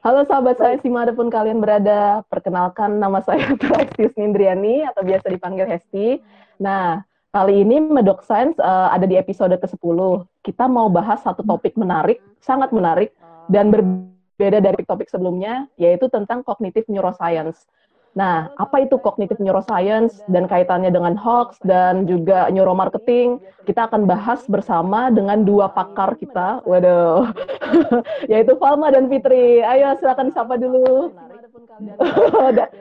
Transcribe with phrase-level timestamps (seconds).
[0.00, 5.28] Halo sahabat saya di mana pun kalian berada, perkenalkan nama saya Traxius Nindriani atau biasa
[5.28, 6.16] dipanggil Hesti.
[6.56, 7.04] Nah,
[7.36, 10.24] kali ini Medok Science uh, ada di episode ke-10.
[10.40, 13.12] Kita mau bahas satu topik menarik, sangat menarik,
[13.52, 17.68] dan berbeda dari topik sebelumnya, yaitu tentang cognitive neuroscience.
[18.10, 23.38] Nah, apa itu cognitive neuroscience dan kaitannya dengan hoax dan juga neuromarketing?
[23.70, 27.30] Kita akan bahas bersama dengan dua pakar kita, waduh,
[28.30, 29.62] yaitu Falma dan Fitri.
[29.62, 31.14] Ayo, silakan disapa dulu.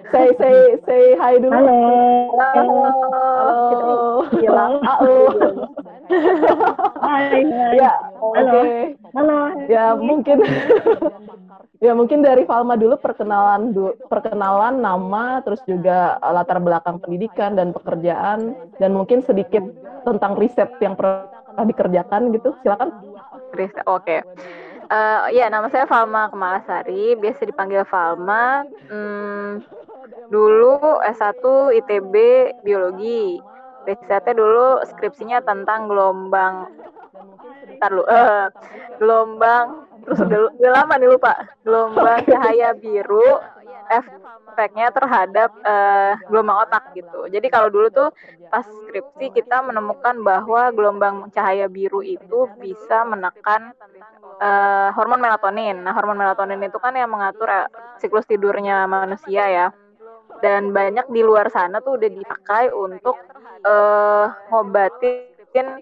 [0.10, 0.58] say say
[0.90, 1.54] say hi dulu.
[1.54, 1.78] Halo.
[2.58, 2.80] Halo.
[4.34, 4.66] Halo.
[4.82, 5.14] Halo.
[7.06, 7.46] Hai.
[7.78, 7.94] Ya,
[8.34, 8.34] Halo.
[8.34, 8.74] oke.
[9.14, 9.40] Halo.
[9.70, 10.42] Ya, mungkin
[11.80, 17.56] ya mungkin dari Falma dulu perkenalan du, perkenalan nama terus juga uh, latar belakang pendidikan
[17.56, 19.64] dan pekerjaan dan mungkin sedikit
[20.04, 21.28] tentang riset yang pernah
[21.64, 22.56] dikerjakan gitu.
[22.64, 22.92] Silakan.
[23.56, 23.84] Riset.
[23.88, 24.24] Oke.
[24.90, 28.66] Eh, ya, nama saya Falma Kemalasari, biasa dipanggil Falma.
[28.90, 29.62] Hmm,
[30.34, 31.46] dulu S1
[31.78, 32.16] ITB
[32.66, 33.38] Biologi.
[33.86, 36.74] Risetnya dulu skripsinya tentang gelombang
[37.90, 38.50] lu, eh,
[38.98, 41.34] gelombang terus udah, udah lama nih lupa
[41.64, 43.40] gelombang cahaya biru
[43.90, 47.26] efeknya terhadap eh, gelombang otak gitu.
[47.32, 48.10] Jadi kalau dulu tuh
[48.50, 53.74] pas skripsi kita menemukan bahwa gelombang cahaya biru itu bisa menekan
[54.42, 55.82] eh, hormon melatonin.
[55.82, 59.68] Nah, hormon melatonin itu kan yang mengatur eh, siklus tidurnya manusia ya.
[60.40, 63.18] Dan banyak di luar sana tuh udah dipakai untuk
[63.66, 65.82] eh, ngobatin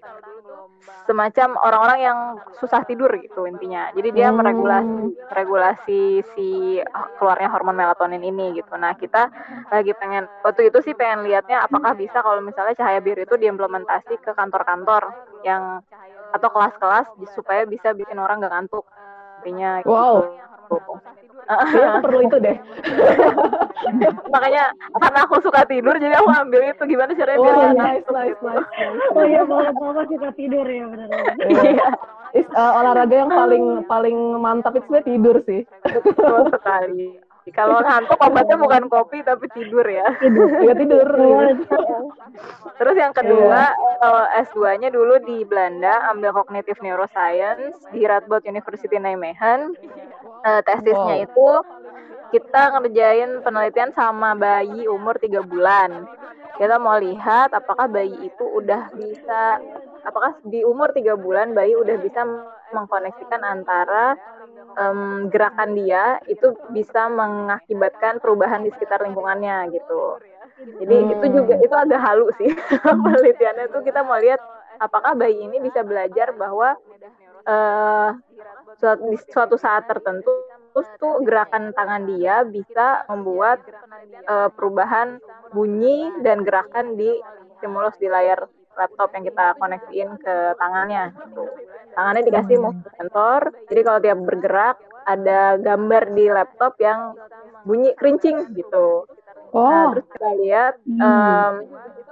[1.08, 2.18] semacam orang-orang yang
[2.60, 3.88] susah tidur gitu intinya.
[3.96, 4.38] Jadi dia Hmm.
[4.44, 6.00] meregulasi regulasi
[6.36, 6.48] si
[7.16, 8.76] keluarnya hormon melatonin ini gitu.
[8.76, 9.32] Nah, kita
[9.72, 14.20] lagi pengen waktu itu sih pengen lihatnya apakah bisa kalau misalnya cahaya biru itu diimplementasi
[14.20, 15.80] ke kantor-kantor yang
[16.28, 18.84] atau kelas-kelas supaya bisa bikin orang gak ngantuk.
[19.40, 20.28] Intinya Wow.
[20.68, 20.92] Gitu.
[21.48, 22.56] Kayaknya aku perlu itu deh.
[24.34, 24.64] Makanya
[25.00, 28.40] karena aku suka tidur jadi aku ambil itu gimana caranya biar Wah, nggak nice, nice,
[28.44, 29.08] nice, nice.
[29.16, 31.08] Oh iya, boleh bapak suka tidur ya benar.
[31.48, 31.88] Iya,
[32.36, 35.60] Is, uh, olahraga yang paling paling mantap itu sebenarnya tidur sih.
[35.88, 37.16] betul sekali.
[37.54, 40.06] Kalau ngantuk obatnya bukan kopi tapi tidur ya.
[40.62, 41.06] Ya tidur.
[42.78, 43.72] Terus yang kedua
[44.02, 49.74] eh, S2-nya dulu di Belanda ambil Cognitive Neuroscience di Radboud University Nijmegen.
[50.46, 51.26] Eh, tesisnya Wow.
[51.26, 51.48] itu
[52.28, 56.04] kita ngerjain penelitian sama bayi umur tiga bulan.
[56.58, 59.62] Kita mau lihat apakah bayi itu udah bisa,
[60.02, 62.26] apakah di umur tiga bulan bayi udah bisa
[62.74, 64.18] mengkoneksikan antara
[64.74, 70.18] em, gerakan dia itu bisa mengakibatkan perubahan di sekitar lingkungannya gitu.
[70.82, 71.12] Jadi Hmm.
[71.14, 72.50] itu juga itu agak halu sih
[73.06, 74.42] penelitiannya tuh kita mau lihat
[74.82, 76.74] apakah bayi ini bisa belajar bahwa
[77.46, 78.10] eh
[78.78, 80.30] suatu, di suatu saat tertentu
[80.72, 83.60] terus tuh gerakan tangan dia bisa membuat
[84.28, 85.18] eh, perubahan
[85.52, 87.10] bunyi dan gerakan di
[87.58, 88.46] stimulus di layar
[88.78, 91.10] laptop yang kita koneksiin ke tangannya.
[91.18, 91.44] gitu.
[91.96, 97.16] Tangannya dikasih motion sensor, jadi kalau dia bergerak ada gambar di laptop yang
[97.66, 99.04] bunyi kerincing gitu.
[99.48, 101.00] Nah, Oh, terus kita lihat Hmm.
[101.00, 101.54] em,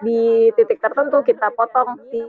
[0.00, 0.20] di
[0.56, 2.20] titik tertentu kita potong si,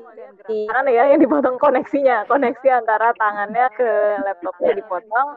[0.48, 3.90] si tangan ya yang dipotong koneksinya, koneksi antara tangannya ke
[4.24, 5.28] laptopnya dipotong.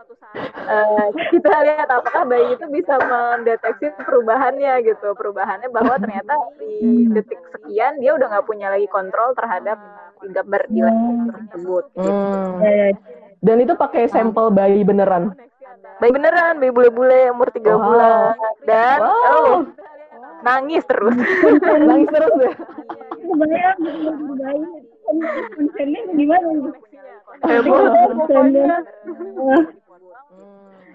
[0.70, 7.38] Eh, kita lihat apakah bayi itu bisa mendeteksi perubahannya gitu, perubahannya bahwa ternyata di detik
[7.50, 9.78] sekian dia udah nggak punya lagi kontrol terhadap
[10.22, 11.84] gambar di laptop tersebut.
[11.98, 12.10] Gitu.
[12.10, 12.62] hmm.
[12.62, 12.90] Ya, ya.
[13.40, 15.34] Dan itu pakai sampel bayi beneran.
[16.00, 17.84] Bayi beneran, bayi bule-bule umur tiga Wow.
[17.84, 19.12] bulan dan Wow.
[19.28, 19.58] oh,
[20.42, 21.16] nangis terus.
[21.88, 22.52] Nangis terus ya.
[23.20, 24.72] Kebayang, kebayang.
[25.56, 26.48] Konsennya gimana?
[27.44, 27.84] Heboh.
[29.40, 29.64] Wah,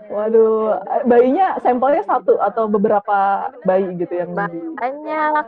[0.06, 0.78] Waduh,
[1.10, 5.46] bayinya sampelnya satu atau beberapa bayi gitu yang banyak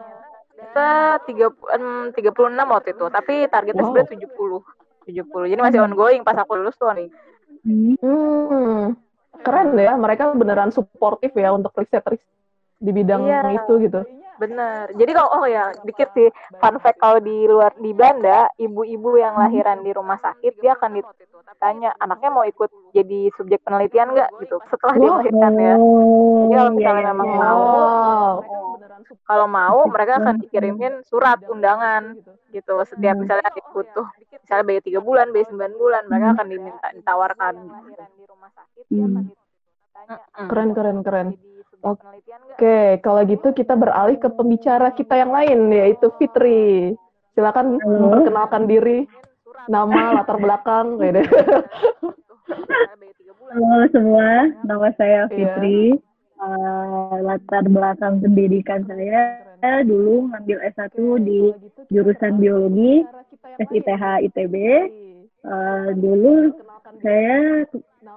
[0.57, 1.47] kita tiga
[2.17, 3.93] tiga puluh enam waktu itu tapi targetnya Wow.
[3.93, 4.61] sebenarnya tujuh puluh
[5.05, 7.09] tujuh puluh jadi masih ongoing pas aku lulus tuh nih
[7.65, 8.97] hmm.
[9.43, 12.25] Keren ya, mereka beneran suportif ya untuk riset-riset
[12.77, 13.57] di bidang Iya.
[13.57, 14.01] itu gitu.
[14.37, 19.15] Bener jadi kalau oh ya dikit sih fun fact kalau di luar di Belanda ibu-ibu
[19.15, 24.29] yang lahiran di rumah sakit dia akan ditanya anaknya mau ikut jadi subjek penelitian nggak
[24.39, 27.37] gitu setelah melahirkan ya Oh, Jadi kalau iya, misalnya iya, memang iya.
[27.39, 28.35] mau Wow.
[29.23, 32.17] kalau mau mereka akan dikirimin surat undangan
[32.49, 33.23] gitu setiap Hmm.
[33.23, 37.53] misalnya butuh misalnya bayi tiga bulan bayi sembilan bulan mereka akan diminta ditawarkan
[38.87, 39.27] Hmm.
[40.07, 40.47] Mm-mm.
[40.47, 41.27] Keren, keren,
[41.79, 42.19] keren.
[42.53, 46.93] Oke, kalau gitu kita beralih ke pembicara kita yang lain, yaitu Fitri.
[47.33, 48.09] Silakan Halo.
[48.09, 49.05] memperkenalkan diri,
[49.69, 50.97] nama, latar belakang.
[50.97, 51.21] gitu.
[53.47, 54.29] Halo semua,
[54.65, 55.31] nama saya Iya.
[55.31, 55.95] Fitri.
[56.37, 59.41] Eh, latar belakang pendidikan saya
[59.81, 60.93] dulu ngambil S1
[61.25, 61.49] di
[61.89, 63.01] jurusan biologi
[63.57, 64.55] SITH ITB.
[65.47, 66.51] Eh, dulu
[66.99, 67.63] saya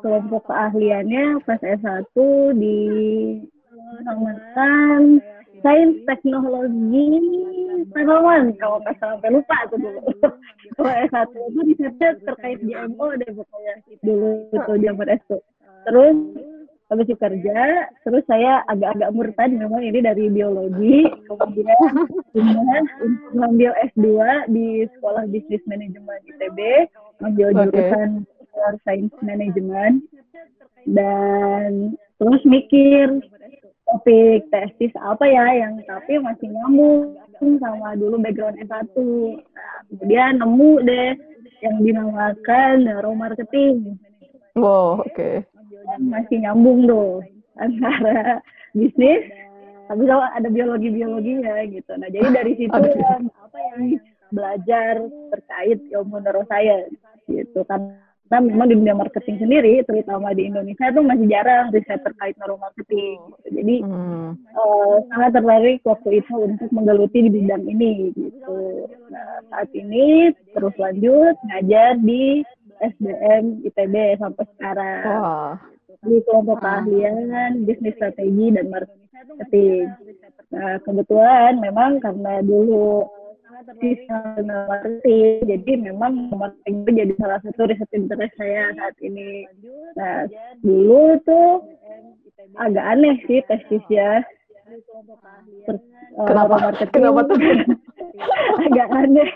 [0.02, 2.10] kelompok keahliannya pas S1
[2.58, 2.78] di
[4.02, 5.22] namakan
[5.62, 7.06] sains teknologi
[7.94, 10.02] tanaman kalau nggak sampai lupa tuh dulu.
[10.74, 15.30] Kalau S1 itu risetnya terkait GMO deh pokoknya dulu itu zaman S1.
[15.86, 16.16] Terus
[16.90, 21.78] habis itu kerja, terus saya agak-agak murtad memang ini dari biologi, kemudian
[23.30, 24.06] mengambil S2
[24.50, 26.58] di Sekolah Bisnis Manajemen ITB,
[27.22, 30.02] mengambil jurusan Bachelor Science Management,
[30.90, 33.22] dan terus mikir
[33.86, 37.14] topik tesis apa ya yang tapi masih nyambung
[37.62, 38.90] sama dulu background S1.
[39.38, 41.10] Nah, kemudian nemu deh
[41.62, 43.94] yang dinamakan neuromarketing
[44.58, 45.46] Wow, oke.
[46.00, 47.20] Masih nyambung tuh
[47.58, 48.40] antara
[48.72, 49.26] bisnis
[49.90, 53.98] tapi kalau ada biologi biologinya gitu nah jadi dari situ apa yang
[54.30, 54.94] belajar
[55.34, 56.94] terkait ilmu neuroscience
[57.26, 57.98] gitu kan
[58.30, 63.18] karena memang di dunia marketing sendiri terutama di Indonesia tuh masih jarang riset terkait neuromarketing
[63.18, 63.48] gitu.
[63.50, 64.38] jadi Hmm.
[64.38, 68.86] eh, sangat tertarik waktu itu untuk menggeluti di bidang ini gitu.
[69.10, 72.46] Nah, saat ini terus lanjut ngajar di
[72.78, 75.02] SDM ITB sampai sekarang
[76.00, 79.92] di kelompok keahlian bisnis strategi dan marketing.
[80.50, 83.04] Nah, kebetulan memang karena dulu
[83.76, 89.44] sistem marketing, jadi memang marketing itu jadi salah satu riset interest saya saat ini.
[89.94, 90.24] Nah,
[90.64, 91.68] dulu tuh
[92.56, 94.24] agak aneh sih tesisnya.
[95.70, 96.54] Eh, Kenapa?
[96.58, 96.90] marketing.
[96.90, 97.38] Kenapa tuh?
[98.60, 99.30] agak aneh.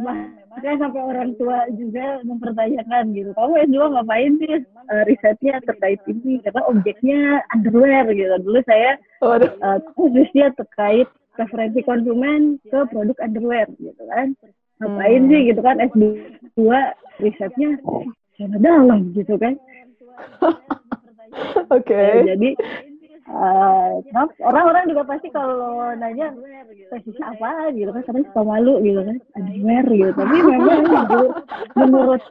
[0.00, 3.30] Makanya sampai orang tua juga mempertanyakan gitu.
[3.36, 6.40] Kamu S2 ngapain sih eh, risetnya terkait ini?
[6.42, 8.34] Karena objeknya underwear gitu.
[8.40, 14.32] Dulu saya eh, khususnya terkait preferensi konsumen ke produk underwear gitu kan.
[14.82, 15.30] Ngapain Hmm.
[15.30, 16.02] sih gitu kan S2
[17.22, 17.70] risetnya
[18.34, 19.54] sangat dalam gitu kan.
[21.74, 21.94] Oke.
[21.94, 22.54] Ya, jadi
[23.24, 26.32] eh, kenapa orang-orang juga pasti kalau nanya
[26.92, 29.16] tesisnya apa gitu kan karena suka malu gitu kan.
[29.36, 30.10] Underwear gitu.
[30.12, 30.82] Tapi memang
[31.78, 32.22] menurut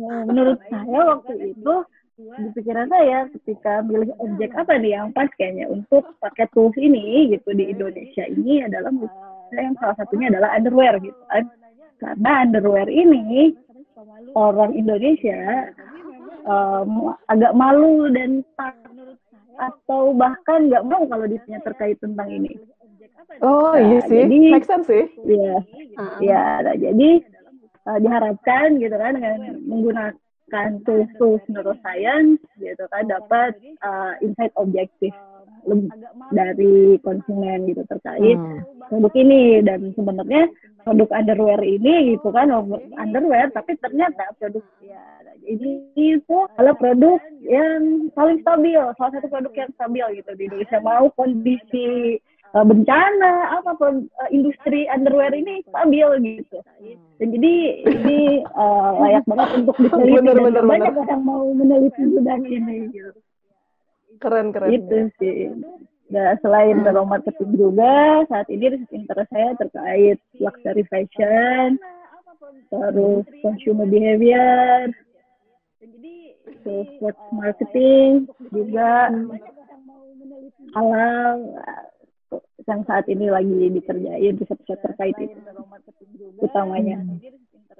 [0.00, 1.74] eh, menurut saya waktu itu
[2.14, 7.34] di pikiran saya ketika milih objek apa nih yang pas kayaknya untuk pakai tools ini
[7.34, 8.94] gitu di Indonesia ini adalah
[9.50, 11.44] yang salah satunya adalah underwear gitu kan.
[11.98, 13.54] Karena underwear ini
[14.38, 15.70] orang Indonesia
[16.46, 16.90] em,
[17.30, 18.83] agak malu dan takut
[19.56, 22.58] atau bahkan nggak mau kalau ditanya terkait tentang ini.
[23.40, 25.04] Oh Nah, iya sih, jadi- make sense sih.
[25.24, 25.58] Ya,
[26.20, 26.42] ya.
[26.62, 27.10] Nah, jadi
[27.84, 35.12] eh, diharapkan gitu kan dengan menggunakan tools-tools neuroscience gitu kan dapat eh, insight objektif
[36.30, 38.60] dari konsumen gitu terkait Hmm.
[38.84, 40.44] produk ini dan sebenarnya
[40.84, 42.52] produk underwear ini gitu kan
[42.94, 45.00] underwear tapi ternyata produk ya
[45.44, 50.78] ini itu adalah produk yang paling stabil salah satu produk yang stabil gitu di Indonesia
[50.80, 52.18] mau kondisi
[52.56, 56.58] uh, bencana apa uh, industri underwear ini stabil gitu
[57.20, 57.54] dan jadi
[57.84, 58.20] ini
[58.56, 61.04] uh, layak banget untuk diteliti Bener, dan bener, banyak bener.
[61.06, 63.20] orang mau meneliti bidang ini gitu
[64.22, 64.70] Keren keren.
[64.70, 65.50] itu sih.
[66.12, 71.80] Nah, selain neuromarketing juga, saat ini riset interest saya terkait luxury fashion,
[72.70, 74.92] terus consumer behavior,
[76.62, 79.12] terus sports marketing juga.
[80.74, 81.54] halal
[82.66, 85.38] yang saat ini lagi dikerjain riset-riset terkait itu.
[86.40, 86.98] utamanya.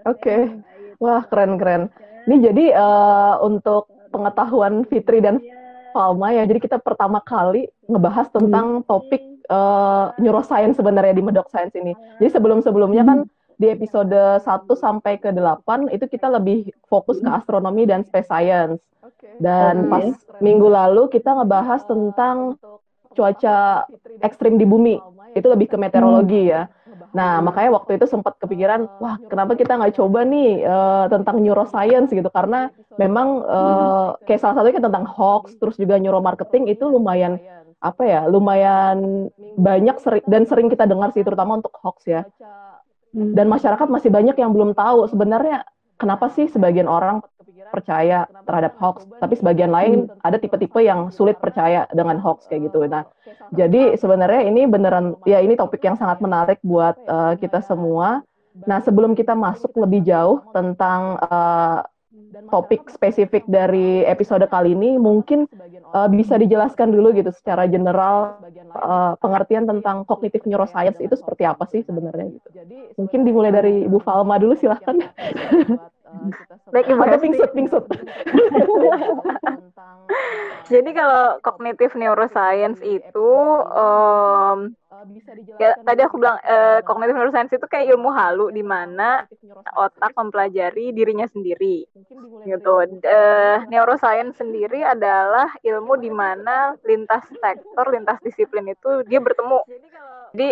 [0.04, 0.62] Oke.
[1.02, 1.90] Wah, keren-keren.
[2.28, 5.42] Ini jadi eh, untuk pengetahuan Fitri dan
[5.94, 11.74] Falma ya, jadi kita pertama kali ngebahas tentang topik eh, neuroscience sebenarnya di Medok Science
[11.74, 11.96] ini.
[12.20, 13.18] Jadi sebelum-sebelumnya kan
[13.60, 18.80] di episode 1 sampai ke 8 itu kita lebih fokus ke astronomi dan space science.
[19.38, 20.06] Dan pas
[20.38, 22.56] minggu lalu kita ngebahas tentang
[23.14, 23.86] cuaca
[24.22, 24.96] ekstrim di bumi.
[25.34, 26.70] Itu lebih ke meteorologi ya.
[27.14, 32.10] Nah, makanya waktu itu sempat kepikiran, wah, kenapa kita nggak coba nih eh, tentang neuroscience?
[32.10, 32.26] Gitu?
[32.30, 32.66] Karena
[32.98, 37.38] memang eh, kayak salah satunya kan tentang hoax, terus juga neuromarketing itu lumayan
[37.78, 42.22] apa ya, lumayan banyak seri- dan sering kita dengar sih, terutama untuk hoax ya.
[43.14, 45.62] Dan masyarakat masih banyak yang belum tahu sebenarnya
[45.94, 47.22] kenapa sih sebagian orang
[47.70, 52.86] percaya terhadap hoax, tapi sebagian lain ada tipe-tipe yang sulit percaya dengan hoax kayak gitu.
[52.86, 53.06] Nah,
[53.54, 58.22] jadi sebenarnya ini beneran ya ini topik yang sangat menarik buat eh, kita semua.
[58.66, 61.78] Nah, sebelum kita masuk lebih jauh tentang eh,
[62.50, 65.46] topik spesifik dari episode kali ini mungkin
[65.94, 68.38] uh, bisa dijelaskan dulu gitu secara general
[68.74, 72.48] uh, pengertian tentang kognitif neuroscience itu seperti apa sih sebenarnya gitu.
[72.98, 74.98] Mungkin dimulai dari Ibu Falma dulu silahkan.
[76.70, 77.84] Baik Ibu Atau pingsut, pingsut.
[80.72, 83.30] Jadi kalau kognitif neuroscience itu
[83.74, 84.72] um,
[85.58, 89.26] ya, tadi aku bilang uh, kognitif neuroscience itu kayak ilmu halu di mana
[89.74, 91.86] otak mempelajari dirinya sendiri.
[92.44, 92.74] Gitu.
[93.04, 99.60] Uh, neuroscience sendiri adalah ilmu di mana lintas sektor, lintas disiplin itu dia bertemu.
[100.34, 100.50] Jadi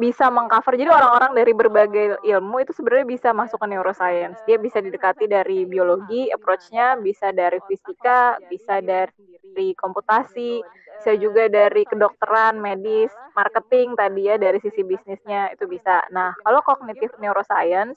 [0.00, 0.80] bisa mengcover.
[0.80, 4.40] Jadi orang-orang dari berbagai ilmu itu sebenarnya bisa masuk ke neuroscience.
[4.48, 10.64] Dia bisa didekati dari biologi, approach-nya bisa dari fisika, bisa dari komputasi,
[11.00, 16.04] bisa juga dari kedokteran, medis, marketing tadi ya dari sisi bisnisnya itu bisa.
[16.12, 17.96] Nah, kalau kognitif neuroscience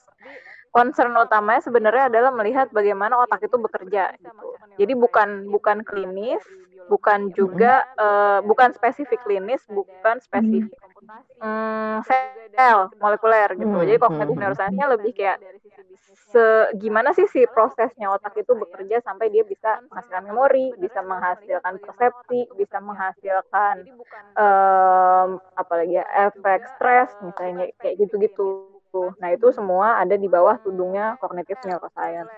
[0.73, 4.47] concern utamanya sebenarnya adalah melihat bagaimana otak itu bekerja gitu.
[4.81, 6.41] Jadi bukan bukan klinis,
[6.89, 10.73] bukan juga uh, bukan spesifik klinis, bukan spesifik
[11.37, 13.69] hmm, sel molekuler gitu.
[13.69, 14.41] Hmm, Jadi kognitif hmm.
[14.41, 15.37] neuroscience-nya lebih kayak
[16.33, 16.45] se
[16.81, 22.49] gimana sih si prosesnya otak itu bekerja sampai dia bisa menghasilkan memori, bisa menghasilkan persepsi,
[22.57, 23.85] bisa menghasilkan
[24.33, 28.72] um, apalagi ya efek stres misalnya kayak gitu-gitu.
[28.93, 32.29] Nah itu semua ada di bawah tudungnya kognitif neuroscience.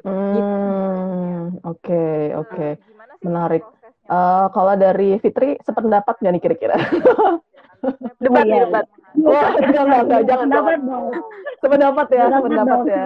[0.00, 2.72] Hmm, oke okay, oke, okay.
[3.20, 3.64] menarik.
[4.10, 6.76] Uh, kalau dari Fitri sependapat nggak nih kira-kira?
[8.24, 8.86] debat ya, debat.
[9.20, 11.06] Wah, enggak, enggak, enggak, jangan dapat dong.
[11.60, 13.04] Sependapat ya, sependapat ya.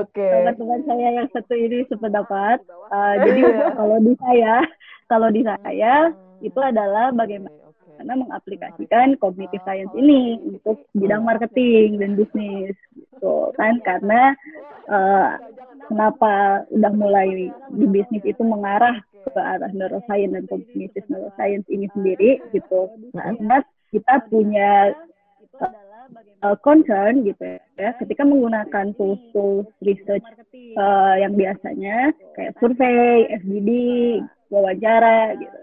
[0.00, 0.28] Oke.
[0.28, 2.58] Teman-teman saya yang satu ini sependapat.
[2.88, 3.42] Uh, jadi
[3.78, 4.54] kalau di saya,
[5.10, 5.94] kalau di saya
[6.40, 13.78] itu adalah bagaimana karena mengaplikasikan cognitive science ini untuk bidang marketing dan bisnis gitu kan.
[13.84, 14.34] Karena
[14.88, 15.38] uh,
[15.88, 22.42] kenapa udah mulai di bisnis itu mengarah ke arah neuroscience dan cognitive neuroscience ini sendiri
[22.50, 22.90] gitu.
[23.14, 24.96] Karena kita punya
[26.42, 30.26] uh, concern gitu ya ketika menggunakan tools-tools research
[30.76, 33.70] uh, yang biasanya kayak survei, FGD,
[34.52, 35.56] wawancara gitu.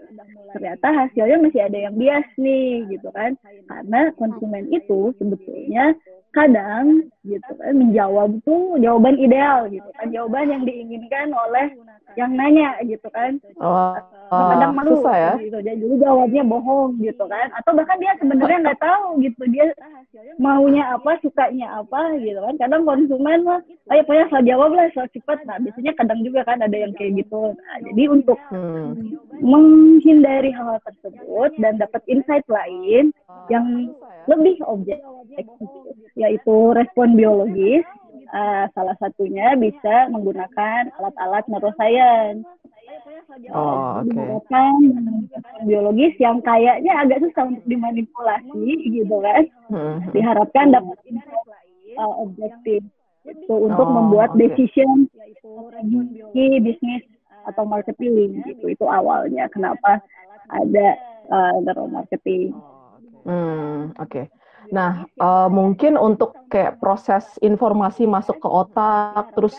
[0.50, 3.38] Ternyata hasilnya masih ada yang bias nih gitu kan.
[3.70, 5.94] Karena konsumen itu sebetulnya
[6.30, 11.74] kadang gitu kan menjawab tuh jawaban ideal gitu kan jawaban yang diinginkan oleh
[12.18, 13.38] yang nanya gitu kan.
[13.60, 13.94] Oh,
[14.30, 15.32] kadang malu susah ya?
[15.42, 15.58] gitu.
[15.62, 17.50] Jadi jawabnya bohong gitu kan.
[17.58, 19.42] Atau bahkan dia sebenarnya nggak tahu gitu.
[19.50, 19.74] Dia
[20.38, 22.54] maunya apa sukanya apa gitu kan.
[22.58, 25.42] Kadang konsumen mah ayo punya asal jawab lah asal cepat.
[25.46, 27.54] Nah biasanya kadang juga kan ada yang kayak gitu.
[27.54, 29.18] Nah jadi untuk hmm.
[29.42, 33.10] menghindari hal, hal tersebut dan dapat insight lain
[33.50, 33.90] yang
[34.30, 35.18] lebih objektif
[36.14, 37.82] yaitu respon biologis
[38.34, 42.46] uh, salah satunya bisa menggunakan alat-alat neuroscience.
[43.54, 44.10] Oh, okay.
[44.10, 44.74] Menggunakan
[45.64, 49.44] biologis yang kayaknya agak susah untuk dimanipulasi gitu kan.
[49.70, 49.96] Hmm.
[50.10, 50.98] Diharapkan dapat
[51.98, 52.82] uh, objektif
[53.28, 54.50] itu untuk oh, membuat okay.
[54.50, 55.06] decision
[56.34, 57.04] di bisnis
[57.46, 58.74] atau marketing gitu.
[58.74, 60.02] Itu awalnya kenapa
[60.50, 60.88] ada
[61.30, 62.54] uh, neuromarketing.
[63.22, 64.08] Hmm, oke.
[64.08, 64.26] Okay.
[64.70, 69.54] Nah, uh, mungkin untuk kayak proses informasi masuk ke otak, terus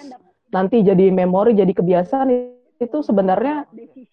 [0.52, 2.28] nanti jadi memori, jadi kebiasaan
[2.82, 3.68] itu sebenarnya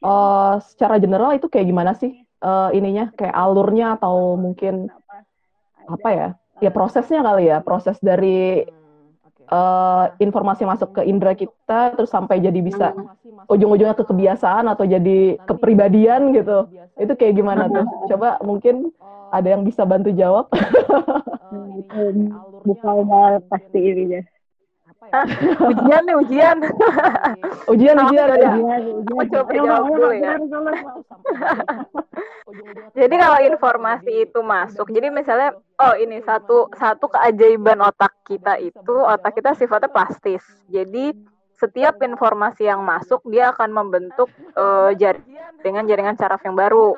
[0.05, 4.91] uh, secara general itu kayak gimana sih uh, ininya, kayak alurnya atau mungkin
[5.87, 6.29] apa ya?
[6.59, 8.67] Ya prosesnya kali ya, proses dari
[9.49, 12.93] uh, informasi masuk ke indera kita, terus sampai jadi bisa
[13.49, 16.69] ujung-ujungnya ke kebiasaan atau jadi kepribadian gitu.
[16.97, 17.85] Itu kayak gimana tuh?
[18.13, 18.93] Coba mungkin
[19.33, 20.49] ada yang bisa bantu jawab?
[22.65, 22.95] Bukan
[23.53, 24.23] pasti ini ya.
[25.71, 26.57] ujian nih ujian.
[27.69, 28.53] ujian ujian ya.
[29.09, 30.33] Aku coba jawab dulu ya.
[32.99, 38.95] jadi kalau informasi itu masuk, jadi misalnya, oh ini satu satu keajaiban otak kita itu,
[39.05, 40.43] otak kita sifatnya plastis.
[40.69, 41.13] Jadi
[41.59, 46.95] setiap informasi yang masuk dia akan membentuk uh, jaringan jaringan saraf yang baru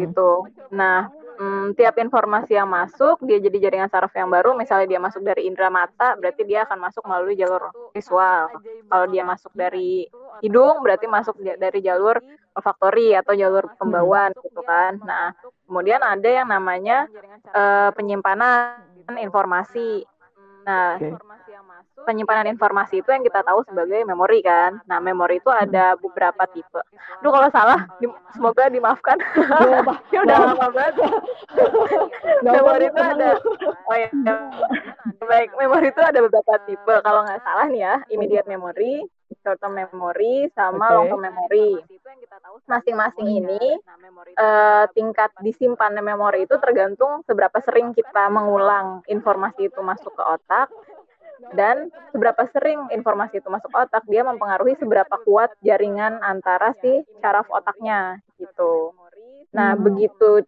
[0.00, 0.50] gitu.
[0.72, 4.56] Nah, hmm, tiap informasi yang masuk dia jadi jaringan saraf yang baru.
[4.56, 8.50] Misalnya dia masuk dari indera mata berarti dia akan masuk melalui jalur visual.
[8.88, 10.08] Kalau dia masuk dari
[10.40, 12.18] hidung berarti masuk dari jalur
[12.56, 14.96] olfaktori atau jalur pembawaan gitu kan.
[15.04, 15.36] Nah
[15.68, 17.06] kemudian ada yang namanya
[17.52, 18.80] uh, penyimpanan
[19.20, 20.02] informasi.
[20.64, 20.98] Nah
[22.04, 24.76] penyimpanan informasi itu yang kita tahu sebagai memori kan.
[24.84, 26.82] Nah, memori itu ada beberapa tipe.
[27.22, 29.16] Aduh, kalau salah, di, semoga dimaafkan.
[30.12, 30.94] ya udah lama banget.
[32.44, 33.28] memori itu ada,
[33.64, 34.08] oh ya,
[35.24, 36.94] baik, memori itu ada beberapa tipe.
[37.00, 39.06] Kalau nggak salah nih ya, immediate memory,
[39.46, 40.94] short term memory sama Oke.
[40.94, 41.70] long term memory.
[42.66, 43.78] Masing-masing ini
[44.34, 50.68] eh, tingkat disimpannya memori itu tergantung seberapa sering kita mengulang informasi itu masuk ke otak
[51.52, 57.46] dan seberapa sering informasi itu masuk otak dia mempengaruhi seberapa kuat jaringan antara si syaraf
[57.52, 58.92] otaknya gitu.
[59.52, 59.82] Nah, Hmm.
[59.84, 60.44] begitu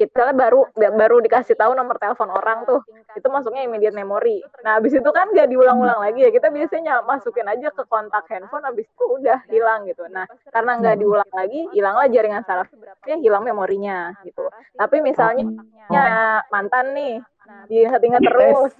[0.00, 2.80] kita baru baru dikasih tahu nomor telepon orang tuh
[3.12, 4.40] itu masuknya immediate memory.
[4.64, 6.32] Nah, habis itu kan nggak diulang-ulang lagi ya.
[6.32, 10.08] Kita biasanya masukin aja ke kontak handphone, habis itu udah hilang gitu.
[10.08, 14.48] Nah, karena nggak diulang lagi, hilanglah jaringan sarafnya, hilang memorinya gitu.
[14.72, 15.44] Tapi misalnya
[15.92, 17.20] ya, mantan nih,
[17.66, 18.72] diingat-ingat terus.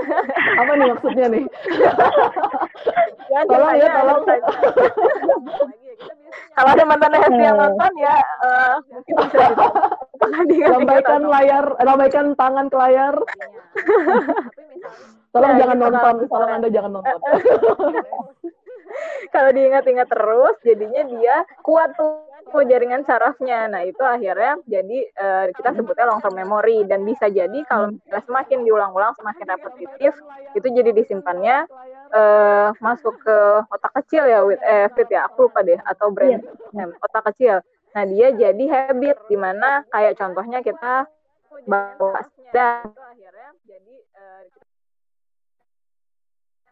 [0.60, 1.44] Apa nih maksudnya nih?
[3.28, 4.20] Ya, Tolong ya, tolong.
[4.22, 4.44] ada-
[6.54, 9.46] Kalau ada mantan Hesti yang nonton ya, eh, mungkin bisa
[10.44, 13.14] diingat-ingat lambaikan layar, lambaikan tangan ke layar.
[15.28, 17.18] Tolong Nah, jangan gitu, nonton, kalau tolong Anda jangan nonton.
[19.34, 23.68] kalau diingat-ingat terus jadinya dia kuat tuh tuh jaringan sarafnya.
[23.68, 26.84] Nah itu akhirnya jadi eh, kita sebutnya long term memory.
[26.88, 30.12] Dan bisa jadi kalau misalnya semakin diulang-ulang semakin repetitif
[30.56, 31.68] itu jadi disimpannya
[32.14, 33.38] eh, masuk ke
[33.68, 35.78] otak kecil ya with eh fit ya aku lupa deh.
[35.84, 36.40] Atau brain
[36.72, 37.60] stem, otak kecil.
[37.96, 41.08] Nah dia jadi habit di mana kayak contohnya kita
[41.66, 42.22] bawa
[42.54, 44.42] dan akhirnya jadi eh,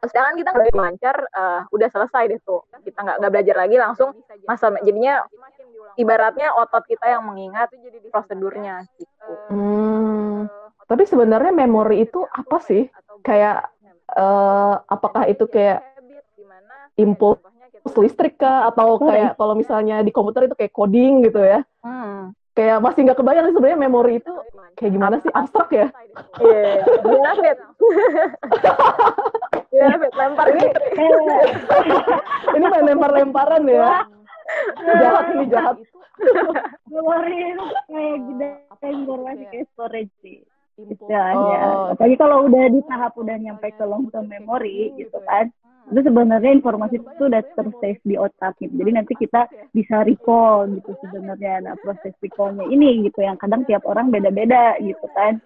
[0.06, 2.62] sedangkan kita nggak lancar eh, udah selesai deh tuh.
[2.84, 4.10] Kita nggak nggak belajar lagi langsung
[4.46, 5.24] masa jadinya
[5.96, 7.72] ibaratnya otot kita yang mengingat
[8.12, 10.46] prosedurnya gitu Hmm,
[10.86, 12.86] tapi sebenarnya memori itu apa sih?
[13.26, 13.70] Kayak
[14.14, 15.82] eh, apakah itu kayak
[16.96, 17.42] impuls
[17.96, 21.62] listrik kah atau kayak kalau misalnya di komputer itu kayak coding gitu ya?
[21.82, 22.34] hmm.
[22.56, 24.32] Kayak masih nggak kebayang sih sebenarnya memori itu
[24.80, 25.86] kayak gimana sih abstrak ya?
[26.40, 26.72] Iya,
[27.04, 27.58] gimana Fit?
[29.68, 30.12] Gimana Fit?
[30.16, 30.64] Lempar ini
[32.56, 34.08] Ini main lempar-lemparan ya?
[35.02, 35.76] Jahat ini jahat.
[36.88, 38.48] memori itu kayak gede
[38.88, 40.40] informasi kayak storage sih
[40.80, 41.56] istilahnya.
[41.66, 41.92] Oh.
[41.92, 45.50] Apalagi kalau udah di tahap udah nyampe ke long term memory gitu kan.
[45.86, 48.74] Itu sebenarnya informasi itu udah tersave di otak gitu.
[48.74, 51.62] Jadi nanti kita bisa recall gitu sebenarnya.
[51.62, 55.38] Nah proses recallnya ini gitu yang kadang tiap orang beda-beda gitu kan.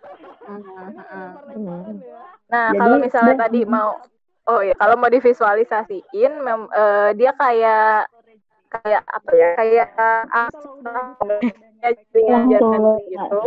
[2.51, 4.01] Nah, Jadi, kalau misalnya dan- tadi mau
[4.49, 8.09] Oh ya, kalau mau divisualisasiin mem- eh, dia kayak
[8.71, 9.51] kayak apa ya?
[9.59, 9.89] Kayak
[11.81, 13.41] jaringan jaringan gitu.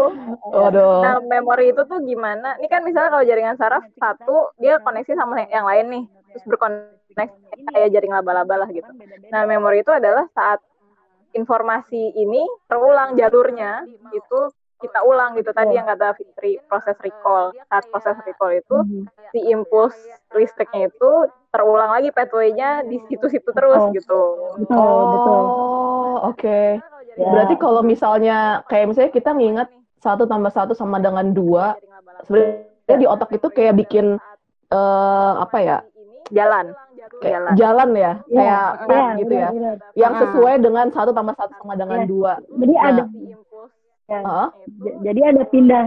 [0.51, 1.01] Waduh.
[1.05, 2.57] Nah, memori itu tuh gimana?
[2.59, 7.13] Ini kan misalnya kalau jaringan saraf satu dia koneksi sama yang lain nih, terus berkoneksi
[7.71, 8.89] kayak jaring laba-laba lah gitu.
[9.29, 10.59] Nah, memori itu adalah saat
[11.33, 14.39] informasi ini terulang jalurnya itu
[14.83, 19.95] kita ulang gitu tadi yang kata Fitri proses recall saat proses recall itu si impuls
[20.35, 21.11] listriknya itu
[21.53, 23.93] terulang lagi pathway-nya di situ-situ terus Oh.
[23.93, 24.21] gitu.
[24.57, 25.41] Betul, betul.
[25.45, 26.61] Oh, oke.
[27.13, 27.29] Ya.
[27.29, 29.69] Berarti kalau misalnya kayak misalnya kita nginget
[30.01, 31.77] satu tambah satu sama dengan dua,
[32.23, 34.17] sebenarnya di otak itu kayak bikin
[34.67, 35.77] eh, apa ya?
[36.27, 36.73] Jalan.
[37.21, 37.53] Kayak Jalan.
[37.53, 39.75] jalan ya, Iya, kayak iya, map gitu ya, benar, benar.
[39.93, 40.21] yang Hmm.
[40.25, 42.07] sesuai dengan satu tambah satu sama dengan Iya.
[42.09, 42.31] dua.
[42.41, 42.83] Jadi Nah.
[42.83, 43.03] ada
[44.03, 44.47] ya, Hah?
[44.81, 45.85] j- jadi ada pindah.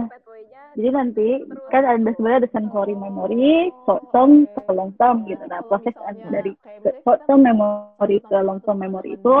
[0.77, 1.27] Jadi nanti
[1.73, 5.41] kan ada sebenarnya ada sensory memory, short term, ke long term gitu.
[5.49, 5.93] Nah proses
[6.29, 6.53] dari
[6.85, 9.35] ke- short term memory ke long term memory itu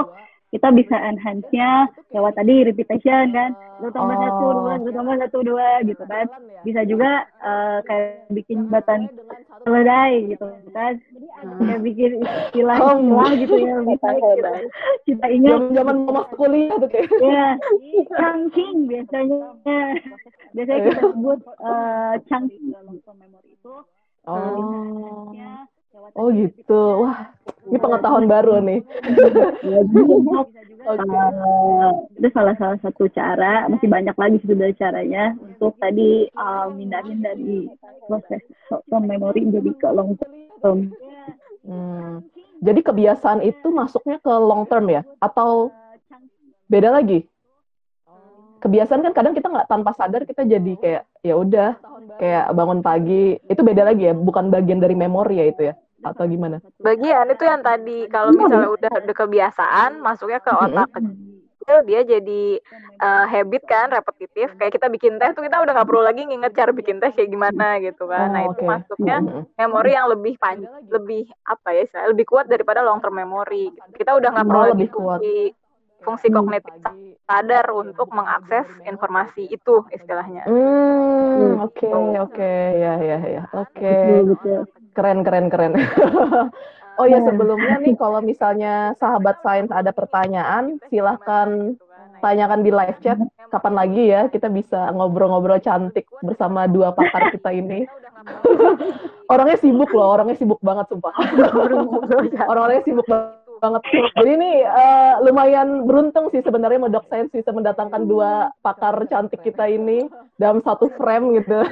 [0.49, 4.23] kita bisa enhance-nya lewat tadi repetition kan, lu tambah Oh.
[4.25, 6.25] satu dua, lu tambah satu dua gitu kan.
[6.65, 9.13] Bisa juga eh, kayak bikin jembatan
[9.61, 10.93] keledai gitu kan,
[11.59, 14.51] kayak bikin istilah-istilah gitu ya bisa kita,
[15.05, 17.09] kita ingat Zaman-zaman mau masuk kuliah tuh kayak.
[17.21, 17.45] Ya,
[18.17, 19.77] chunking biasanya.
[20.53, 23.75] Biasanya kita sebut eh, chunking memori itu.
[24.27, 25.33] Oh.
[26.13, 26.81] Oh gitu.
[27.01, 27.33] Wah,
[27.65, 28.81] ini pengetahuan baru nih.
[30.87, 31.03] Ya, Oke.
[31.03, 33.67] eh, itu salah salah satu cara.
[33.67, 37.67] Masih banyak lagi sebenarnya caranya untuk tadi eh, mindahin dari
[38.07, 38.39] proses
[38.71, 40.95] short term memory jadi ke long term.
[41.67, 42.23] Hmm.
[42.63, 45.03] Jadi kebiasaan itu masuknya ke long term ya?
[45.19, 45.75] Atau
[46.71, 47.27] beda lagi?
[48.57, 51.69] Kebiasaan kan kadang kita nggak tanpa sadar kita jadi kayak ya udah
[52.17, 55.73] kayak bangun pagi itu beda lagi ya, bukan bagian dari memori ya itu ya?
[56.01, 56.57] Atau gimana?
[56.81, 62.43] Bagian itu yang tadi kalau misalnya udah udah kebiasaan masuknya ke otak kecil dia jadi
[62.97, 66.55] eh, habit kan repetitif kayak kita bikin teh tuh kita udah nggak perlu lagi nginget
[66.55, 68.31] cara bikin teh kayak gimana gitu kan.
[68.31, 68.69] nah Oh, itu oke.
[68.71, 69.43] masuknya Mm-mm.
[69.59, 74.29] memori yang lebih panjang lebih apa ya lebih kuat daripada long term memory kita udah
[74.31, 75.19] nggak perlu Oh, lagi lebih kuat.
[76.01, 76.73] Fungsi kognitif
[77.27, 80.47] sadar untuk mengakses informasi itu istilahnya.
[80.47, 81.91] Hmm, oke,
[82.23, 83.95] oke, ya, ya, ya, oke,
[84.95, 85.73] keren, keren, keren.
[86.97, 91.77] Oh ya sebelumnya nih kalau misalnya sahabat sains ada pertanyaan silahkan
[92.25, 93.21] tanyakan di live chat.
[93.47, 97.87] kapan lagi ya kita bisa ngobrol-ngobrol cantik bersama dua pakar kita ini.
[99.31, 101.15] orangnya sibuk loh, orangnya sibuk banget sumpah.
[102.43, 103.36] Orang-orangnya sibuk banget.
[104.13, 109.65] Jadi ini uh, lumayan beruntung sih sebenarnya Modok Science bisa mendatangkan dua pakar cantik kita
[109.65, 110.05] ini
[110.37, 111.63] dalam satu frame gitu.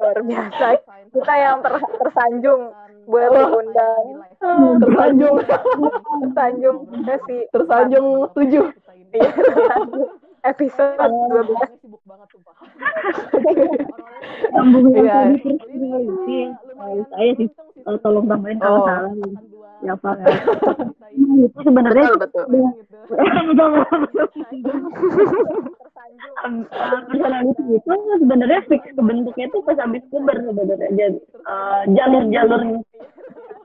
[0.00, 0.80] Luar biasa.
[1.12, 2.72] Kita yang ter tersanjung
[3.04, 4.04] buat diundang.
[4.80, 5.36] Tersanjung.
[6.24, 6.76] tersanjung.
[7.26, 8.64] Si tersanjung tujuh.
[9.10, 9.26] Iya,
[10.46, 12.54] episode dua belas sibuk banget sumpah.
[14.54, 15.18] Sambungin Iya.
[17.10, 18.86] saya sih eh, tolong tambahin kalau Oh.
[18.86, 19.10] salah.
[19.80, 20.16] Ya Pak.
[21.10, 22.44] Itu sebenarnya Betul betul.
[23.10, 23.70] Betul, betul.
[27.10, 32.60] Personality itu sebenarnya fix kebentuknya itu pas habis puber sebenarnya jadi uh, jalur-jalur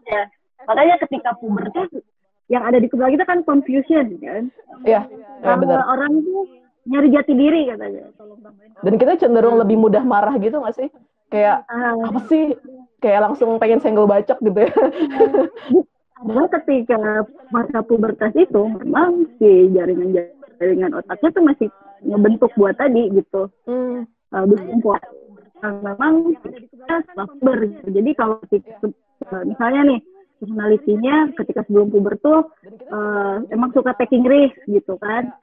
[0.05, 0.23] ya
[0.65, 1.85] makanya ketika puber tuh
[2.49, 4.43] yang ada di kepala kita kan confusion kan
[4.85, 5.01] Iya,
[5.41, 5.81] ya, benar.
[5.89, 6.45] orang tuh
[6.85, 8.13] nyari jati diri katanya
[8.85, 10.89] Dan kita cenderung lebih mudah marah gitu nggak sih?
[11.33, 12.53] Kayak Ah, apa sih?
[13.01, 14.69] Kayak langsung pengen senggol bacok gitu ya.
[16.15, 20.15] Karena ketika masa pubertas itu memang si jaringan
[20.57, 21.67] jaringan otaknya tuh masih
[22.07, 23.51] ngebentuk buat tadi gitu.
[23.67, 24.07] Hmm.
[24.31, 25.03] Uh, kuat.
[25.63, 27.57] Memang kita setelah puber.
[27.67, 27.87] gitu.
[27.99, 29.99] Jadi kalau uh, misalnya nih
[30.39, 32.47] personalitinya ketika sebelum puber tuh
[32.91, 35.35] uh, emang suka taking risk gitu kan.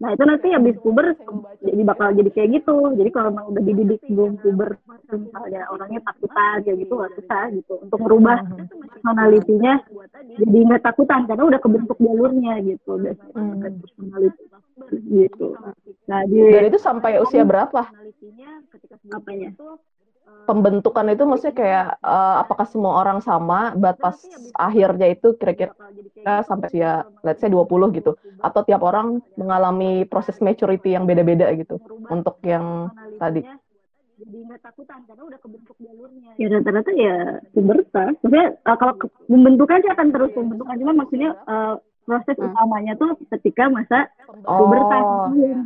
[0.00, 1.12] Nah itu nanti habis puber
[1.60, 2.76] jadi bakal jadi kayak gitu.
[2.96, 4.80] Jadi kalau emang udah dididik sebelum puber,
[5.12, 8.36] misalnya orangnya takutan kayak gitu nggak susah gitu untuk merubah
[8.80, 9.74] personalitinya
[10.40, 13.76] jadi nggak takutan karena udah kebentuk jalurnya gitu biasanya Hmm.
[13.82, 14.44] personality
[14.90, 15.48] gitu.
[16.08, 17.80] Nah di Dan itu sampai usia berapa?
[19.10, 19.50] apanya?
[20.48, 24.18] Pembentukan itu maksudnya kayak eh, apakah semua orang sama batas
[24.50, 25.70] akhirnya itu kira-kira
[26.42, 31.78] sampai usia let's say 20 gitu atau tiap orang mengalami proses maturity yang beda-beda gitu
[32.10, 33.46] untuk yang tadi.
[34.20, 36.30] jadi nggak takutan karena udah kebentuk jalurnya.
[36.36, 37.16] Ya rata-rata ya
[37.56, 38.12] pubertas.
[38.20, 42.52] Maksudnya uh, kalau ke- pembentukan sih akan terus pembentukan cuma maksudnya uh, proses Hmm.
[42.52, 43.98] utamanya tuh ketika masa
[44.44, 45.04] pubertas.
[45.04, 45.32] Oh.
[45.32, 45.56] Iya.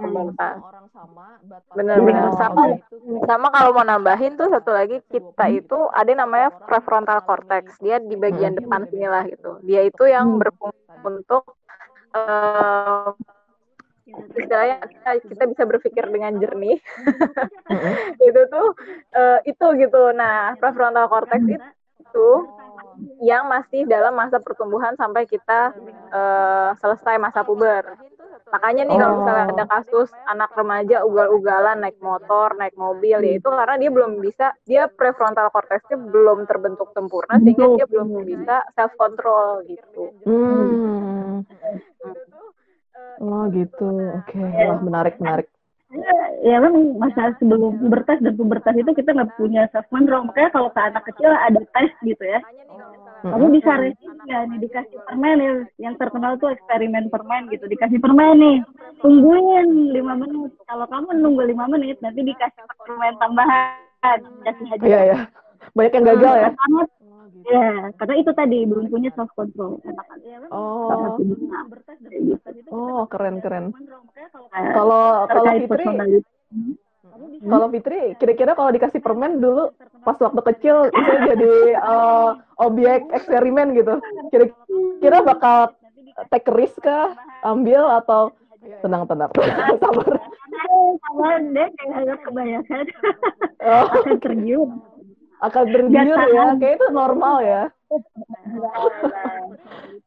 [0.00, 0.56] Pubertas.
[0.98, 2.62] Sama batas Bener-bener akhirnya sama.
[2.74, 7.78] itu Sama kalau mau nambahin tuh satu lagi kita itu ada yang namanya prefrontal cortex.
[7.78, 8.60] Dia di bagian Hmm.
[8.66, 9.62] depan sini lah gitu.
[9.62, 11.54] Dia itu yang berfungsi untuk
[12.10, 13.08] eh,
[14.08, 16.80] istilahnya kita, kita bisa berpikir dengan jernih.
[17.68, 17.94] Mm-mm.
[18.28, 18.68] itu tuh
[19.14, 20.02] eh, itu gitu.
[20.16, 21.38] Nah, prefrontal cortex
[22.02, 22.28] itu
[23.22, 25.70] yang masih dalam masa pertumbuhan sampai kita
[26.10, 27.84] eh, selesai masa puber.
[28.48, 29.52] Makanya nih kalau misalnya Oh.
[29.52, 34.46] ada kasus anak remaja ugal-ugalan naik motor, naik mobil, ya itu karena dia belum bisa,
[34.64, 40.04] dia prefrontal cortexnya belum terbentuk sempurna sehingga dia belum bisa self control gitu.
[40.24, 41.44] Hmm.
[43.18, 45.48] Oh gitu, oke, wah menarik menarik.
[46.44, 50.28] Ya kan masa sebelum pubertas dan pubertas itu kita nggak punya self control.
[50.28, 52.40] Makanya kalau ke anak kecil ada tes gitu ya.
[53.18, 55.52] Kamu bisa resist nggak nih dikasih permen ya,
[55.82, 57.66] yang terkenal tuh eksperimen permen gitu.
[57.66, 58.56] Dikasih permen nih,
[59.02, 60.54] tungguin lima menit.
[60.70, 64.18] Kalau kamu nunggu lima menit, nanti dikasih permen tambahan.
[64.46, 64.84] Kasih aja.
[64.86, 65.18] Iya ya,
[65.74, 66.50] banyak yang gagal ya.
[66.54, 66.88] Banget.
[67.48, 70.52] Ya, karena itu tadi belum punya self control anak-anak.
[70.52, 71.16] Oh,
[72.08, 72.68] Kayak gitu.
[72.72, 73.72] oh keren keren.
[73.72, 75.84] Nah, Kalau kalau Fitri,
[77.38, 79.70] kalau Fitri, kira-kira kalau dikasih permen dulu
[80.02, 83.98] pas waktu kecil itu jadi eh, objek eksperimen gitu.
[84.30, 85.74] Kira-kira bakal
[86.30, 87.14] take risk kah,
[87.46, 88.34] ambil atau
[88.82, 89.30] tenang tenang,
[89.78, 90.18] sabar.
[90.98, 92.84] sama deh kayak kebanyakan
[93.62, 94.68] Oh, akan tergiur.
[95.38, 97.62] akan tergiur ya, kayak itu normal ya.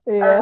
[0.04, 0.38] Iya.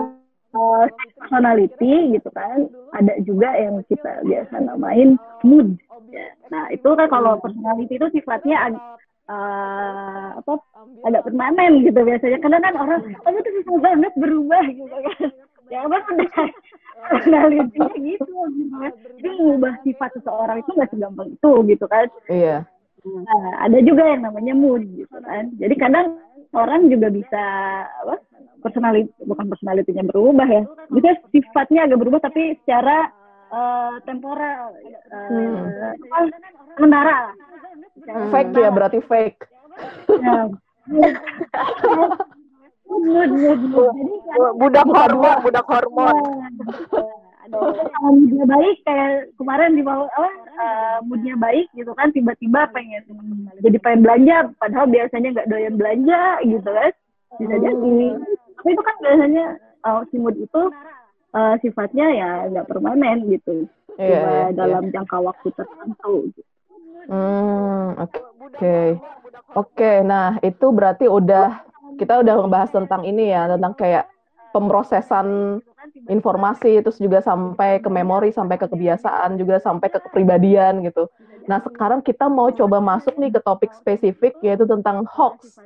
[0.50, 0.86] Eh,
[1.22, 5.14] personality gitu kan ada juga yang kita biasa namain
[5.46, 5.78] mood
[6.10, 6.26] ya.
[6.50, 8.82] nah itu kan kalau personality itu sifatnya ag-
[9.30, 10.58] eh, apa
[11.06, 15.30] agak permanen gitu biasanya karena kan orang kamu tuh susah banget berubah gitu kan
[15.70, 16.30] ya apa udah
[17.14, 22.66] personality-nya gitu gitu kan jadi mengubah sifat seseorang itu nggak segampang itu gitu kan Iya.
[23.00, 25.56] Nah, ada juga yang namanya mood gitu kan.
[25.56, 26.20] Jadi kadang
[26.54, 27.44] orang juga bisa
[28.06, 28.16] apa?
[28.60, 30.64] Personality bukan personalitinya berubah ya.
[30.92, 33.08] Bisa sifatnya agak berubah tapi secara
[33.50, 35.66] eh, temporal eh, Hmm.
[36.78, 37.34] sementara
[38.30, 39.42] Fake ya berarti fake.
[40.20, 40.50] Ya.
[42.90, 43.94] mood, mood, mood,
[44.58, 46.16] Budak hormon, budak hormon.
[47.58, 52.70] Ada yang moodnya baik kayak kemarin di bawah apa eh, moodnya baik gitu kan tiba-tiba
[52.70, 53.04] pengen
[53.66, 56.92] jadi pengen belanja padahal biasanya nggak doyan belanja gitu kan
[57.38, 58.00] bisa jadi
[58.60, 59.46] tapi itu kan biasanya
[59.88, 60.62] uh, si mood itu
[61.32, 64.56] uh, sifatnya ya nggak permanen gitu Iya, cuma iya, iya.
[64.56, 66.42] dalam jangka waktu tertentu gitu.
[67.12, 68.20] Hmm, oke.
[68.48, 68.78] Oke.
[69.58, 71.66] Oke, nah itu berarti udah
[72.00, 74.06] kita udah ngebahas tentang ini ya, tentang kayak
[74.56, 75.60] pemrosesan
[76.10, 81.08] informasi terus juga sampai ke memori, sampai ke kebiasaan, juga sampai ke kepribadian gitu.
[81.50, 85.58] Nah, sekarang kita mau coba masuk nih ke topik spesifik yaitu tentang hoax.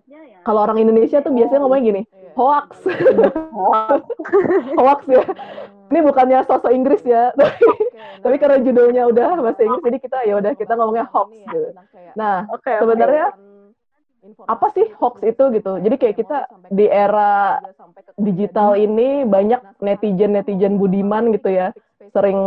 [0.47, 2.01] Kalau orang Indonesia tuh biasanya ngomongnya gini,
[2.39, 2.79] hoax.
[4.79, 5.23] hoax ya.
[5.91, 7.67] Ini bukannya sosok Inggris ya, tapi,
[8.23, 11.69] tapi karena judulnya udah bahasa Inggris jadi kita ya udah kita ngomongnya hoax gitu.
[12.15, 13.35] Nah, sebenarnya
[14.47, 15.71] apa sih hoax itu gitu?
[15.83, 16.37] Jadi kayak kita
[16.71, 17.59] di era
[18.15, 21.75] digital ini banyak netizen netizen budiman gitu ya,
[22.15, 22.39] sering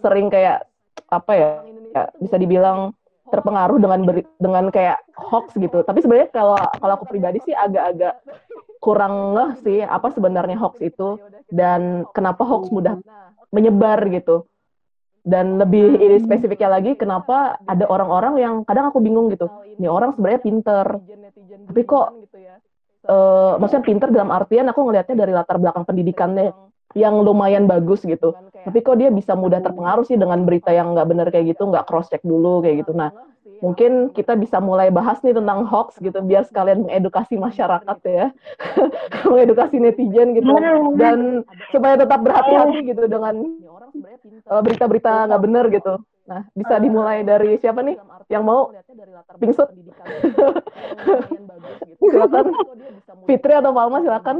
[0.00, 0.68] sering kayak
[1.08, 1.48] apa ya,
[1.92, 2.92] ya bisa dibilang
[3.32, 5.80] terpengaruh dengan beri- dengan kayak hoax gitu.
[5.80, 8.20] Tapi sebenarnya kalau kalau aku pribadi sih agak-agak
[8.82, 11.16] kurang ngeh sih apa sebenarnya hoax itu
[11.48, 13.00] dan kenapa hoax mudah
[13.52, 14.44] menyebar gitu.
[15.22, 19.46] Dan lebih ini spesifiknya lagi, kenapa ada orang-orang yang kadang aku bingung gitu.
[19.78, 20.86] Ini orang sebenarnya pinter,
[21.70, 22.26] tapi kok,
[23.06, 26.50] eh maksudnya pinter dalam artian aku ngelihatnya dari latar belakang pendidikannya
[26.98, 28.34] yang lumayan bagus gitu.
[28.66, 31.86] Tapi kok dia bisa mudah terpengaruh sih dengan berita yang nggak bener kayak gitu, nggak
[31.86, 32.90] cross check dulu kayak gitu.
[32.90, 33.14] Nah,
[33.62, 38.26] mungkin kita bisa mulai bahas nih tentang hoax gitu, biar sekalian mengedukasi masyarakat ya,
[39.30, 40.50] mengedukasi netizen gitu,
[40.98, 43.34] dan supaya tetap berhati-hati gitu dengan
[43.92, 45.94] eh, berita-berita nggak bener gitu.
[46.22, 47.98] Nah, bisa dimulai dari siapa nih
[48.30, 48.70] yang mau?
[49.42, 49.68] Pingsut?
[52.12, 52.46] silakan.
[53.26, 54.36] Fitri atau Palma silakan.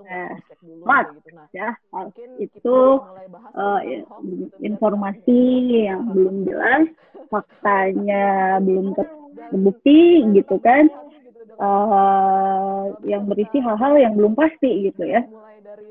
[0.00, 0.32] Nah,
[0.84, 1.06] Mat,
[1.52, 1.76] ya
[2.40, 2.76] itu
[3.52, 4.00] uh, ya,
[4.64, 5.40] informasi
[5.86, 6.88] yang belum jelas,
[7.28, 8.24] faktanya
[8.66, 9.12] belum ter-
[9.52, 10.88] terbukti gitu kan,
[11.60, 15.20] uh, yang berisi hal-hal yang belum pasti gitu ya,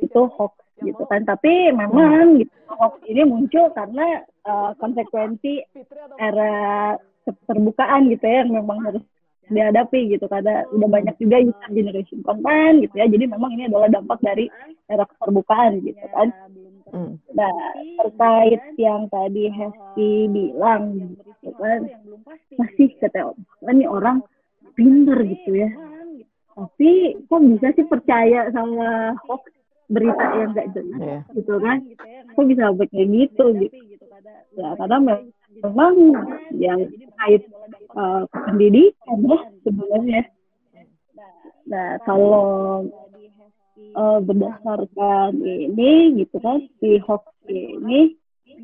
[0.01, 1.23] itu hoax gitu kan.
[1.23, 5.63] Tapi memang gitu, hoax ini muncul karena uh, konsekuensi
[6.19, 6.95] era
[7.27, 9.03] keterbukaan gitu ya, yang memang harus
[9.49, 10.25] dihadapi gitu.
[10.29, 13.05] Karena udah banyak juga user generation content gitu ya.
[13.07, 14.47] Jadi memang ini adalah dampak dari
[14.89, 16.31] era keterbukaan gitu kan.
[16.89, 17.21] Hmm.
[17.37, 17.53] nah
[18.01, 21.85] terkait yang tadi Hesti bilang gitu kan
[22.57, 24.25] masih kata kan nih orang
[24.73, 25.69] pinter gitu ya.
[26.57, 29.47] Tapi kok bisa sih percaya sama hoax
[29.89, 31.19] berita yang gak jelas Iya.
[31.33, 31.77] gitu kan.
[32.37, 33.77] Kok bisa sampai kayak gitu gitu.
[34.53, 35.29] ya karena me-
[35.63, 35.93] memang
[36.53, 37.43] yang terkait
[37.95, 40.21] uh, pendidikan ya sebenarnya.
[41.69, 42.85] Nah kalau
[43.95, 48.13] uh, berdasarkan ini gitu kan si hoax ini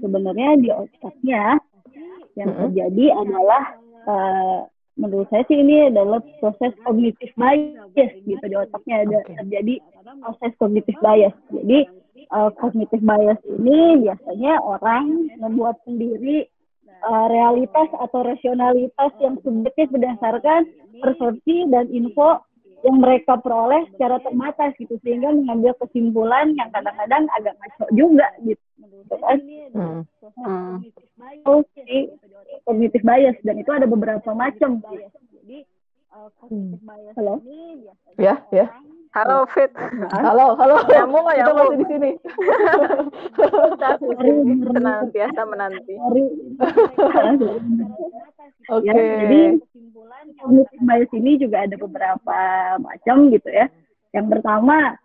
[0.02, 1.58] sebenarnya di otaknya
[2.36, 3.64] yang terjadi adalah
[4.06, 4.60] uh,
[4.96, 9.34] menurut saya sih ini adalah proses cognitive bias gitu di otaknya ada Oke.
[9.44, 9.76] terjadi
[10.24, 11.80] proses cognitive bias jadi
[12.32, 16.48] uh, cognitive bias ini biasanya orang membuat sendiri
[17.04, 20.68] uh, realitas atau rasionalitas yang subjektif berdasarkan
[21.04, 22.40] persepsi dan info
[22.86, 28.62] yang mereka peroleh secara terbatas gitu sehingga mengambil kesimpulan yang kadang-kadang agak ngaco juga gitu
[29.02, 29.38] gitu kan
[29.76, 30.02] Hmm.
[30.40, 30.80] Hmm.
[33.04, 35.66] bias dan itu ada beberapa macam jadi
[36.14, 37.36] uh, cognitive bias halo
[38.16, 38.72] Ya, ya.
[39.16, 39.72] Halo Fit.
[40.12, 40.76] Halo, halo.
[40.92, 41.68] Nyambung nggak Kita nyambung?
[41.72, 42.10] masih di sini.
[44.76, 45.96] Senantiasa menanti.
[48.66, 48.90] Oke.
[48.90, 49.62] ya jadi
[50.42, 52.40] cognitive bias ini juga ada beberapa
[52.82, 53.70] macam gitu ya
[54.10, 54.98] yang pertama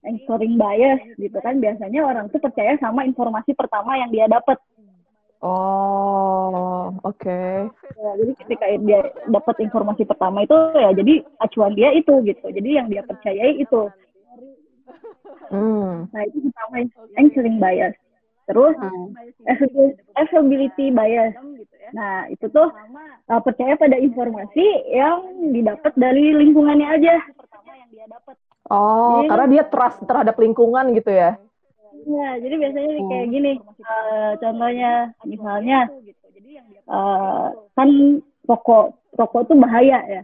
[0.00, 4.56] anchoring bias gitu kan biasanya orang tuh percaya sama informasi pertama yang dia dapat
[5.42, 7.40] Oh, oke.
[7.98, 12.82] Ya, jadi ketika dia dapat informasi pertama itu ya jadi acuan dia itu gitu jadi
[12.82, 13.90] yang dia percayai itu
[15.50, 16.08] Hmm.
[16.08, 16.80] nah itu pertama
[17.14, 17.92] anchoring bias
[18.44, 19.12] terus Hmm.
[20.16, 21.36] availability bias
[21.92, 22.72] nah itu tuh
[23.28, 25.20] uh, percaya pada informasi yang
[25.52, 27.16] didapat dari lingkungannya aja
[28.64, 31.36] Oh, Jadi- karena dia trust terhadap lingkungan gitu ya.
[32.02, 33.52] Ya, jadi biasanya kayak gini.
[33.62, 35.78] eh, contohnya, misalnya,
[36.90, 37.46] eh,
[37.78, 37.88] kan
[38.46, 38.84] rokok,
[39.14, 40.22] rokok itu bahaya ya.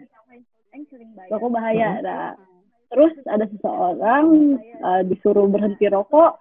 [1.31, 1.88] Rokok bahaya.
[2.03, 2.35] Nah,
[2.91, 4.27] terus ada seseorang
[4.59, 6.41] eh, disuruh berhenti rokok,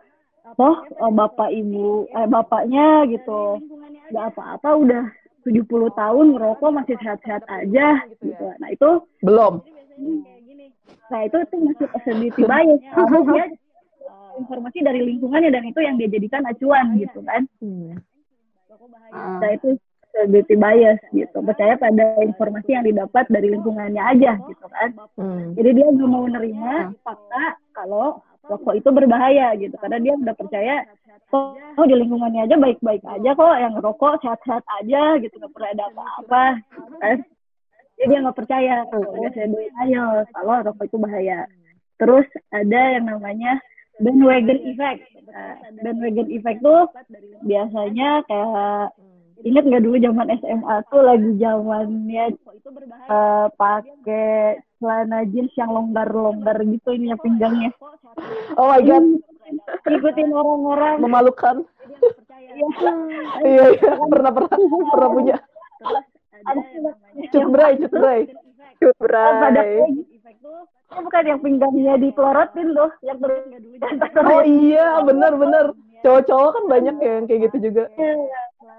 [0.58, 3.62] toh eh, bapak ibu, eh, bapaknya gitu,
[4.10, 5.04] nggak apa-apa udah
[5.45, 8.45] 70 tahun ngerokok masih sehat-sehat aja gitu.
[8.60, 8.89] Nah itu,
[9.23, 9.63] Belum.
[11.08, 12.82] nah itu tuh masuk availability bias.
[13.32, 13.45] Dia
[14.08, 17.43] eh, informasi dari lingkungannya dan itu yang dia jadikan acuan gitu kan.
[17.60, 18.00] Hmm.
[19.12, 19.38] Hmm.
[19.43, 19.76] Nah itu
[20.17, 21.38] accessibility bias gitu.
[21.46, 24.89] Percaya pada informasi yang didapat dari lingkungannya aja gitu kan.
[25.17, 25.54] Hmm.
[25.54, 29.76] jadi dia nggak mau nerima fakta kalau rokok itu berbahaya gitu.
[29.78, 30.76] Karena dia udah percaya
[31.36, 33.56] oh, oh di lingkungannya aja baik-baik aja kok.
[33.62, 35.36] Yang rokok sehat-sehat aja gitu.
[35.38, 36.46] Nggak pernah ada apa-apa.
[37.04, 37.17] Kan.
[37.98, 38.76] Jadi dia nggak percaya.
[38.89, 39.48] Kalau saya
[39.86, 41.39] ayo kalau rokok itu bahaya.
[41.98, 43.58] Terus ada yang namanya
[44.01, 45.01] bandwagon effect
[45.81, 46.83] bandwagon effect tuh
[47.45, 48.93] biasanya kayak
[49.45, 52.25] ingat nggak dulu zaman SMA tuh lagi zamannya
[53.05, 57.69] eh, pakai celana jeans yang longgar-longgar gitu ininya pinggangnya
[58.57, 59.05] Oh my god,
[59.86, 61.55] ikutin orang-orang memalukan.
[62.57, 62.91] Iya.
[63.45, 64.57] Iya, iya, pernah pernah
[64.89, 65.38] pernah punya.
[66.47, 66.62] ada
[67.29, 68.21] Cut bray, cut bray.
[68.81, 69.62] Cut pada.
[70.88, 73.43] Oh, bukan yang pinggangnya dipelorotin tuh yang terus
[74.32, 75.76] Oh iya, benar benar.
[76.00, 77.84] Cowok-cowok kan banyak ya yang kayak gitu juga.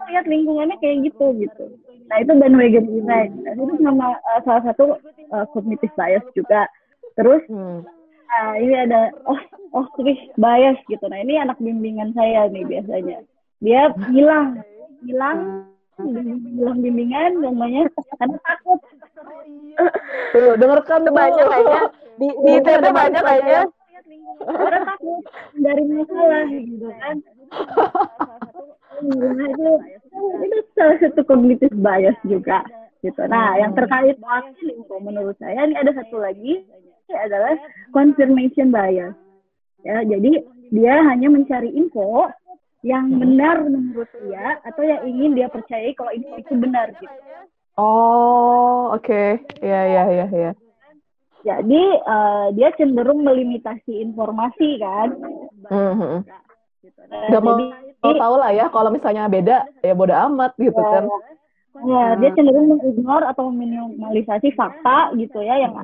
[0.09, 1.65] lihat lingkungannya kayak gitu gitu
[2.09, 6.65] nah itu bandwagon effect nah, itu sama eh, salah satu eh, cognitive bias juga
[7.15, 7.85] terus Hmm.
[8.29, 9.41] Nah, ini ada oh
[9.73, 9.89] oh
[10.37, 11.01] bias gitu.
[11.09, 13.25] Nah, ini anak bimbingan saya nih biasanya.
[13.65, 14.61] Dia hilang,
[15.01, 15.65] hilang,
[15.99, 18.81] hilang bimbingan namanya karena takut.
[20.33, 21.83] Tuh, dengarkan banyak kayaknya.
[22.19, 23.61] Di, di ITB ada banyak kayaknya.
[24.39, 25.23] Karena takut
[25.59, 27.17] dari masalah gitu kan.
[28.99, 29.69] Nah, itu,
[30.43, 32.63] itu salah satu cognitive bias juga
[33.03, 33.23] gitu.
[33.31, 34.19] Nah, yang terkait
[34.63, 36.63] info menurut saya ini ada satu lagi
[37.09, 37.55] ini adalah
[37.95, 39.15] confirmation bias.
[39.87, 40.43] Ya, jadi
[40.75, 42.27] dia hanya mencari info
[42.87, 47.19] yang benar menurut dia atau yang ingin dia percayai kalau info itu benar gitu.
[47.79, 49.43] Oh, oke.
[49.63, 50.53] Iya, iya, iya, iya.
[51.47, 55.15] Jadi eh, dia cenderung melimitasi informasi kan.
[55.71, 56.19] Hmm, hmm.
[56.83, 57.01] Gitu.
[57.07, 57.67] Nah, Gak mau, jadi
[58.03, 61.07] mau tahu lah ya kalau misalnya beda, ya bodo amat gitu kan.
[61.87, 65.79] Ya, dia cenderung mengignore atau meminimalisasi fakta gitu ya yang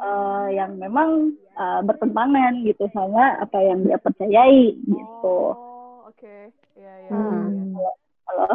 [0.00, 5.71] eh, yang memang eh, bertentangan gitu sama apa yang dia percayai gitu.
[6.22, 6.54] Oke.
[6.78, 7.10] Iya, iya.
[7.10, 7.74] Hmm.
[8.30, 8.46] Halo?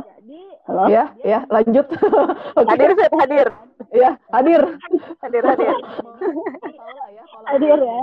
[0.71, 0.83] Halo?
[0.87, 1.83] Ya, ya, lanjut.
[2.63, 2.63] Oke.
[2.63, 3.47] Hadir, Fit, hadir.
[3.91, 4.61] Ya, hadir.
[5.19, 5.75] Hadir, hadir.
[7.51, 7.99] Hadir ya.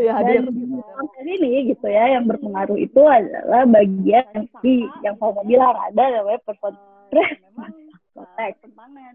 [0.00, 0.40] Iya, hadir.
[0.48, 6.40] Dan ini gitu ya yang berpengaruh itu adalah bagian di yang mau bilang ada namanya
[6.48, 6.80] performance
[8.16, 8.64] protect.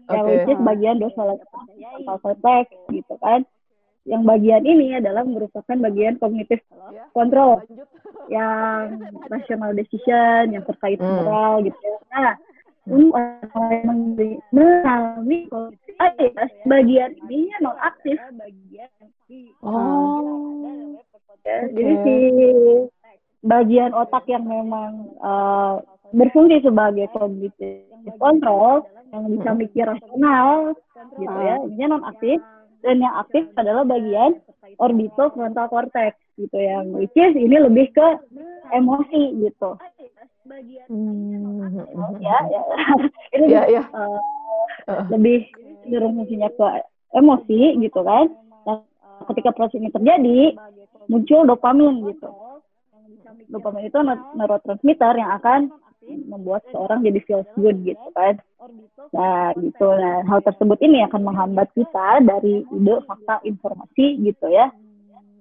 [0.06, 0.30] Yang Oke.
[0.30, 1.34] which is bagian dosa
[2.22, 3.42] cortex gitu kan.
[4.02, 6.64] Yang bagian ini adalah merupakan bagian kognitif
[7.12, 7.60] kontrol
[8.28, 8.96] yang
[9.32, 11.20] rational decision yang terkait Hmm.
[11.20, 11.96] moral gitu ya.
[12.10, 12.32] Nah,
[12.86, 13.98] untuk orang yang
[14.50, 15.94] mengalami- kognitif
[16.64, 18.16] bagian ini non aktif
[19.60, 20.64] Oh.
[20.64, 21.02] ya.
[21.30, 21.54] Oke.
[21.72, 22.16] Jadi si
[23.42, 25.74] bagian otak yang memang eh,
[26.10, 27.84] berfungsi sebagai kognitif
[28.16, 30.74] kontrol yang bisa mikir rasional
[31.12, 32.38] gitu ya, ini non aktif
[32.80, 34.40] dan yang aktif adalah bagian
[34.80, 38.08] orbital frontal cortex gitu yang which is ini lebih ke
[38.72, 39.76] emosi gitu.
[40.88, 41.68] Hmm.
[42.18, 42.62] ya ya.
[43.36, 43.84] Ini eh,
[44.88, 45.06] Uh.
[45.12, 45.46] lebih
[45.84, 46.66] cenderung fungsinya ke
[47.14, 48.32] emosi gitu kan.
[48.66, 48.80] Nah,
[49.30, 50.56] ketika proses ini terjadi
[51.06, 52.30] muncul dopamin gitu.
[53.50, 55.60] Dopamin itu neur- neurotransmitter yang akan
[56.04, 58.40] membuat seorang jadi feels good gitu kan
[59.12, 64.72] nah gitu nah hal tersebut ini akan menghambat kita dari ide fakta informasi gitu ya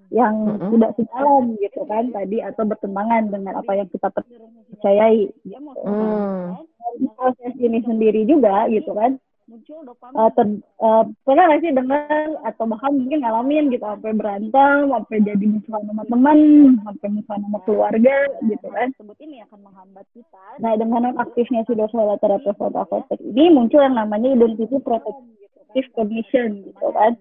[0.09, 5.81] yang tidak sejalan gitu kan tadi atau bertentangan dengan apa yang kita percayai gitu.
[5.85, 6.57] Hmm.
[6.65, 10.47] Dari proses ini sendiri juga gitu kan uh, ter,
[10.79, 15.83] uh, pernah nggak sih dengar atau bahkan mungkin ngalamin gitu sampai berantem sampai jadi musuhan
[15.89, 16.39] sama teman
[16.85, 18.89] sampai musuhan sama keluarga gitu kan?
[19.19, 20.45] ini akan menghambat kita.
[20.61, 26.63] Nah dengan nonaktifnya si dorsal lateral prefrontal cortex ini muncul yang namanya identity protective cognition
[26.69, 27.17] gitu kan?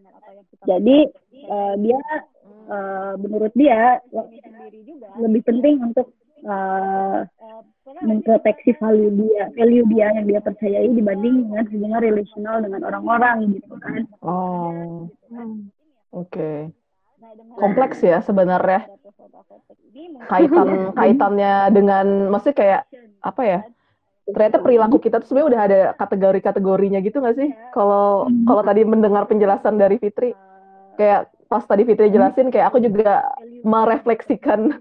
[0.66, 0.98] jadi
[1.48, 2.00] uh, dia
[2.68, 4.02] uh, menurut dia
[5.18, 6.12] lebih penting untuk
[6.44, 7.24] uh,
[8.04, 13.74] memproteksi value dia, value dia yang dia percayai dibanding dengan hubungan relasional dengan orang-orang gitu
[13.80, 14.02] kan.
[14.20, 15.08] Oh.
[16.12, 16.72] Oke.
[17.58, 18.86] Kompleks ya sebenarnya
[20.28, 20.68] kaitan
[20.98, 22.82] kaitannya dengan maksudnya kayak
[23.24, 23.60] apa ya?
[24.28, 27.50] Ternyata perilaku kita tuh sebenarnya udah ada kategori-kategorinya gitu nggak sih?
[27.72, 30.36] Kalau kalau tadi mendengar penjelasan dari Fitri,
[31.00, 33.24] kayak pas tadi Fitri jelasin kayak aku juga
[33.64, 34.76] merefleksikan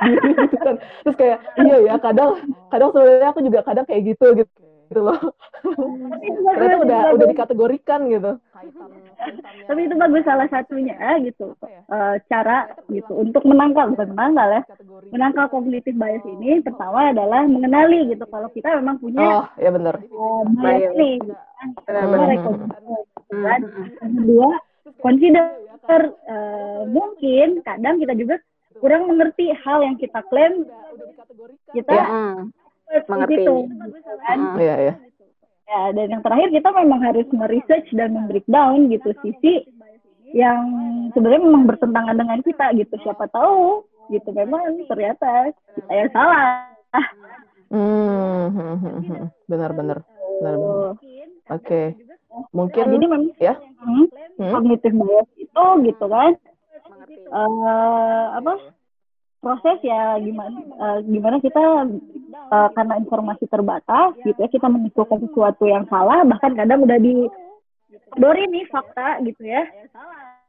[0.00, 0.76] diri gitu kan.
[1.04, 2.30] Terus kayak iya ya kadang
[2.72, 4.52] kadang sebenarnya aku juga kadang kayak gitu gitu.
[4.92, 5.20] gitu loh.
[5.64, 8.36] Tapi itu Ternyata udah udah dikategorikan gitu.
[9.64, 11.56] Tapi itu bagus salah satunya gitu.
[11.64, 14.62] Eh, cara gitu untuk menangkal bukan menangkal ya.
[15.08, 20.42] Menangkal kognitif bias ini pertama adalah mengenali gitu kalau kita memang punya Oh, ya eh,
[20.60, 21.16] bias nih.
[21.88, 22.28] Benar, benar.
[22.36, 22.68] gitu hmm,
[23.32, 23.86] hmm.
[24.02, 24.48] Yang kedua,
[25.00, 28.36] consider eh, mungkin kadang kita juga
[28.80, 30.64] kurang mengerti hal yang kita klaim
[31.72, 32.04] kita Ya.
[33.08, 33.40] Mengerti.
[33.40, 33.54] gitu
[34.20, 34.38] kan.
[34.38, 34.60] Hmm.
[34.60, 34.94] Iya, iya.
[35.64, 39.64] Ya, dan yang terakhir kita memang harus meresearch dan membreakdown gitu sisi
[40.36, 40.60] yang
[41.16, 42.92] sebenarnya memang bertentangan dengan kita gitu.
[43.00, 46.68] Siapa tahu gitu memang ternyata kita yang salah.
[47.72, 49.24] Hmm, hmm, hmm, hmm.
[49.48, 50.04] benar-benar.
[50.44, 51.00] Benar-benar.
[51.48, 51.96] Oke.
[51.96, 53.56] Nah, Mungkin jadi memang ya.
[53.56, 54.04] hmm,
[54.52, 56.36] cognitive bias itu gitu kan
[57.32, 58.52] eh apa?
[59.38, 61.58] Proses ya gimana eh, gimana kita
[62.30, 67.26] eh, karena informasi terbatas gitu ya kita menyimpulkan sesuatu yang salah bahkan kadang udah di
[68.14, 69.64] Dori nih fakta gitu ya.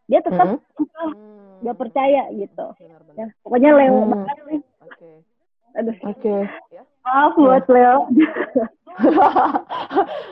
[0.06, 0.60] Dia tetap
[0.94, 1.64] Hmm.
[1.64, 2.68] nggak percaya gitu.
[3.16, 4.12] Ya pokoknya Leo Hmm.
[4.14, 4.62] banget nih.
[4.84, 5.12] Oke.
[5.74, 5.96] aduh.
[6.06, 6.36] Oke.
[7.02, 7.98] maaf buat Leo.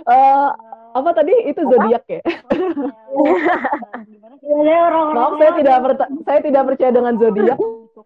[0.04, 0.47] Eh,
[0.92, 2.22] apa tadi itu zodiak ya?
[4.68, 5.76] ya orang Maaf saya tidak
[6.28, 7.58] saya tidak percaya dengan zodiak,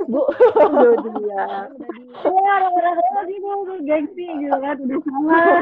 [0.05, 0.21] Bu.
[0.53, 1.67] Zodiak.
[2.25, 5.61] ya orang-orang Leo gitu udah gengsi gitu kan udah salah.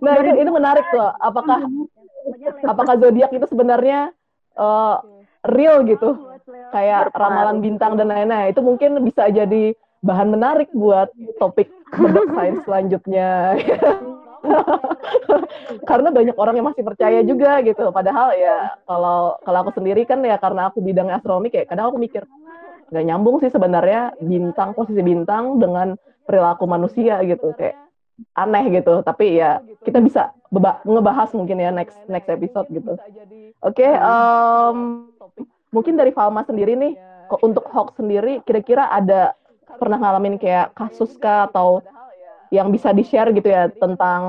[0.00, 1.10] Nah, itu itu menarik tuh.
[1.18, 1.58] Apakah
[2.64, 4.14] apakah zodiak itu sebenarnya
[4.56, 4.96] eh,
[5.50, 6.38] real gitu?
[6.70, 8.54] Kayak ramalan bintang dan lain-lain.
[8.54, 11.70] Itu mungkin bisa jadi bahan menarik buat topik
[12.34, 13.54] sains selanjutnya.
[15.90, 17.88] karena banyak orang yang masih percaya juga gitu.
[17.94, 21.98] Padahal ya kalau kalau aku sendiri kan ya karena aku bidangnya astronomi kayak kadang aku
[21.98, 22.26] mikir
[22.92, 25.96] nggak nyambung sih sebenarnya bintang posisi bintang dengan
[26.28, 27.78] perilaku manusia gitu kayak
[28.36, 29.00] aneh gitu.
[29.02, 30.34] Tapi ya kita bisa
[30.84, 32.98] ngebahas mungkin ya next next episode gitu.
[33.62, 34.78] Oke, em,
[35.72, 36.92] mungkin dari Falma sendiri nih
[37.32, 39.32] kok untuk hoax sendiri kira-kira ada
[39.80, 41.80] pernah ngalamin kayak kasus kah atau
[42.52, 44.22] yang bisa di-share gitu ya tentang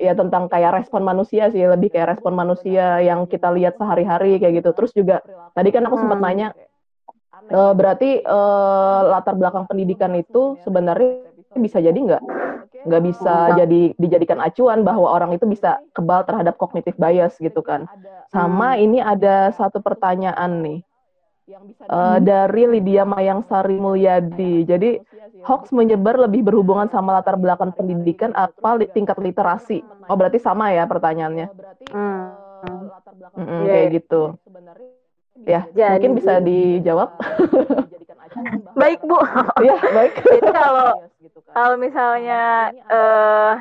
[0.00, 4.64] ya tentang kayak respon manusia sih lebih kayak respon manusia yang kita lihat sehari-hari kayak
[4.64, 4.72] gitu.
[4.72, 5.20] Terus juga
[5.52, 6.24] tadi kan aku sempat Hmm.
[6.24, 6.48] nanya
[7.46, 11.28] eh, berarti eh, latar belakang pendidikan itu sebenarnya
[11.60, 12.22] bisa jadi nggak
[12.88, 13.56] nggak bisa Enggak.
[13.60, 17.84] jadi dijadikan acuan bahwa orang itu bisa kebal terhadap cognitive bias gitu kan.
[18.32, 20.80] Sama ini ada satu pertanyaan nih
[21.84, 24.64] eh, dari Lydia Mayang Sari Mulyadi.
[24.64, 24.90] Jadi
[25.44, 29.82] hoax menyebar lebih berhubungan sama latar belakang pendidikan apa li- tingkat literasi?
[30.08, 31.46] Oh berarti sama ya pertanyaannya?
[31.92, 32.90] Hmm.
[33.38, 33.96] Mm-mm, Iya, kayak iya.
[34.02, 34.22] gitu.
[35.46, 37.10] Ya Jadi- mungkin bisa dijawab.
[38.74, 39.18] Baik Bu.
[39.64, 40.12] Iya baik.
[40.36, 40.90] Jadi kalau
[41.50, 43.54] kalau misalnya eh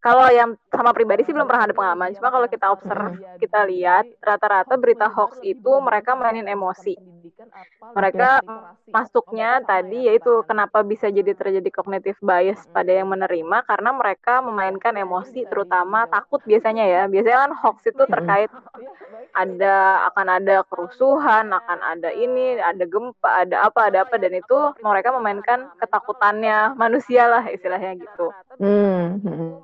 [0.00, 2.14] kalau yang sama pribadi sih belum pernah ada pengalaman.
[2.14, 6.94] Cuma kalau kita observe, kita lihat rata-rata berita hoax itu mereka mainin emosi.
[7.92, 8.40] Mereka
[8.88, 14.96] masuknya tadi yaitu kenapa bisa jadi terjadi cognitive bias pada yang menerima karena mereka memainkan
[14.96, 17.02] emosi terutama takut biasanya ya.
[17.08, 18.50] Biasanya kan hoax itu terkait
[19.36, 24.58] ada akan ada kerusuhan, akan ada ini, ada gempa, ada apa, ada apa dan itu
[24.80, 28.32] mereka memainkan ketakutannya manusia lah istilahnya gitu.
[28.56, 29.60] Hmm, hmm,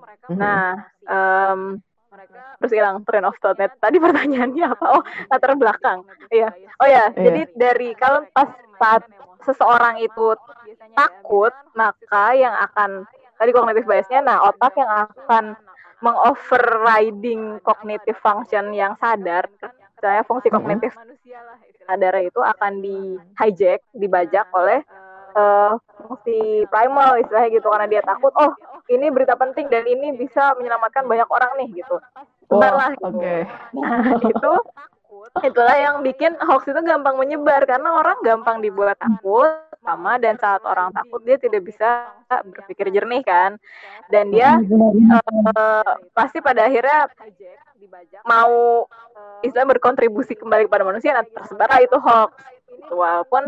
[2.13, 4.87] em, terus hilang train of thought Tadi pertanyaannya apa?
[5.01, 5.03] Oh,
[5.33, 6.05] latar belakang.
[6.29, 6.49] Iya.
[6.81, 7.23] Oh ya, Iya.
[7.25, 9.03] jadi dari kalau pas saat
[9.43, 10.37] seseorang itu
[10.95, 13.07] takut, maka yang akan
[13.41, 15.45] tadi cognitive biasnya, nah otak yang akan
[16.03, 19.47] mengoverriding cognitive function yang sadar,
[19.99, 20.91] misalnya fungsi kognitif
[21.87, 24.83] sadar itu akan di hijack, dibajak oleh
[25.33, 27.67] eh, fungsi primal istilahnya gitu.
[27.71, 28.53] Karena dia takut oh
[28.93, 31.97] ini berita penting dan ini bisa menyelamatkan banyak orang nih gitu
[32.53, 33.09] sebarlah Wah, gitu.
[33.09, 33.37] Oke.
[33.73, 34.53] Nah, itu
[35.41, 39.49] itulah yang bikin hoax itu gampang menyebar karena orang gampang dibuat takut
[39.81, 43.57] sama dan saat orang takut dia tidak bisa berpikir jernih kan
[44.13, 47.09] dan dia eh, pasti pada akhirnya
[48.29, 48.87] mau
[49.43, 52.31] istilah berkontribusi kembali kepada manusia nah tersebarlah itu hoax
[52.93, 53.43] walaupun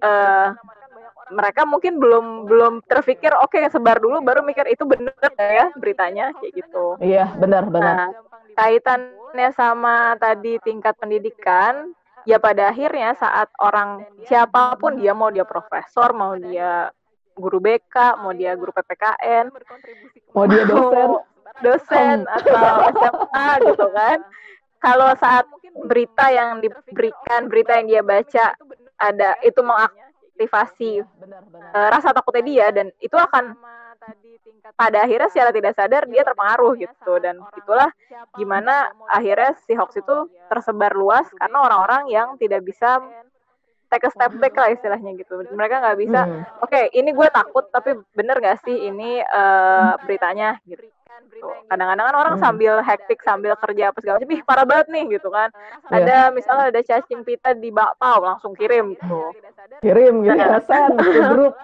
[0.00, 0.48] eh,
[1.28, 6.32] mereka mungkin belum belum terpikir oke sebar dulu baru mikir itu bener nggak ya beritanya
[6.40, 7.94] kayak gitu Iya benar benar.
[7.94, 8.08] Nah,
[8.58, 11.94] kaitannya sama tadi tingkat pendidikan,
[12.26, 16.90] ya pada akhirnya saat orang siapa pun dia mau dia profesor, mau dia
[17.38, 19.54] guru BK, mau dia guru PPKN,
[20.34, 21.08] Mau dia dosen.
[21.62, 24.18] dosen atau SMA gitu kan.
[24.78, 25.46] Kalau saat
[25.86, 28.54] berita yang diberikan, berita yang dia baca
[28.98, 29.58] ada itu
[30.38, 33.58] mengaktifasi eh, rasa takutnya dia dan itu akan
[34.78, 37.90] pada akhirnya secara tidak sadar dia terpengaruh gitu dan itulah
[38.38, 43.02] gimana akhirnya si hoax itu tersebar luas karena orang-orang yang tidak bisa
[43.88, 45.40] take a step back lah istilahnya gitu.
[45.56, 46.60] Mereka nggak bisa, hmm.
[46.60, 50.84] oke okay, ini gue takut tapi bener nggak sih ini uh, beritanya gitu.
[51.68, 52.44] Kadang-kadang kan orang hmm.
[52.44, 55.48] sambil hektik sambil kerja apa segala macam, ih parah banget nih gitu kan.
[55.88, 55.96] Yeah.
[56.02, 59.32] Ada misalnya ada cacing pita di bakpao langsung kirim gitu.
[59.84, 61.54] Kirim gitu ya, send ke grup.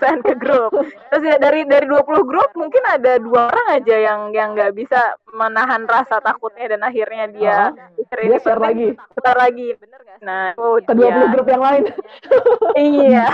[0.00, 0.72] send ke grup.
[1.12, 5.16] Terus ya dari dari 20 grup mungkin ada dua orang aja yang yang nggak bisa
[5.32, 8.96] menahan rasa takutnya dan akhirnya dia oh, dia share lagi.
[8.96, 9.68] Share lagi.
[9.78, 10.11] Bener gak?
[10.22, 11.26] Nah, oh, ke 20 iya.
[11.34, 11.84] grup yang lain.
[12.78, 13.26] iya.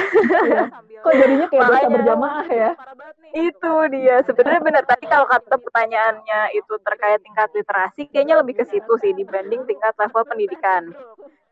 [1.04, 2.70] Kok jadinya kayak Makanya, berjamaah ya?
[3.52, 4.16] Itu dia.
[4.24, 9.12] Sebenarnya benar tadi kalau kata pertanyaannya itu terkait tingkat literasi kayaknya lebih ke situ sih
[9.12, 10.96] dibanding tingkat level pendidikan.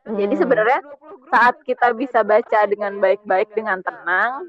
[0.07, 0.17] Hmm.
[0.17, 0.81] Jadi sebenarnya
[1.29, 4.49] saat kita bisa baca dengan baik-baik dengan tenang,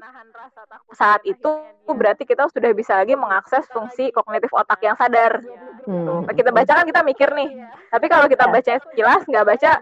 [0.96, 1.50] saat itu
[1.84, 5.44] berarti kita sudah bisa lagi mengakses fungsi kognitif otak yang sadar.
[5.84, 6.24] Hmm.
[6.30, 7.60] Kita baca kan kita mikir nih,
[7.92, 9.72] tapi kalau kita baca sekilas nggak baca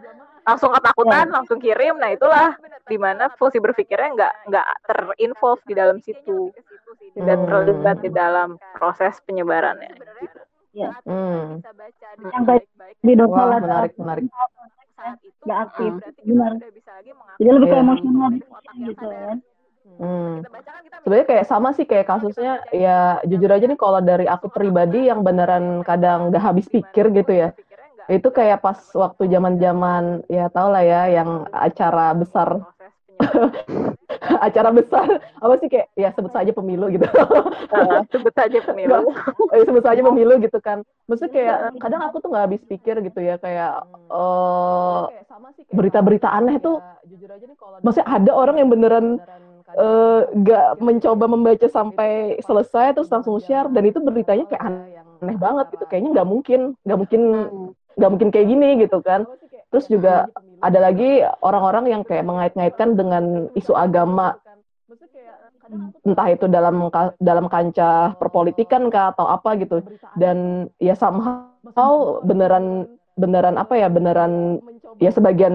[0.46, 2.54] langsung ketakutan, langsung kirim, nah itulah
[2.86, 6.54] di mana fungsi berpikirnya nggak nggak terinvolve di dalam situ,
[7.18, 7.46] tidak hmm.
[7.50, 9.90] terlibat di dalam proses penyebarannya.
[10.22, 10.38] Gitu.
[10.76, 10.94] Ya.
[11.02, 11.60] Hmm.
[12.30, 12.64] Yang baik
[13.02, 14.28] di Wah, menarik, menarik
[15.46, 15.92] nggak aktif
[16.26, 16.52] benar
[17.38, 18.30] jadi lebih ke emosional
[18.82, 19.38] gitu kan
[19.96, 20.42] Hmm.
[21.06, 25.22] Sebenarnya kayak sama sih kayak kasusnya ya jujur aja nih kalau dari aku pribadi yang
[25.22, 27.54] beneran kadang nggak habis pikir gitu ya.
[28.06, 32.62] Itu kayak pas waktu zaman-zaman ya tau lah ya yang acara besar.
[34.46, 35.08] Acara besar.
[35.40, 37.08] Apa sih kayak ya sebut saja pemilu gitu.
[37.72, 39.10] Uh, sebut saja pemilu.
[39.54, 40.84] Eh, sebut saja pemilu gitu kan.
[41.08, 45.08] Maksudnya kayak kadang aku tuh nggak habis pikir gitu ya kayak uh,
[45.72, 46.82] berita-berita aneh tuh.
[47.80, 49.16] maksudnya ada orang yang beneran
[50.36, 55.36] nggak uh, mencoba membaca sampai selesai terus langsung share dan itu beritanya kayak aneh, aneh
[55.36, 55.84] banget gitu.
[55.90, 57.22] kayaknya nggak mungkin nggak mungkin
[57.96, 59.24] nggak mungkin kayak gini gitu kan.
[59.72, 60.30] Terus juga
[60.62, 64.38] ada lagi orang-orang yang kayak mengait-ngaitkan dengan isu agama.
[66.06, 66.86] Entah itu dalam
[67.18, 69.82] dalam kancah perpolitikan kah atau apa gitu.
[70.14, 72.86] Dan ya somehow beneran
[73.18, 74.62] beneran apa ya beneran
[75.02, 75.54] ya sebagian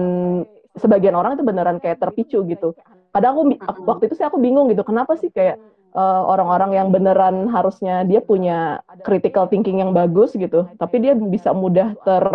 [0.76, 2.76] sebagian orang itu beneran kayak terpicu gitu.
[3.12, 5.60] kadang aku waktu itu sih aku bingung gitu kenapa sih kayak
[5.92, 10.68] eh, orang-orang uh, yang beneran harusnya dia punya critical thinking yang bagus gitu.
[10.76, 12.26] Tapi dia bisa mudah ter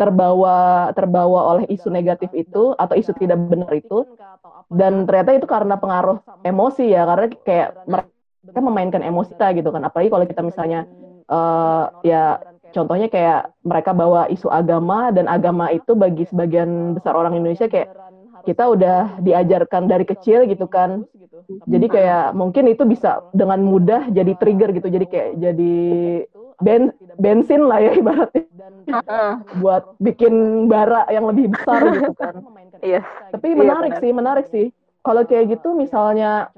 [0.00, 4.04] terbawa terbawa oleh isu negatif itu atau isu tidak benar itu.
[4.72, 9.84] Dan ternyata itu karena pengaruh emosi ya karena kayak mereka memainkan emosi kita gitu kan.
[9.84, 10.88] Apalagi kalau kita misalnya
[11.28, 12.40] uh, ya
[12.72, 17.92] contohnya kayak mereka bawa isu agama dan agama itu bagi sebagian besar orang Indonesia kayak
[18.42, 21.06] kita udah diajarkan dari kecil gitu kan
[21.66, 25.74] jadi kayak mungkin itu bisa dengan mudah jadi trigger gitu jadi kayak jadi
[26.62, 28.46] ben bensin lah ya ibaratnya
[29.58, 32.34] buat bikin bara yang lebih besar gitu kan.
[32.82, 33.02] Iya.
[33.34, 34.66] Tapi menarik iya, sih, menarik sih.
[35.02, 36.50] Kalau kayak gitu misalnya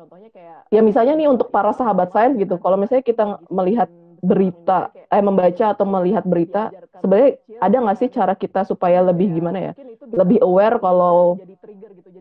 [0.69, 2.61] ya misalnya nih untuk para sahabat sains gitu.
[2.61, 3.89] Kalau misalnya kita melihat
[4.25, 6.73] berita eh membaca atau melihat berita
[7.05, 9.73] sebenarnya ada nggak sih cara kita supaya lebih gimana ya
[10.17, 11.37] lebih aware kalau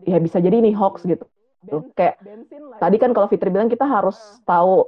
[0.04, 1.24] ya bisa jadi ini hoax gitu.
[1.64, 1.78] Gitu.
[1.96, 2.20] Kayak
[2.76, 4.84] tadi kan kalau Fitri bilang kita harus tahu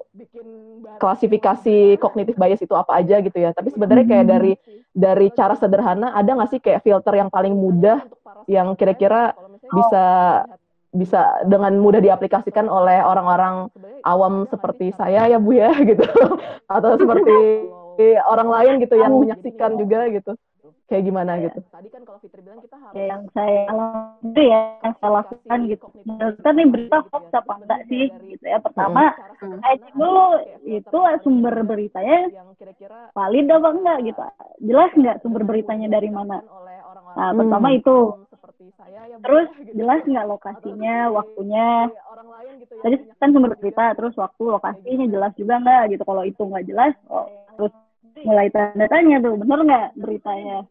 [1.01, 3.57] klasifikasi kognitif bias itu apa aja gitu ya.
[3.57, 4.53] Tapi sebenarnya kayak dari
[4.93, 8.05] dari cara sederhana ada nggak sih kayak filter yang paling mudah
[8.45, 9.33] yang kira-kira
[9.73, 10.05] bisa
[10.97, 13.69] bisa dengan mudah diaplikasikan oleh orang-orang
[14.05, 16.05] awam seperti saya ya Bu ya gitu.
[16.69, 17.37] Atau seperti
[18.33, 20.37] orang lain gitu yang menyaksikan juga gitu
[20.87, 21.51] kayak gimana ya.
[21.51, 21.61] gitu?
[21.71, 25.87] Tadi kan kalau Fitri bilang kita harus yang saya alami ya yang saya lakukan gitu.
[26.07, 28.59] Menurut nih berita hoax apa enggak sih gitu ya.
[28.63, 29.05] Pertama,
[29.43, 29.59] hmm.
[29.63, 30.27] saya cek dulu
[30.63, 32.19] itu sumber beritanya
[33.13, 34.21] valid apa enggak gitu.
[34.63, 36.39] Jelas enggak sumber beritanya dari mana?
[37.17, 37.39] Nah, hmm.
[37.43, 37.99] pertama itu.
[39.17, 41.89] Terus jelas nggak lokasinya, waktunya.
[42.85, 46.03] Tadi kan sumber berita, terus waktu, lokasinya jelas juga nggak gitu.
[46.05, 47.25] Kalau itu nggak jelas, oh,
[47.57, 47.73] terus
[48.25, 50.65] mulai tanda tanya tuh bener nggak beritanya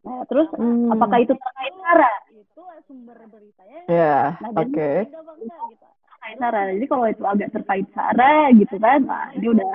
[0.00, 0.96] nah terus hmm.
[0.96, 3.78] apakah itu terkait sara itu sumber beritanya.
[3.84, 4.72] Ya yeah, nah, oke.
[4.72, 4.96] okay.
[6.08, 9.74] terkait sara jadi kalau itu agak terkait sara gitu kan nah ini udah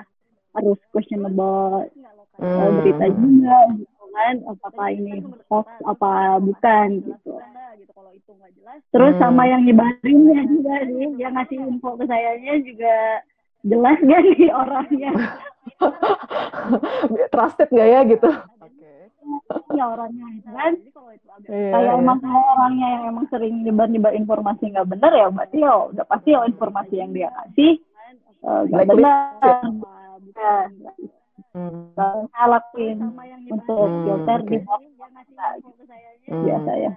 [0.58, 1.86] harus questionable.
[2.36, 2.84] Hmm.
[2.84, 7.40] berita juga gitu kan apakah ini hoax apa bukan gitu.
[8.92, 9.22] terus hmm.
[9.24, 12.96] sama yang nyebarinnya juga sih yang ngasih info ke sayanya juga
[13.64, 15.12] jelas gak nih orangnya
[17.34, 18.30] trusted nggak ya gitu
[19.76, 20.74] ya orangnya itu kan
[21.50, 22.00] iya, kalau iya.
[22.00, 26.30] emang orangnya yang emang sering nyebar nyebar informasi nggak benar ya berarti ya udah pasti
[26.32, 27.74] ya informasi yang dia kasih
[28.46, 29.14] uh, nggak benar
[30.36, 30.58] ya?
[30.80, 30.94] ya
[31.56, 31.96] Hmm.
[31.96, 33.00] yang saya lakuin
[33.48, 34.50] untuk Hmm, filter oke.
[34.52, 34.82] di box
[36.26, 36.44] Hmm.
[36.44, 36.94] biasa ya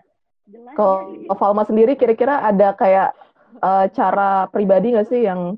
[0.74, 3.14] Kalau Valma sendiri kira-kira ada kayak
[3.62, 5.54] eh, cara pribadi nggak sih yang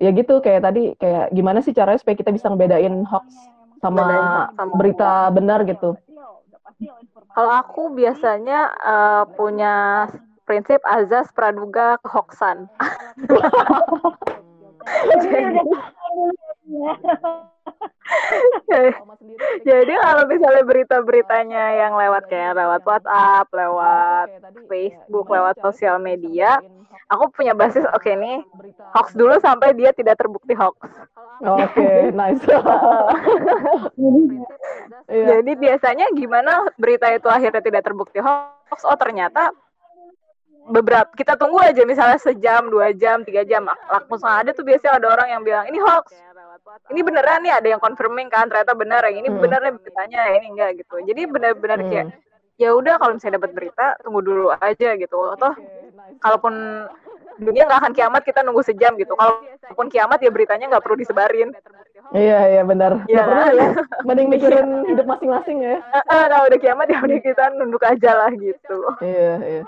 [0.00, 3.28] ya gitu kayak tadi kayak gimana sih caranya supaya kita bisa ngebedain hoax
[3.84, 5.94] sama Bedain hoax sama- berita benar gitu?
[7.30, 10.08] Kalau aku biasanya eh, punya
[10.48, 12.64] prinsip azas praduga kehoksan.
[15.22, 15.60] Jadi-
[19.68, 24.28] Jadi kalau misalnya berita-beritanya yang lewat kayak lewat WhatsApp, lewat
[24.66, 26.58] Facebook, lewat sosial media,
[27.10, 28.42] aku punya basis oke nih
[28.94, 30.78] hoax dulu sampai dia tidak terbukti hoax.
[31.40, 32.44] Oke, nice.
[35.10, 35.42] Iya.
[35.42, 38.86] Jadi biasanya gimana berita itu akhirnya tidak terbukti hoax?
[38.86, 39.50] Oh ternyata
[40.70, 43.66] beberapa kita tunggu aja misalnya sejam, dua jam, tiga jam.
[43.90, 46.14] Langsung ada tuh biasanya ada orang yang bilang ini hoax.
[46.90, 49.40] Ini beneran nih ada yang confirming kan ternyata benar yang ini Hmm.
[49.42, 50.96] bener nih beritanya ini enggak gitu.
[51.02, 51.88] Jadi benar-benar Hmm.
[51.90, 52.06] kayak
[52.60, 55.18] ya udah kalau misalnya dapat berita tunggu dulu aja gitu.
[55.34, 55.50] Atau
[56.20, 56.54] kalaupun
[57.40, 59.16] dunia nggak akan kiamat kita nunggu sejam gitu.
[59.16, 61.50] Kalaupun kiamat ya beritanya nggak perlu disebarin.
[62.10, 63.06] Iya, iya benar.
[63.06, 63.22] Iya.
[63.22, 63.68] Nggak perlu ya.
[64.04, 65.76] Mending mikirin hidup masing-masing ya.
[66.04, 68.78] Kalau udah kiamat ya udah kita nunduk aja lah gitu.
[69.00, 69.62] Iya, iya.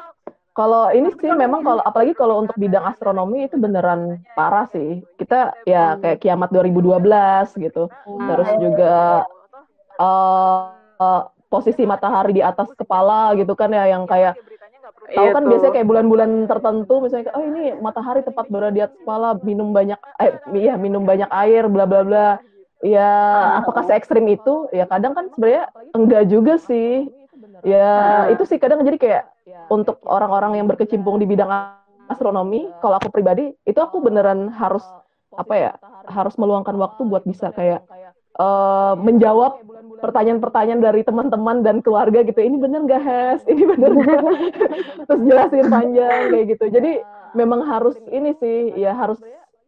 [0.53, 5.01] Kalau ini sih memang kalau apalagi kalau untuk bidang astronomi itu beneran parah sih.
[5.17, 7.89] Kita ya kayak kiamat 2012 gitu.
[8.05, 9.25] Terus juga
[9.97, 10.65] eh
[11.01, 11.23] eh,
[11.53, 14.37] posisi matahari di atas kepala gitu kan ya yang kayak
[15.13, 15.49] tahu Iya kan tuh.
[15.53, 20.01] biasanya kayak bulan-bulan tertentu misalnya oh ini matahari tepat berada di atas kepala minum banyak
[20.17, 22.29] eh iya minum banyak air bla bla bla
[22.81, 23.11] ya
[23.61, 27.07] apakah se ekstrim itu ya kadang kan sebenarnya enggak juga sih
[27.63, 29.25] ya itu sih kadang jadi kayak
[29.71, 31.51] untuk orang-orang yang berkecimpung di bidang
[32.11, 34.83] astronomi kalau aku pribadi itu aku beneran harus
[35.33, 35.73] apa ya
[36.11, 37.87] harus meluangkan waktu buat bisa kayak
[38.37, 39.63] eh, menjawab
[40.03, 42.43] pertanyaan-pertanyaan dari teman-teman dan keluarga gitu.
[42.43, 43.41] Ini bener nggak Hes?
[43.47, 44.21] Ini bener nggak?
[45.07, 46.65] Terus jelasin panjang kayak gitu.
[46.75, 46.93] Jadi
[47.39, 49.23] memang harus ini sih ya harus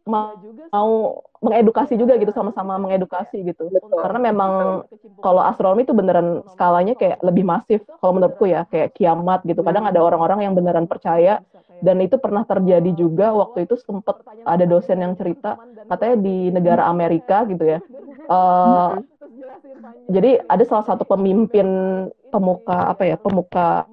[0.08, 0.36] ma-
[0.74, 3.70] mau mengedukasi juga gitu sama-sama mengedukasi gitu.
[3.70, 3.98] Betul.
[4.02, 4.52] karena memang
[5.22, 9.60] kalau astronomi itu beneran skalanya kayak lebih masif kalau menurutku ya kayak kiamat gitu.
[9.64, 11.40] Kadang ada orang-orang yang beneran percaya
[11.80, 16.82] dan itu pernah terjadi juga waktu itu sempet ada dosen yang cerita katanya di negara
[16.88, 17.78] Amerika gitu ya
[18.32, 18.92] eh,
[20.08, 21.66] jadi ada salah satu pemimpin
[22.28, 23.88] pemuka apa ya pemuka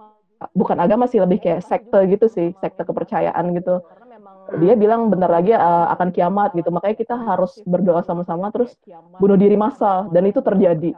[0.57, 2.47] bukan agama sih lebih kayak sekte gitu sih.
[2.59, 3.79] sekte kepercayaan gitu
[4.59, 6.69] dia bilang bentar lagi uh, akan kiamat gitu.
[6.73, 8.75] Makanya kita harus berdoa sama-sama terus
[9.21, 10.11] bunuh diri massal.
[10.11, 10.91] Dan itu terjadi.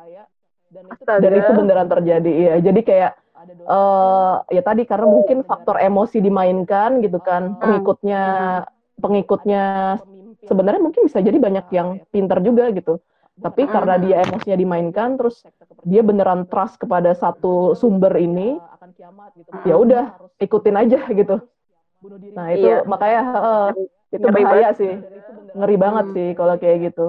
[0.74, 1.22] Astaga.
[1.22, 3.12] dan itu beneran terjadi ya jadi kayak
[3.46, 7.60] eh ya tadi karena mungkin faktor emosi dimainkan gitu kan.
[7.62, 8.22] Pengikutnya
[8.98, 9.64] pengikutnya.
[10.44, 13.00] Sebenarnya mungkin bisa jadi banyak yang pinter juga gitu.
[13.34, 15.42] Tapi karena dia emosinya dimainkan terus
[15.88, 18.60] dia beneran trust kepada satu sumber ini
[19.66, 21.42] ya udah ikutin aja gitu
[22.34, 22.84] nah itu Iya.
[22.84, 23.70] makanya eh,
[24.12, 24.76] itu Ngeri bahaya banget.
[24.76, 24.94] sih.
[25.54, 27.06] Ngeri banget sih kalau kayak gitu.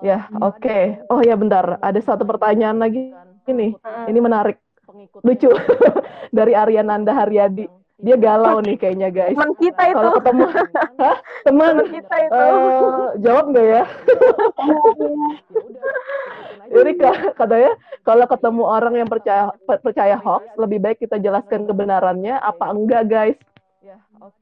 [0.00, 0.78] Ya oke.
[1.06, 1.76] oh ya bentar.
[1.78, 3.10] Ada satu pertanyaan lagi
[3.44, 3.74] ini.
[4.06, 4.58] Ini menarik.
[5.20, 5.50] Lucu.
[6.30, 7.66] Dari Ariananda Haryadi.
[7.98, 9.34] Dia galau nih kayaknya guys.
[9.34, 9.96] Teman kita itu.
[9.96, 10.44] kalau ketemu
[11.02, 11.16] Hah?
[11.42, 11.72] teman?
[11.74, 12.38] Teman kita itu.
[12.38, 13.82] Eh, jawab nggak ya?
[16.68, 17.72] Jadi ka- katanya
[18.04, 19.48] kalau ketemu orang yang percaya
[19.80, 23.38] percaya hoax lebih baik kita jelaskan kebenarannya apa enggak guys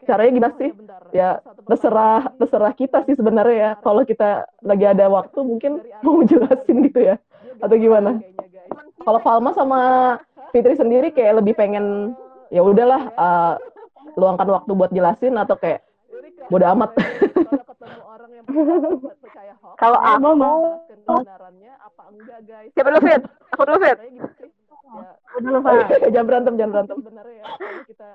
[0.07, 0.71] caranya gimana sih?
[1.15, 3.71] ya terserah terserah kita sih sebenarnya ya.
[3.81, 7.17] Kalau kita lagi ada waktu mungkin mau jelasin gitu ya.
[7.63, 8.21] Atau gimana
[9.07, 9.81] kalau Falma sama
[10.53, 12.17] Fitri sendiri kayak lebih pengen
[12.51, 13.55] ya udahlah eh,
[14.17, 15.87] luangkan waktu buat jelasin atau kayak
[16.51, 16.91] bodo amat.
[19.77, 20.61] Kalau Mau, aku, mau.
[22.73, 23.23] siapa dulu Fit?
[23.53, 23.99] Aku dulu Fit.
[25.41, 25.75] Dulu pak
[26.11, 26.99] jangan berantem jangan berantem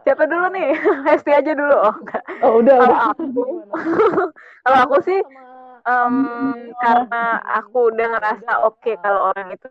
[0.02, 0.70] Siapa dulu nih?
[1.08, 1.76] Hesti aja dulu.
[1.78, 2.24] Oh, enggak.
[2.42, 3.44] oh udah Kalau aku,
[4.66, 5.20] kalau aku sih
[5.88, 6.16] em,
[6.82, 9.68] karena aku udah ngerasa oke kalau orang itu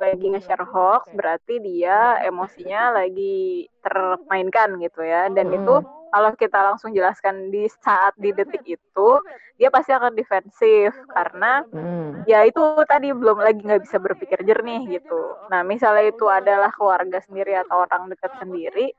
[0.00, 5.28] lagi nge-share hoax, berarti dia emosinya lagi termainkan gitu ya.
[5.32, 5.56] Dan Hmm.
[5.60, 5.74] itu
[6.10, 9.08] kalau kita langsung jelaskan di saat di detik itu,
[9.60, 12.24] dia pasti akan defensif karena Hmm.
[12.26, 15.36] ya itu tadi belum lagi nggak bisa berpikir jernih gitu.
[15.52, 18.92] Nah misalnya itu adalah keluarga sendiri atau orang dekat sendiri,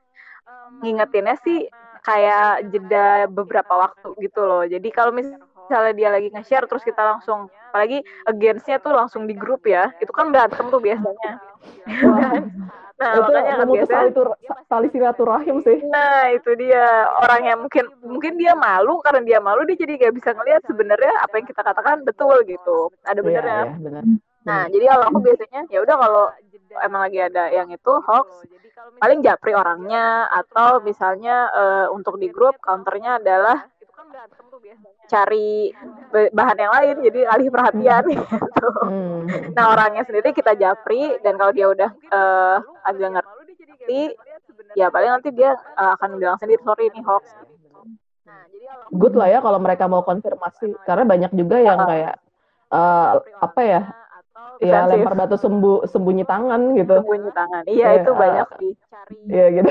[0.82, 1.58] ngingetinnya sih
[2.02, 4.62] kayak jeda beberapa waktu gitu loh.
[4.66, 5.30] Jadi kalau mis-
[5.72, 10.12] misalnya dia lagi nge-share terus kita langsung, apalagi against-nya tuh langsung di grup ya, itu
[10.12, 11.40] kan berantem tuh biasanya.
[11.88, 12.36] Ya?
[13.00, 15.80] Nah, itu makanya kan biasanya tali, tur- tali silaturahim sih.
[15.88, 20.14] Nah, itu dia orang yang mungkin mungkin dia malu karena dia malu dia jadi gak
[20.20, 22.92] bisa ngelihat sebenarnya apa yang kita katakan betul gitu.
[23.08, 23.56] Ada Iya, benernya.
[23.64, 24.02] iya, benar.
[24.44, 26.24] Nah, jadi kalau aku biasanya ya udah kalau
[26.84, 28.44] emang lagi ada yang itu hoax,
[29.00, 33.71] paling japri orangnya atau misalnya eh, untuk di grup counternya adalah
[35.08, 35.72] cari
[36.08, 38.68] ba- bahan yang lain jadi alih perhatian gitu.
[38.86, 39.26] Hmm.
[39.52, 42.56] Nah, orangnya sendiri kita japri dan kalau dia udah eh,
[42.86, 44.16] agak ngerti
[44.72, 47.24] ya paling nanti dia eh, akan bilang sendiri sorry ini hoax.
[48.92, 52.14] Good lah ya kalau mereka mau konfirmasi karena banyak juga yang kayak
[52.72, 53.10] eh,
[53.40, 53.80] apa ya
[54.62, 57.02] ya lempar batu sembu sembunyi tangan gitu.
[57.02, 57.62] sembunyi tangan.
[57.66, 58.58] Iya, Iya, itu banyak ah.
[58.62, 58.72] sih.
[59.26, 59.70] Iya gitu.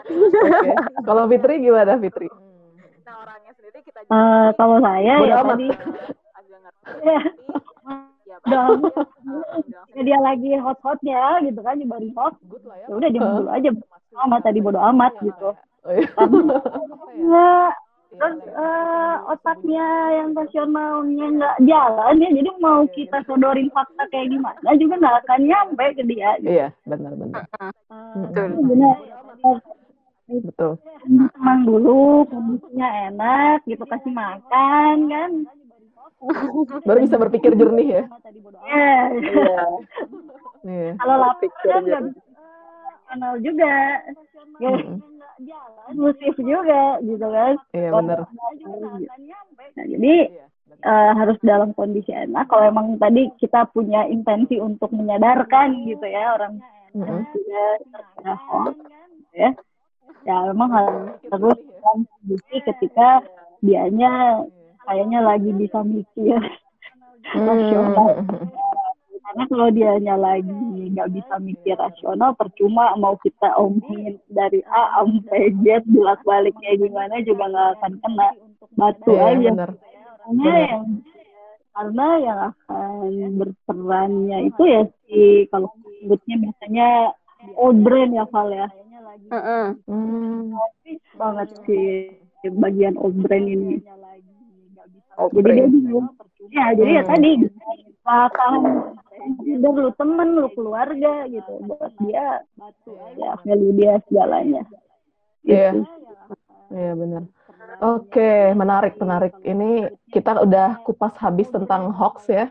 [0.48, 0.72] Oke.
[1.04, 2.28] Kalau Fitri gimana Fitri?
[3.82, 5.50] Kita Eh, kalau saya Bodo ya amat.
[5.54, 5.66] tadi.
[6.38, 7.06] Agak ngerti.
[7.06, 7.20] ya,
[8.42, 8.64] Ya,
[9.92, 12.86] udah dia lagi hot-hotnya gitu kan nyebarin hoax Good lah ya.
[12.90, 13.68] Udah dia dulu aja.
[13.70, 15.48] Bodo amat tadi bodo amat gitu.
[15.84, 16.08] Oh, iya.
[17.32, 17.52] ya
[18.12, 19.88] terus eh, otaknya
[20.20, 25.40] yang rasionalnya nggak jalan ya jadi mau kita sodorin fakta kayak gimana juga nggak akan
[25.48, 26.52] nyampe ke dia gitu.
[26.52, 27.48] Iya, benar-benar.
[28.12, 28.48] Betul.
[28.68, 28.96] benar
[30.28, 30.72] Betul.
[31.02, 35.32] tenang dulu kondisinya enak gitu kasih makan kan
[36.86, 38.02] Baru bisa berpikir jernih ya.
[38.62, 39.62] ya Iya.
[40.62, 40.90] Iya.
[40.94, 42.22] kalau lapar kan nggak bisa
[43.10, 43.74] kenal juga
[44.62, 45.02] ya Mm-mm.
[45.90, 48.18] eksklusif juga gitu kan Iya benar.
[49.74, 50.14] nah, jadi
[50.80, 56.38] eh, harus dalam kondisi enak kalau emang tadi kita punya intensi untuk menyadarkan gitu ya
[56.38, 56.62] orang
[57.90, 58.76] terkena hoax
[59.34, 59.50] ya
[60.22, 63.22] ya memang harus terus kondisi ketika
[63.62, 64.42] dianya
[64.86, 66.38] kayaknya lagi bisa mikir.
[67.38, 68.26] Rasional.
[69.22, 75.56] Karena kalau dianya lagi nggak bisa mikir rasional percuma mau kita omongin dari A sampai
[75.64, 78.28] Z bolak balik kayak gimana juga nggak akan kena.
[78.76, 79.52] batu Iya aja.
[80.20, 80.84] karena yang
[81.72, 85.68] karena yang akan berperannya itu ya si kalau
[86.00, 86.88] sebutnya biasanya
[87.56, 88.68] old brain ya Val ya
[89.32, 89.66] Mm-mm.
[89.88, 90.56] Hmm.
[91.16, 91.78] banget si
[92.48, 93.76] bagian old brain ini
[95.20, 96.08] Oh, jadi dia bingung
[96.48, 97.10] ya jadi ya Hmm.
[97.12, 97.30] tadi
[98.02, 98.62] paham
[99.44, 102.40] udah lu temen lu keluarga gitu buat dia
[103.20, 104.64] ya value dia segalanya
[105.42, 105.74] Iya.
[105.74, 105.84] Gitu.
[106.72, 107.22] Iya benar.
[107.82, 109.34] Oke, menarik, menarik.
[109.42, 112.46] Ini kita udah kupas habis tentang hoax ya.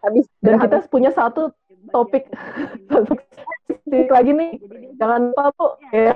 [0.00, 1.52] Habis Dan kita punya satu
[1.90, 2.28] topik
[3.88, 4.52] Sedikit lagi nih.
[5.00, 6.12] Jangan lupa Bu, ya.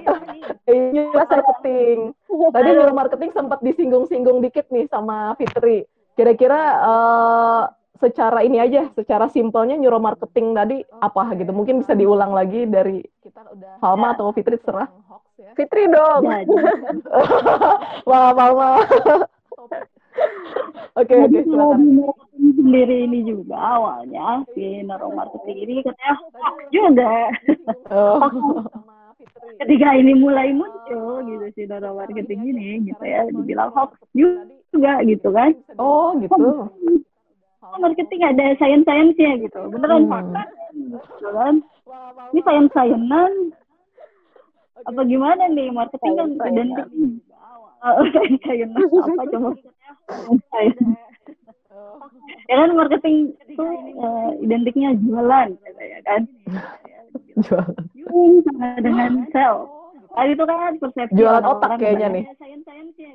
[0.69, 2.13] Ini marketing.
[2.29, 5.85] Tadi nyuruh marketing sempat disinggung-singgung dikit nih sama Fitri.
[6.13, 7.63] Kira-kira eh,
[7.97, 11.53] secara ini aja, secara simpelnya nyuruh marketing tadi apa gitu.
[11.53, 13.01] Mungkin bisa diulang lagi dari
[13.81, 14.89] Falma atau Fitri serah.
[15.57, 16.29] Fitri dong.
[18.09, 18.71] Wah, Falma.
[20.93, 21.81] Oke, oke, silakan.
[21.81, 27.13] di marketing sendiri ini juga awalnya si neuromarketing ini katanya hoax juga.
[27.89, 28.21] Oh.
[29.63, 35.57] ketika ini mulai muncul gitu si neuromarketing ini gitu ya dibilang hoax juga gitu kan.
[35.81, 36.69] Oh, gitu.
[37.63, 40.13] Oh, marketing ada sains sainsnya gitu beneran Hmm.
[40.13, 40.43] fakta
[40.77, 41.55] gitu kan.
[42.37, 43.33] Ini sains sainan
[44.83, 46.89] apa gimana nih marketing kan identik
[47.83, 49.51] Oh, sains sainan apa coba.
[52.49, 53.17] Ya kan marketing
[53.49, 53.65] itu
[53.97, 56.21] eh, identiknya jualan katanya kan.
[57.33, 57.75] Jualan.
[58.13, 59.57] Hmm, sama dengan sel
[60.13, 62.25] Tadi itu kan persepsi Jualan otak kayaknya kebanyakan nih.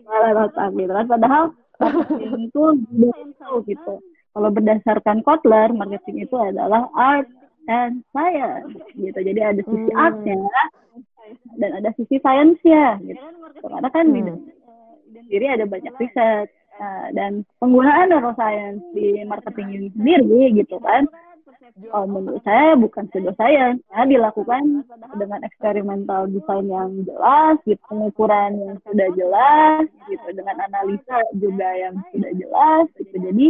[0.07, 1.05] jualan otak gitu kan.
[1.05, 1.43] Padahal
[1.81, 3.93] marketing itu belum tahu gitu.
[4.33, 7.25] kalau berdasarkan Kotler marketing itu adalah art
[7.69, 9.17] and science gitu.
[9.17, 10.01] Jadi ada sisi Hmm.
[10.01, 10.37] artnya
[11.57, 13.21] dan ada sisi sainsnya gitu.
[13.61, 14.37] Karena kan di Hmm.
[15.25, 16.47] sendiri ada banyak riset
[16.77, 21.09] Nah, dan penggunaan neuroscience di marketing ini sendiri gitu kan.
[21.93, 23.81] Oh, menurut saya bukan pseudoscience.
[23.91, 24.85] Ya dilakukan
[25.17, 31.97] dengan eksperimental desain yang jelas gitu pengukuran yang sudah jelas gitu dengan analisa juga yang
[32.13, 33.15] sudah jelas gitu.
[33.19, 33.47] Jadi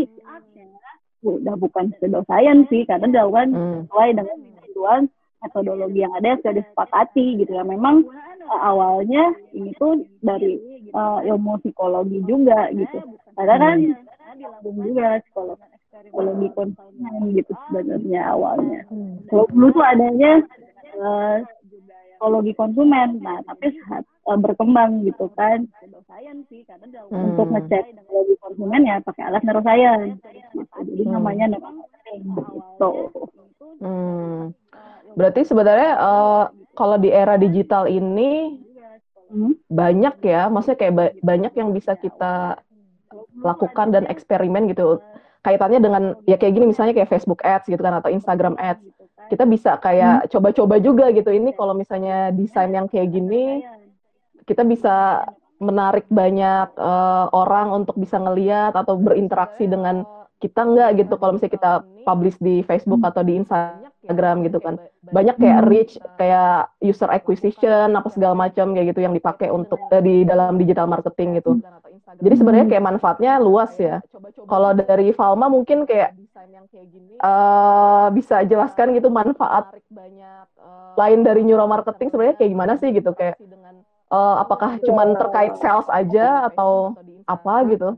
[1.26, 3.76] udah bukan pseudoscience sih karena dilakukan Hmm.
[3.90, 5.02] sesuai dengan ketentuan
[5.44, 7.64] metodologi yang ada sudah disepakati gitu ya.
[7.64, 8.06] Memang
[8.42, 10.58] eh, awalnya ini tuh dari
[10.90, 13.00] eh, ilmu psikologi juga gitu.
[13.38, 13.78] Karena kan
[14.62, 15.66] belum juga psikologi
[15.98, 18.82] psikologi konsumen gitu sebenarnya awalnya.
[18.90, 19.18] Hmm.
[19.28, 20.32] kalau dulu tuh adanya
[20.94, 21.36] eh,
[22.18, 25.70] psikologi konsumen nah tapi saat eh, berkembang gitu kan
[27.08, 27.32] Hmm.
[27.32, 30.66] untuk ngecek psikologi konsumen ya pakai alat neuroscience gitu.
[30.82, 31.14] jadi Hmm.
[31.14, 32.90] namanya gitu
[33.78, 34.54] Hmm.
[35.18, 36.44] Berarti sebenarnya uh,
[36.78, 38.62] kalau di era digital ini
[39.34, 39.66] hmm?
[39.70, 42.62] banyak ya, maksudnya kayak ba banyak yang bisa kita
[43.42, 45.02] lakukan dan eksperimen gitu.
[45.46, 48.84] Kaitannya dengan ya kayak gini misalnya kayak Facebook Ads gitu kan atau Instagram Ads.
[49.28, 50.84] Kita bisa kayak coba-coba hmm.
[50.84, 51.30] juga gitu.
[51.32, 53.64] Ini kalau misalnya desain yang kayak gini
[54.48, 60.06] kita bisa menarik banyak uh, orang untuk bisa ngeliat atau berinteraksi dengan
[60.38, 61.14] kita enggak gitu?
[61.18, 61.72] Kalau misalnya kita
[62.06, 63.87] publish di Facebook atau di Instagram
[64.48, 64.80] gitu kan.
[65.12, 70.02] Banyak kayak reach kayak user acquisition apa segala macam kayak gitu yang dipakai untuk uh,
[70.02, 71.60] di dalam digital marketing gitu.
[72.24, 74.00] Jadi sebenarnya kayak manfaatnya luas ya.
[74.48, 76.16] kalau dari Falma mungkin kayak
[77.20, 79.76] uh, bisa jelaskan gitu manfaat
[80.98, 83.38] lain dari neuro marketing sebenarnya kayak gimana sih gitu kayak
[84.10, 86.98] uh, apakah cuma terkait sales aja atau
[87.28, 87.90] apa gitu?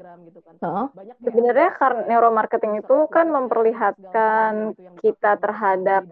[0.59, 0.89] Uh.
[1.21, 6.03] Sebenarnya karena neuromarketing itu kan memperlihatkan kita terhadap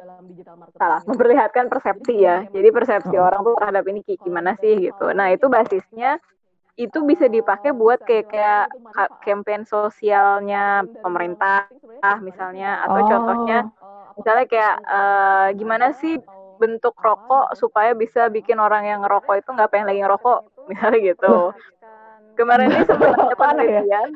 [0.78, 2.46] salah, memperlihatkan persepsi ya.
[2.54, 5.12] Jadi persepsi orang tuh terhadap ini gimana sih gitu.
[5.12, 6.22] Nah itu basisnya
[6.78, 8.66] itu bisa dipakai buat kayak kayak
[9.26, 11.66] campaign sosialnya pemerintah
[12.22, 13.08] misalnya atau oh.
[13.10, 13.60] contohnya
[14.14, 16.22] misalnya kayak uh, gimana sih
[16.62, 20.40] bentuk rokok supaya bisa bikin orang yang ngerokok itu nggak pengen lagi ngerokok
[20.70, 21.34] misalnya gitu
[22.38, 24.08] kemarin ini sempat ada penelitian.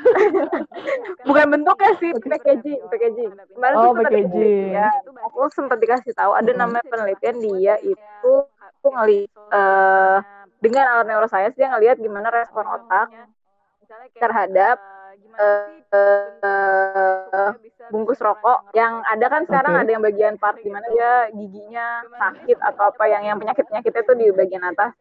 [1.28, 3.32] Bukan bentuknya sih packaging packaging.
[3.57, 4.78] kemarin oh, packaging.
[4.78, 4.89] ya
[5.26, 10.22] aku sempat dikasih tahu ada namanya penelitian dia itu aku ngelihat uh,
[10.61, 13.09] dengan alat neuroscience dia ngelihat gimana respon otak
[14.15, 14.78] terhadap
[15.36, 17.51] uh, uh,
[17.91, 19.82] bungkus rokok yang ada kan sekarang okay.
[19.84, 24.03] ada yang bagian part di mana dia giginya sakit atau apa yang yang penyakit penyakitnya
[24.07, 24.91] tuh di bagian atas.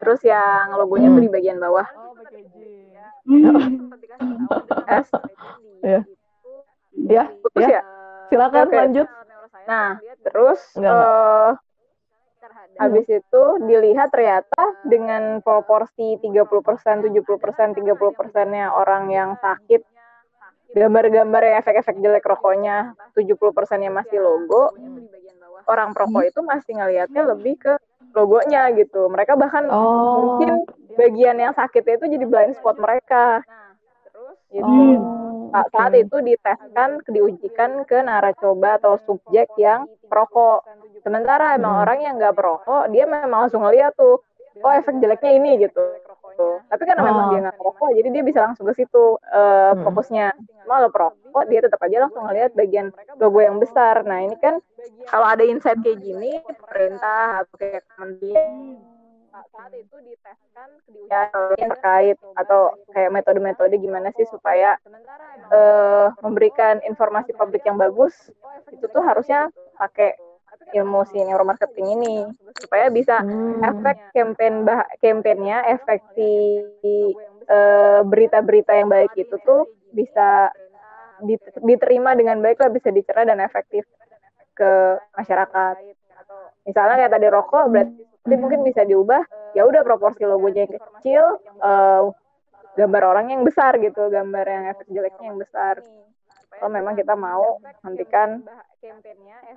[0.00, 1.16] Terus yang logonya hmm.
[1.20, 1.86] tuh di bagian bawah.
[3.28, 3.92] Hmm.
[4.88, 5.08] S.
[5.84, 6.00] ya.
[6.96, 7.24] Ya.
[7.56, 7.80] Ya.
[8.32, 8.78] silakan okay.
[8.80, 9.08] lanjut.
[9.68, 11.52] Nah terus uh,
[12.80, 19.84] Habis itu dilihat ternyata dengan proporsi 30%, 70%, 30 persennya orang yang sakit
[20.72, 24.72] gambar-gambar yang efek-efek jelek rokoknya 70 persennya masih logo
[25.68, 27.72] orang perokok itu masih ngelihatnya lebih ke
[28.16, 29.06] logonya gitu.
[29.08, 30.36] Mereka bahkan oh.
[30.40, 30.66] mungkin
[30.98, 33.44] bagian yang sakitnya itu jadi blind spot mereka.
[34.10, 34.36] Terus?
[34.52, 35.68] Gitu oh, okay.
[35.72, 40.64] saat itu diteskan diujikan ke naracoba atau subjek yang perokok
[41.02, 41.82] sementara emang hmm.
[41.82, 44.22] orang yang nggak perokok dia memang langsung ngeliat tuh
[44.60, 45.82] oh efek jeleknya ini gitu.
[46.42, 47.08] Tapi karena oh.
[47.12, 49.84] memang dia nggak perokok, jadi dia bisa langsung ke situ uh, hmm.
[49.84, 50.32] fokusnya.
[50.64, 52.88] Cuma perokok, dia tetap aja langsung ngelihat bagian
[53.20, 54.00] logo yang besar.
[54.04, 54.60] Nah ini kan
[55.12, 58.80] kalau ada insight kayak gini, perintah atau kayak kementerian
[59.32, 60.68] saat itu diteskan
[61.08, 64.76] ya, terkait atau kayak metode-metode gimana sih supaya
[65.48, 68.12] uh, memberikan informasi publik yang bagus
[68.68, 69.48] itu tuh harusnya
[69.80, 70.20] pakai
[70.70, 72.14] ilmu si neuromarketing ini
[72.58, 73.60] supaya bisa hmm.
[73.60, 76.30] efek campaign bah campaignnya efek si
[77.50, 80.48] uh, berita-berita yang baik itu tuh bisa
[81.62, 83.86] diterima dengan baik lah bisa dicerna dan efektif
[84.52, 85.76] ke masyarakat.
[86.66, 89.22] Misalnya kayak tadi rokok berarti mungkin bisa diubah
[89.54, 91.24] ya udah proporsi logonya yang kecil
[91.62, 92.10] uh,
[92.78, 95.74] gambar orang yang besar gitu gambar yang efek jeleknya yang besar
[96.62, 98.38] kalau memang kita mau hentikan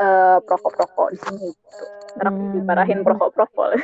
[0.02, 1.86] uh, perokok-perokok di sini gitu.
[2.18, 2.58] hmm.
[2.58, 3.78] diparahin perokok-perokok.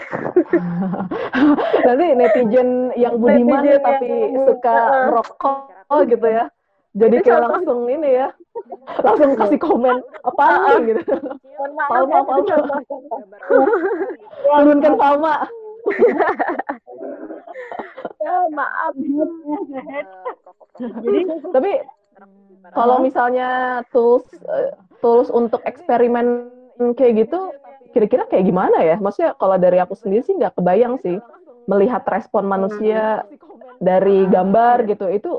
[1.86, 6.50] Nanti netizen yang budiman netizen tapi yang suka uh, merokok oh, gitu ya.
[6.98, 8.34] Jadi kayak langsung ini ya.
[9.06, 11.14] Langsung kasih komen apa uh, gitu.
[11.94, 12.58] Palma, Palma.
[14.50, 15.46] Turunkan Palma.
[18.26, 18.94] ya maaf.
[20.82, 21.20] Jadi
[21.54, 21.72] tapi
[22.72, 26.48] kalau misalnya tools uh, tools untuk eksperimen
[26.96, 27.52] kayak gitu
[27.92, 28.96] kira-kira kayak gimana ya?
[28.98, 31.20] Maksudnya kalau dari aku sendiri sih nggak kebayang sih
[31.68, 33.28] melihat respon manusia
[33.84, 35.12] dari gambar gitu.
[35.12, 35.32] Itu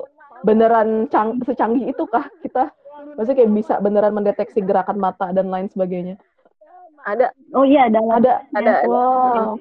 [0.45, 2.68] beneran cang secanggih itu kah kita?
[3.16, 6.20] Maksudnya kayak bisa beneran mendeteksi gerakan mata dan lain sebagainya.
[7.03, 7.35] Ada.
[7.57, 7.99] Oh iya ada.
[7.99, 8.33] Ada.
[8.55, 8.89] Ada, ada.
[8.89, 9.59] wow.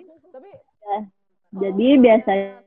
[1.51, 2.63] Jadi biasanya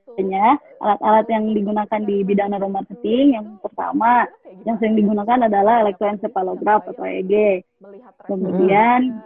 [0.81, 4.29] alat-alat yang digunakan di bidang neuromarketing yang pertama
[4.65, 7.65] yang sering digunakan adalah elektroencephalograph atau EEG.
[8.25, 9.21] Kemudian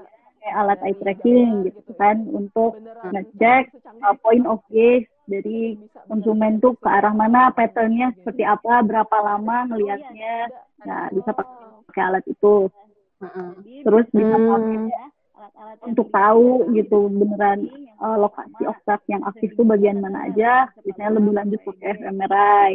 [0.49, 2.80] alat eye tracking gitu kan untuk
[3.12, 3.68] ngecek
[4.01, 5.76] uh, point of gaze dari
[6.09, 10.49] konsumen tuh ke arah mana patternnya seperti apa berapa lama ngelihatnya.
[10.89, 12.72] Nah bisa pakai alat itu.
[13.84, 15.18] Terus bisa pakai alat-alat
[15.84, 17.70] untuk tahu gitu beneran
[18.03, 20.70] uh, lokasi otak yang aktif tuh bagian mana aja?
[20.82, 22.72] misalnya lebih lanjut pakai fMRI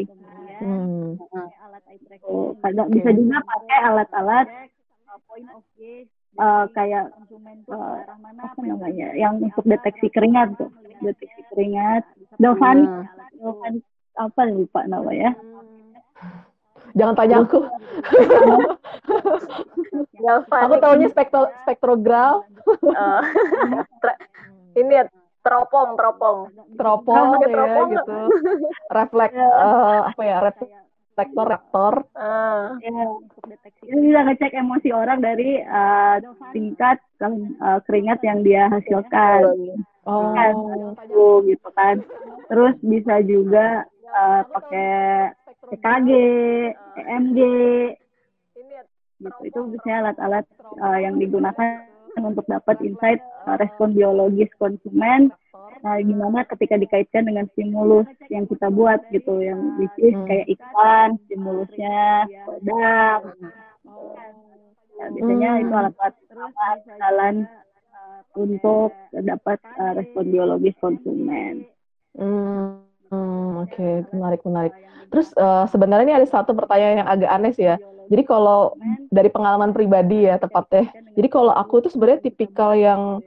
[0.61, 1.07] hmm.
[1.20, 4.47] uh, bisa juga pakai alat-alat
[5.11, 6.09] uh, point of gaze
[6.74, 7.14] kayak
[7.70, 7.97] uh,
[8.41, 12.01] apa namanya yang untuk deteksi keringat tuh deteksi keringat.
[12.41, 13.05] Dovan Hmm.
[13.38, 13.74] Dovan
[14.14, 15.36] apa lupa namanya
[16.94, 17.60] Jangan tanya aku.
[20.50, 22.46] Aku taunya spektro spektrograf,
[24.00, 24.22] tra-
[24.78, 25.04] ini ya
[25.44, 26.38] teropong, teropong.
[26.80, 28.18] teropong ya teropong gitu.
[28.94, 30.38] Refleks eh, apa ya?
[30.46, 31.94] Reflektor, rektor.
[32.16, 33.04] Eh, ya
[33.89, 36.18] ini bisa ngecek emosi orang dari uh,
[36.56, 39.44] tingkat uh, keringat yang dia hasilkan
[40.04, 40.36] Oh.
[40.36, 40.52] kan
[41.48, 42.04] gitu kan
[42.52, 45.32] terus bisa juga uh, pakai
[45.72, 46.09] EKG,
[46.99, 47.39] EMG
[49.24, 50.45] gitu itu biasanya alat-alat
[50.84, 51.88] uh, yang digunakan
[52.20, 55.32] untuk dapat insight uh, respon biologis konsumen
[55.84, 60.28] nah gimana ketika dikaitkan dengan stimulus yang kita buat gitu yang which is Hmm.
[60.28, 63.20] kayak iklan stimulusnya produk.
[64.93, 65.61] Ya, biasanya Hmm.
[65.68, 66.16] itu alat-alat
[66.88, 67.36] jalan
[68.39, 71.68] untuk dapat uh, respon biologis konsumen.
[72.16, 74.74] Hmm, hmm, oke, menarik, menarik.
[75.14, 77.78] Terus eh, sebenarnya ini ada satu pertanyaan yang agak aneh sih ya.
[78.09, 78.74] Jadi kalau
[79.14, 80.89] dari pengalaman pribadi ya tepatnya.
[81.14, 83.22] Jadi kalau aku tuh sebenarnya tipikal yang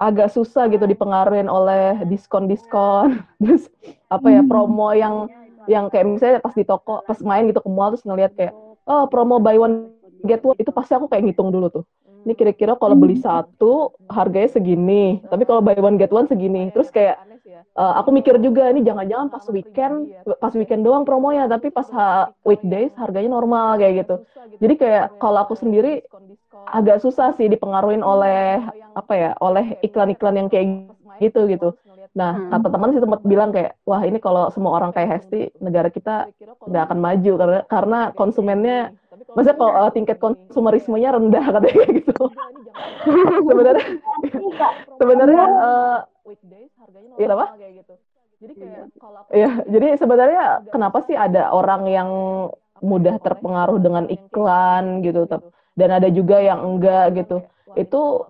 [0.00, 3.68] agak susah gitu dipengaruhin oleh diskon-diskon, terus
[4.08, 5.28] apa ya promo yang
[5.68, 8.56] yang kayak misalnya pas di toko, pas main gitu ke mall terus ngeliat kayak
[8.88, 9.92] oh promo buy one
[10.24, 11.84] get one itu pasti aku kayak ngitung dulu tuh.
[12.24, 16.72] Ini kira-kira kalau beli satu harganya segini, tapi kalau buy one get one segini.
[16.72, 17.20] Terus kayak
[17.80, 19.94] eh, aku mikir juga ini jangan-jangan pas weekend
[20.42, 24.14] pas weekend doang promonya tapi pas ha- weekdays harganya normal kayak gitu
[24.58, 26.02] jadi kayak kalau aku sendiri
[26.66, 28.60] agak susah sih dipengaruhin oleh
[28.92, 30.66] apa ya oleh iklan-iklan yang kayak
[31.20, 31.68] gitu gitu
[32.10, 32.50] nah Hmm.
[32.50, 36.26] kata teman sih sempat bilang kayak wah ini kalau semua orang kayak Hesti negara kita
[36.66, 38.78] nggak akan maju karena karena konsumennya
[39.30, 42.12] maksudnya kalau eh, tingkat konsumerismenya rendah katanya gitu
[43.46, 43.84] sebenarnya
[44.98, 45.44] sebenarnya
[47.18, 47.46] eh, Iya, apa?
[48.40, 48.82] Jadi kayak
[49.30, 50.42] Iya, jadi sebenarnya
[50.74, 52.10] kenapa sih ada orang yang
[52.80, 57.44] mudah terpengaruh dengan iklan gitu, tep- dan ada juga yang enggak gitu.
[57.78, 58.26] Itu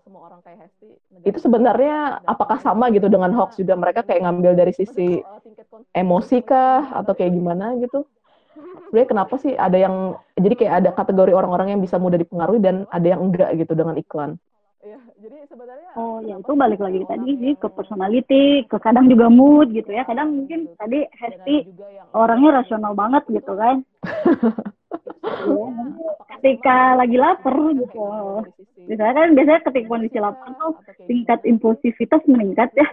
[1.21, 5.21] itu sebenarnya apakah sama gitu dengan hoax juga mereka kayak ngambil dari sisi
[5.93, 8.05] emosi kah atau kayak gimana gitu?
[8.89, 9.95] Sebenarnya kenapa sih ada yang
[10.35, 13.95] jadi kayak ada kategori orang-orang yang bisa mudah dipengaruhi dan ada yang enggak gitu dengan
[14.01, 14.31] iklan?
[15.99, 20.07] Oh ya itu balik lagi tadi sih ke personality, ke kadang juga mood gitu ya.
[20.07, 21.67] Kadang mungkin tadi Hesti
[22.15, 23.83] orangnya rasional banget gitu kan.
[25.41, 26.05] Ya, nanti
[26.37, 27.99] ketika lagi lapar gitu.
[28.89, 30.73] Misalnya kan biasanya ketika kondisi lapar tuh
[31.09, 32.87] tingkat impulsivitas meningkat ya.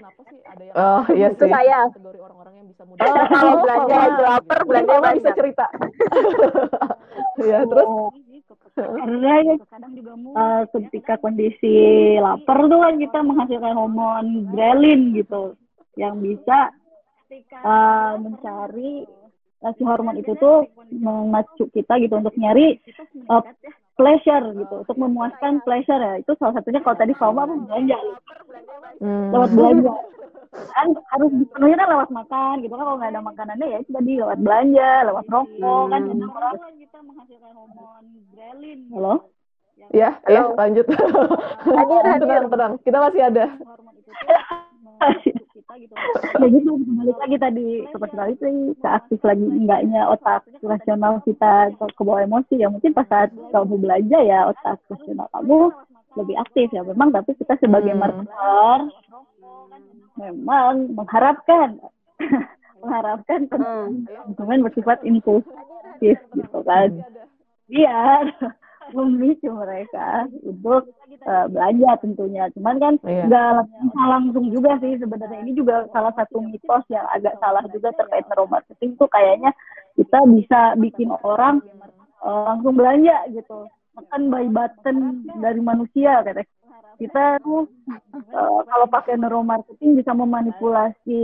[0.78, 1.52] Oh iya itu sih.
[1.52, 1.90] saya.
[1.90, 4.04] Oh, Kalau belanja Mama.
[4.06, 5.66] lagi lapar, belanja Mama bisa cerita.
[7.50, 7.90] ya terus
[8.78, 11.76] karena ya eh, ketika kondisi
[12.22, 15.58] lapar tuh kan kita menghasilkan hormon ghrelin gitu
[15.98, 16.70] yang bisa
[17.34, 19.06] eh, mencari
[19.66, 23.44] eh, si hormon itu tuh memacu kita gitu untuk nyari eh,
[23.98, 26.14] pleasure gitu untuk memuaskan pleasure ya.
[26.22, 27.98] Itu salah satunya kalau tadi Fama apa belanja.
[29.02, 29.94] Hmm, lewat belanja.
[30.74, 32.86] Kan harus dipenuhi kan lewat makan gitu kan.
[32.86, 36.10] Kalau nggak ada makanannya ya itu tadi lewat belanja lewat rokok kan Hmm.
[36.14, 38.80] kadang orang kita menghasilkan hormon ghrelin.
[38.94, 39.14] Halo?
[39.94, 40.86] Ya ya lanjut.
[40.90, 42.22] Hadir, hadir.
[42.22, 42.46] tenang.
[42.50, 43.46] Tenang kita masih ada.
[45.68, 46.72] ya gitu.
[46.80, 52.64] Balik lagi tadi ke personality ke aktif lagi enggaknya otak rasional kita ke, bawah emosi.
[52.64, 55.60] Ya mungkin pas saat kamu belanja ya otak rasional kamu
[56.16, 56.68] lebih aktif.
[56.72, 58.02] Ya memang tapi kita sebagai Hmm.
[58.02, 58.80] marketer
[60.18, 61.78] memang mengharapkan
[62.82, 64.08] mengharapkan Hmm.
[64.24, 67.04] konsumen bersifat impulsif gitu kan.
[67.68, 68.32] Biar
[68.94, 72.48] memicu mereka untuk eh, belanja tentunya.
[72.56, 73.26] Cuman kan Iya.
[73.28, 77.92] nggak langsung, langsung juga sih sebenarnya ini juga salah satu mitos yang agak salah juga
[77.96, 79.52] terkait neuromarketing tuh kayaknya
[79.98, 81.60] kita bisa bikin orang
[82.24, 83.68] eh, langsung belanja gitu.
[83.98, 86.46] Tekan buy button dari manusia katanya.
[86.98, 87.70] Kita tuh
[88.18, 91.24] eh, kalau pakai neuromarketing bisa memanipulasi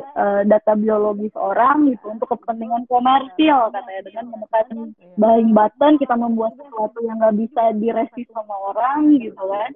[0.00, 4.02] eh, data biologis orang gitu untuk kepentingan komersial katanya.
[4.08, 9.70] Dengan menekan buying button kita membuat sesuatu yang nggak bisa diresist sama orang gitu kan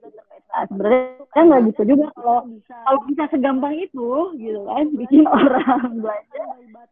[0.47, 2.39] nah sebenarnya kan nggak gitu juga kalau
[2.87, 4.09] kalau bisa segampang itu
[4.41, 6.43] gitu kan bikin orang belanja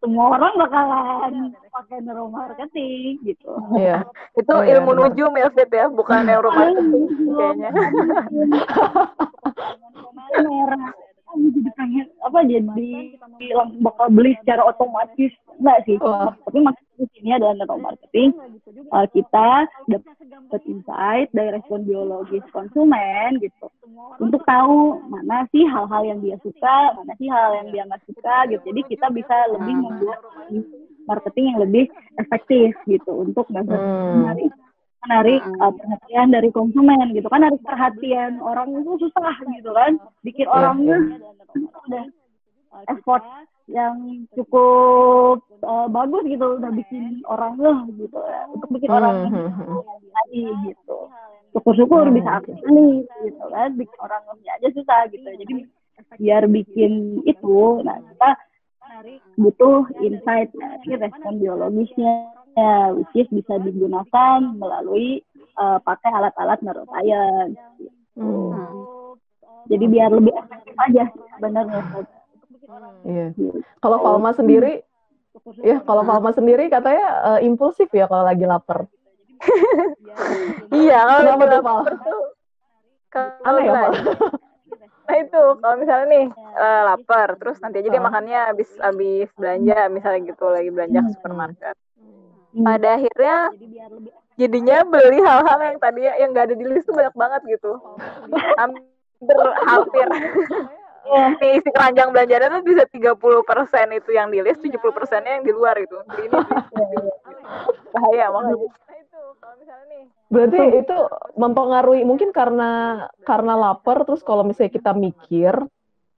[0.03, 1.33] semua orang bakalan
[1.73, 3.51] pakai neuromarketing gitu.
[3.73, 4.05] Iya.
[4.37, 5.11] Itu Oh, iya, ilmu benar.
[5.11, 7.71] nujum ya, Fit ya, bukan neuromarketing kayaknya.
[10.35, 10.93] merah
[11.25, 12.91] Kamu jadi pengen apa jadi
[13.51, 15.97] langsung bakal beli secara otomatis enggak sih?
[15.99, 16.31] Wah.
[16.47, 18.31] tapi maksudnya di sini adalah neuromarketing
[18.95, 19.49] uh, kita
[19.91, 20.07] dap-
[20.55, 23.67] dapat insight dari respon biologis konsumen gitu
[24.23, 28.47] untuk tahu mana sih hal-hal yang dia suka mana sih hal yang dia nggak suka
[28.55, 30.23] gitu jadi kita bisa lebih membuat
[31.11, 31.85] marketing yang lebih
[32.23, 34.55] efektif gitu untuk menarik
[35.03, 40.47] menarik uh, perhatian dari konsumen gitu kan harus perhatian orang itu susah gitu kan bikin
[40.47, 41.19] orangnya
[41.91, 42.07] udah
[42.95, 43.27] effort
[43.65, 49.17] yang cukup uh, bagus gitu udah bikin orang loh gitu ya untuk bikin Hmm, orang
[49.33, 49.81] hmm, hmm.
[50.12, 50.99] tadi gitu.
[51.55, 55.29] Syukur-syukur bisa aktif nih gitu kan bikin orang lebih aja susah gitu.
[55.29, 55.55] Jadi
[56.21, 58.31] biar bikin itu nah kita
[59.41, 65.25] butuh insight dari respon biologisnya ya, which is bisa digunakan melalui
[65.59, 67.59] uh, pakai alat-alat neuroscience
[68.15, 69.19] Hmm,
[69.67, 71.83] jadi biar lebih efektif aja sebenarnya
[73.05, 73.27] Iya.
[73.79, 74.81] Kalau Falma sendiri,
[75.61, 78.89] ya kalau Falma sendiri katanya eh, impulsif ya kalau lagi lapar.
[80.73, 82.23] Iya, kalau lagi lapar tuh.
[83.12, 83.83] Kalau Aneh ya.
[85.05, 89.93] Nah itu, kalau misalnya nih eh, lapar, terus nanti aja dia makannya habis habis belanja,
[89.93, 91.77] misalnya gitu lagi belanja ke supermarket.
[92.57, 92.65] Hmm.
[92.65, 93.37] Pada akhirnya
[94.35, 97.73] jadinya beli hal-hal yang tadi yang nggak ada di list tuh banyak banget gitu.
[98.57, 99.39] Hampir
[99.69, 100.09] hampir.
[101.05, 101.25] Iya.
[101.37, 105.53] Nih, isi keranjang belanjanya tuh bisa 30% itu yang di list, 70 persennya yang di
[105.53, 106.01] luar gitu.
[106.01, 106.33] Ini.
[107.95, 108.57] Bahaya banget.
[108.57, 110.97] Nah itu, kalau misalnya nih, Berarti itu
[111.39, 115.55] mempengaruhi mungkin karena karena lapar terus kalau misalnya kita mikir,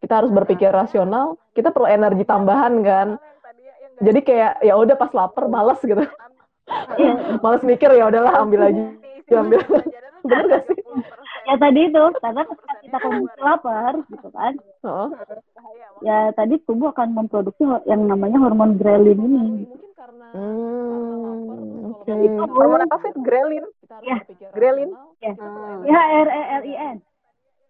[0.00, 3.08] kita harus berpikir rasional, kita perlu energi tambahan kan.
[4.00, 6.00] Jadi kayak ya udah pas lapar malas gitu.
[7.42, 8.82] malas mikir ya udahlah ambil aja.
[9.34, 9.60] Ambil.
[10.26, 10.80] Bener gak sih?
[11.46, 15.10] Ya tadi itu karena ketika kita kondisi lapar gitu kan Oh.
[16.00, 19.66] ya tadi tubuh akan memproduksi yang namanya hormon ghrelin ini
[20.36, 22.12] Hmm, oke.
[22.52, 23.14] hormon apa fit?
[23.18, 23.64] Grelin.
[24.04, 24.18] ya
[24.52, 24.90] Grelin.
[25.18, 25.82] ya Hmm.
[25.82, 26.96] H R E L I N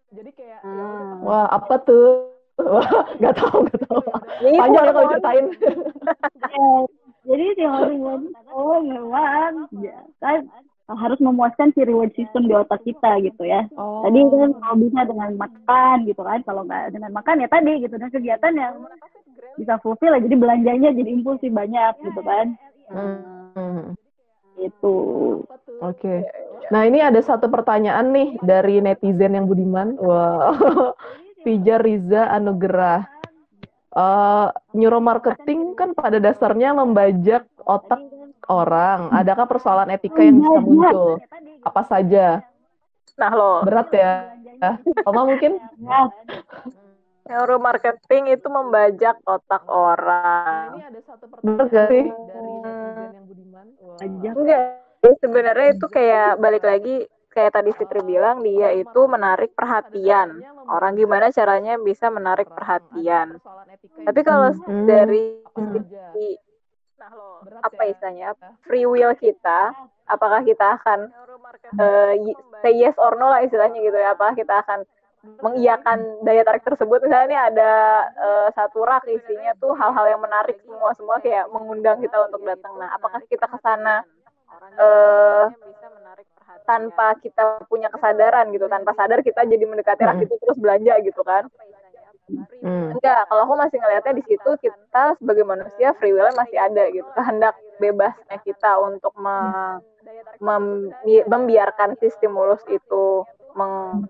[0.07, 1.23] Jadi kayak Hmm.
[1.23, 2.31] wah apa tuh?
[2.57, 2.83] Wah,
[3.21, 4.01] nggak tahu, nggak tahu.
[4.41, 5.45] Ini Panjang lah kalau ceritain.
[6.47, 6.69] Ya,
[7.27, 10.47] jadi si hormon oh memang ya kan
[10.87, 14.07] harus memuaskan si reward system di otak kita gitu ya Oh.
[14.07, 17.95] tadi kan kalau bisa dengan makan gitu kan kalau nggak dengan makan ya tadi gitu
[17.99, 18.73] dan kegiatan yang
[19.59, 22.55] bisa fulfill ya jadi belanjanya jadi impulsif banyak gitu kan
[22.87, 23.99] Hmm,
[24.55, 24.95] itu
[25.83, 26.23] Oke.
[26.71, 29.99] Nah, ini ada satu pertanyaan nih dari netizen yang budiman.
[29.99, 30.55] Wah.
[31.45, 33.05] Pijar Riza Anugerah.
[33.91, 38.01] Eh, neuromarketing kan pada dasarnya membajak otak
[38.49, 39.11] orang.
[39.11, 41.21] Adakah persoalan etika yang bisa muncul?
[41.63, 42.41] Apa saja?
[43.17, 44.33] Nah lo, Berat ya.
[45.05, 45.59] Oma mungkin?
[45.85, 46.09] ya
[47.27, 50.79] neuromarketing itu membajak otak orang.
[51.43, 52.05] Bener gak sih?
[53.97, 54.63] aja Enggak,
[55.19, 60.41] sebenarnya itu kayak balik lagi kayak tadi Fitri bilang dia itu menarik perhatian.
[60.65, 63.37] Orang gimana caranya bisa menarik perhatian.
[64.05, 64.85] Tapi kalau Hmm.
[64.89, 66.27] dari sisi
[67.63, 68.33] apa istilahnya?
[68.67, 69.73] Free will kita,
[70.07, 70.99] apakah kita akan
[71.79, 74.13] eh, y- say yes or no lah istilahnya gitu ya?
[74.15, 74.79] Apakah kita akan
[75.41, 76.99] mengiyakan daya tarik tersebut?
[77.05, 77.71] Misalnya nih ada
[78.17, 82.73] eh, satu rak isinya tuh hal-hal yang menarik semua semua kayak mengundang kita untuk datang.
[82.79, 84.01] nah apakah kita ke sana
[84.77, 85.45] eh
[86.67, 90.25] tanpa kita punya kesadaran gitu tanpa sadar kita jadi mendekati rak Hmm.
[90.27, 91.47] itu terus belanja gitu kan.
[92.91, 97.07] Enggak kalau aku masih ngelihatnya di situ kita sebagai manusia free will masih ada gitu.
[97.15, 99.79] Kehendak bebasnya kita untuk me-
[100.39, 100.91] mem-
[101.25, 103.23] membiarkan si stimulus itu
[103.55, 104.03] meng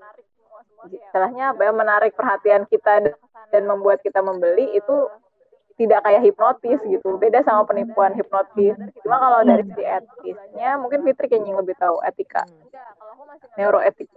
[0.88, 3.20] istilahnya apa ya menarik perhatian kita dan-
[3.54, 5.10] dan membuat kita membeli itu
[5.78, 7.22] tidak kayak hipnotis gitu.
[7.22, 8.74] Beda sama penipuan hipnotis.
[9.06, 12.44] Cuma kalau dari sisi etisnya mungkin Fitri kayaknya yang lebih tahu etika.
[13.58, 14.10] Neuroetik.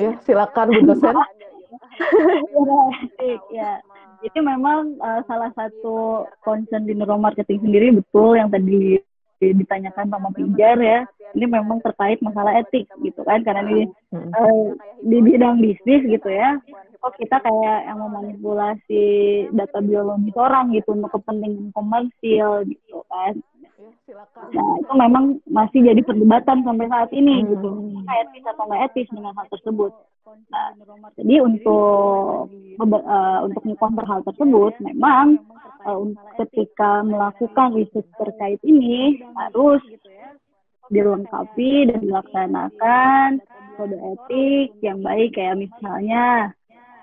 [0.00, 1.12] Ya, silakan Bu dosen.
[1.80, 3.80] Asik, ya.
[4.22, 9.02] Jadi memang uh, salah satu concern di neuromarketing sendiri betul yang tadi
[9.42, 11.02] ditanyakan sama Pijar ya.
[11.32, 14.28] Ini memang terkait masalah etik gitu kan karena ini Hmm.
[14.28, 16.60] uh, di bidang bisnis gitu ya.
[17.02, 19.04] Oh kita kayak yang memanipulasi
[19.50, 23.40] data biologis orang gitu untuk kepentingan komersil gitu kan.
[24.52, 27.68] Nah itu memang masih jadi perdebatan sampai saat ini gitu.
[27.72, 29.92] Apakah etis atau nggak etis dengan hal tersebut.
[30.52, 30.68] Nah,
[31.16, 35.26] jadi untuk eh, untuk mengcounter hal tersebut, memang
[35.88, 39.80] eh, un- ketika melakukan riset terkait ini harus
[40.92, 43.28] dilengkapi dan dilaksanakan
[43.80, 46.52] kode etik yang baik kayak misalnya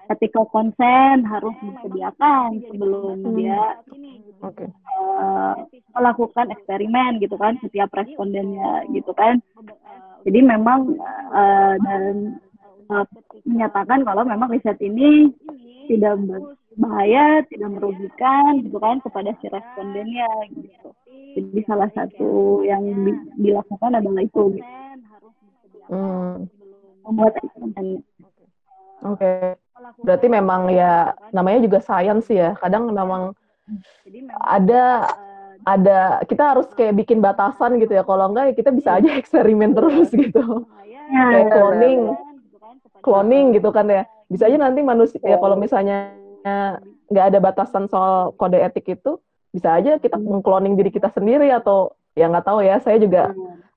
[0.09, 3.77] ethical consent harus disediakan sebelum dia
[4.41, 4.65] Oke.
[4.65, 5.55] eh,
[5.93, 9.41] melakukan eksperimen gitu kan setiap respondennya gitu kan
[10.27, 10.99] Jadi memang
[11.31, 12.35] uh, dan
[12.91, 13.07] uh,
[13.47, 15.31] menyatakan kalau memang riset ini
[15.87, 20.91] tidak berbahaya, tidak merugikan gitu kan kepada si respondennya gitu.
[21.39, 24.71] Jadi salah satu yang di, dilakukan adalah itu gitu.
[25.89, 26.45] Hmm.
[27.07, 28.03] Membuat kontennya.
[29.07, 29.23] Oke.
[29.23, 29.68] Okay.
[29.99, 32.55] Berarti memang ya namanya juga sains ya.
[32.59, 33.35] Kadang memang
[34.41, 35.13] ada
[35.67, 38.03] ada kita harus kayak bikin batasan gitu ya.
[38.07, 40.65] Kalau enggak ya kita bisa aja eksperimen terus gitu.
[41.09, 41.99] Ya, kayak cloning,
[43.01, 44.03] cloning gitu kan ya.
[44.29, 46.13] Bisa aja nanti manusia ya kalau misalnya
[47.09, 49.17] nggak ada batasan soal kode etik itu,
[49.49, 52.77] bisa aja kita mengcloning diri kita sendiri atau ya nggak tahu ya.
[52.77, 53.33] Saya juga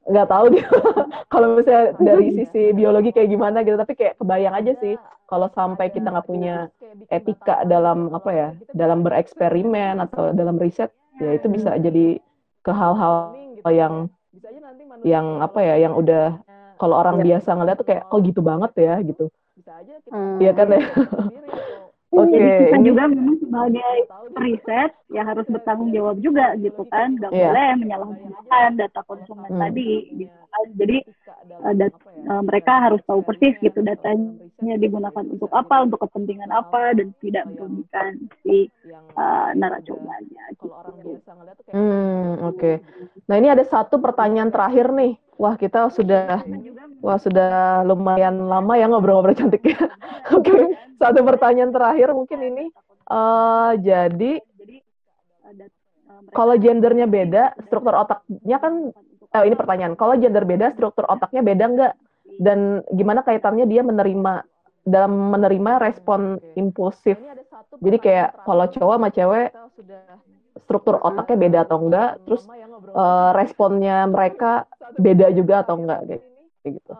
[0.08, 0.66] nggak tahu dia
[1.32, 4.94] kalau misalnya dari sisi biologi kayak gimana gitu tapi kayak kebayang aja sih
[5.30, 6.68] kalau sampai kita nggak punya
[7.08, 12.20] etika dalam apa ya dalam bereksperimen atau dalam riset ya itu bisa jadi
[12.62, 13.36] ke hal-hal
[13.70, 14.10] yang
[15.02, 16.36] yang apa ya yang udah
[16.76, 19.30] kalau orang biasa ngeliat tuh kayak kok gitu banget ya gitu.
[20.42, 20.58] iya hmm.
[20.58, 20.82] kan ya.
[22.12, 22.36] Okay.
[22.36, 23.96] Jadi kita juga memang sebagai
[24.36, 27.48] riset ya harus bertanggung jawab juga gitu kan, nggak yeah.
[27.48, 29.60] boleh menyalahgunakan data konsumen hmm.
[29.64, 29.90] tadi
[30.20, 30.66] gitu kan.
[30.76, 30.96] Jadi
[31.64, 31.94] uh, dat
[32.28, 37.48] uh, mereka harus tahu persis gitu datanya digunakan untuk apa, untuk kepentingan apa dan tidak
[37.50, 38.68] merugikan si
[39.16, 40.44] uh, naracobanya.
[40.60, 40.68] Gitu.
[41.72, 42.60] Hmm, oke.
[42.60, 42.76] Okay.
[43.26, 45.16] Nah ini ada satu pertanyaan terakhir nih.
[45.40, 46.44] Wah kita sudah
[47.02, 49.74] Wah, sudah lumayan lama ya ngobrol-ngobrol cantik ya.
[50.30, 50.62] Oke, okay.
[51.02, 52.70] satu pertanyaan terakhir mungkin ini.
[53.10, 54.38] Uh, jadi,
[56.30, 58.94] kalau gendernya beda, struktur otaknya kan,
[59.32, 59.94] eh, ini pertanyaan.
[59.96, 61.92] Kalau gender beda, struktur otaknya beda nggak?
[62.40, 64.46] Dan gimana kaitannya dia menerima
[64.82, 67.18] dalam menerima respon impulsif?
[67.82, 69.48] Jadi kayak kalau cowok sama cewek,
[70.64, 72.10] struktur otaknya beda atau enggak?
[72.24, 72.42] Terus
[72.92, 76.00] uh, responnya mereka beda juga atau enggak?
[76.08, 76.32] Gitu
[76.62, 76.92] kayak gitu.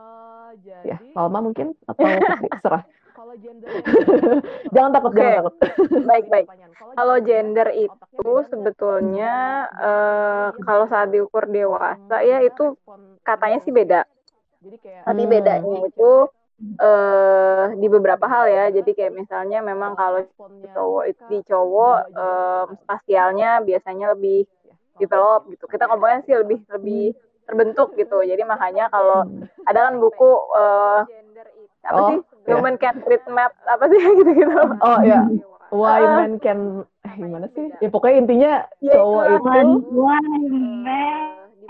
[0.62, 0.88] Jadi...
[0.90, 2.04] Ya, Palma mungkin atau
[2.50, 2.84] terserah.
[3.32, 3.68] Kalau gender
[4.76, 5.24] jangan takut, okay.
[5.24, 5.56] jangan takut.
[6.12, 6.46] baik baik.
[6.92, 12.76] Kalau gender itu sebetulnya uh, kalau saat diukur dewasa ya itu
[13.24, 14.04] katanya sih beda.
[15.08, 16.28] Tapi bedanya itu
[16.76, 18.64] uh, di beberapa hal ya.
[18.68, 20.28] Jadi kayak misalnya memang kalau
[20.76, 24.44] cowok itu di cowok um, spasialnya biasanya lebih
[25.00, 25.72] develop gitu.
[25.72, 27.16] Kita ngomongnya sih lebih lebih
[27.48, 28.20] terbentuk gitu.
[28.28, 29.24] Jadi makanya kalau
[29.64, 31.08] ada kan buku uh,
[31.86, 32.54] apa oh, sih yeah.
[32.58, 34.54] Human Can Treat Map apa sih gitu-gitu.
[34.82, 35.26] Oh ya.
[35.72, 37.72] Why uh, men can eh, gimana sih?
[37.80, 38.52] Ya pokoknya intinya
[38.84, 39.48] yeah, cowok itu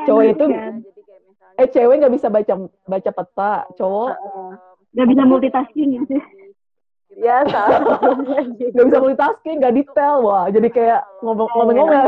[0.02, 0.47] cowok itu
[1.60, 4.10] eh cewek nggak bisa baca baca peta, cowok
[4.93, 6.22] nggak bisa multitasking ya sih
[7.18, 7.44] ya
[8.72, 10.24] nggak bisa multitasking nggak detail.
[10.24, 11.89] Wah jadi kayak ngomong-ngomong.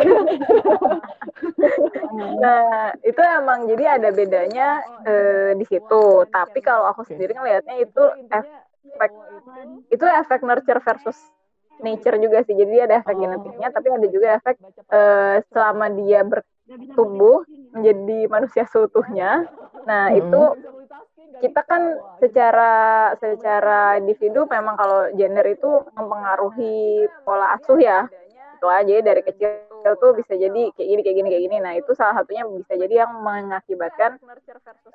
[2.14, 6.24] Nah itu emang jadi ada bedanya eh, di situ.
[6.30, 9.10] Tapi kalau aku sendiri ngelihatnya itu efek
[9.90, 11.18] itu efek nurture versus
[11.82, 12.54] nature juga sih.
[12.54, 14.56] Jadi ada efek genetiknya tapi ada juga efek
[14.94, 17.42] eh, selama dia bertumbuh
[17.74, 19.50] menjadi manusia seutuhnya.
[19.84, 20.42] Nah itu
[21.42, 21.82] kita kan
[22.22, 22.72] secara
[23.18, 28.08] secara individu memang kalau gender itu mempengaruhi pola asuh ya.
[28.54, 29.60] itu aja dari kecil
[30.00, 31.56] tuh bisa jadi kayak gini kayak gini kayak gini.
[31.60, 34.16] Nah itu salah satunya bisa jadi yang mengakibatkan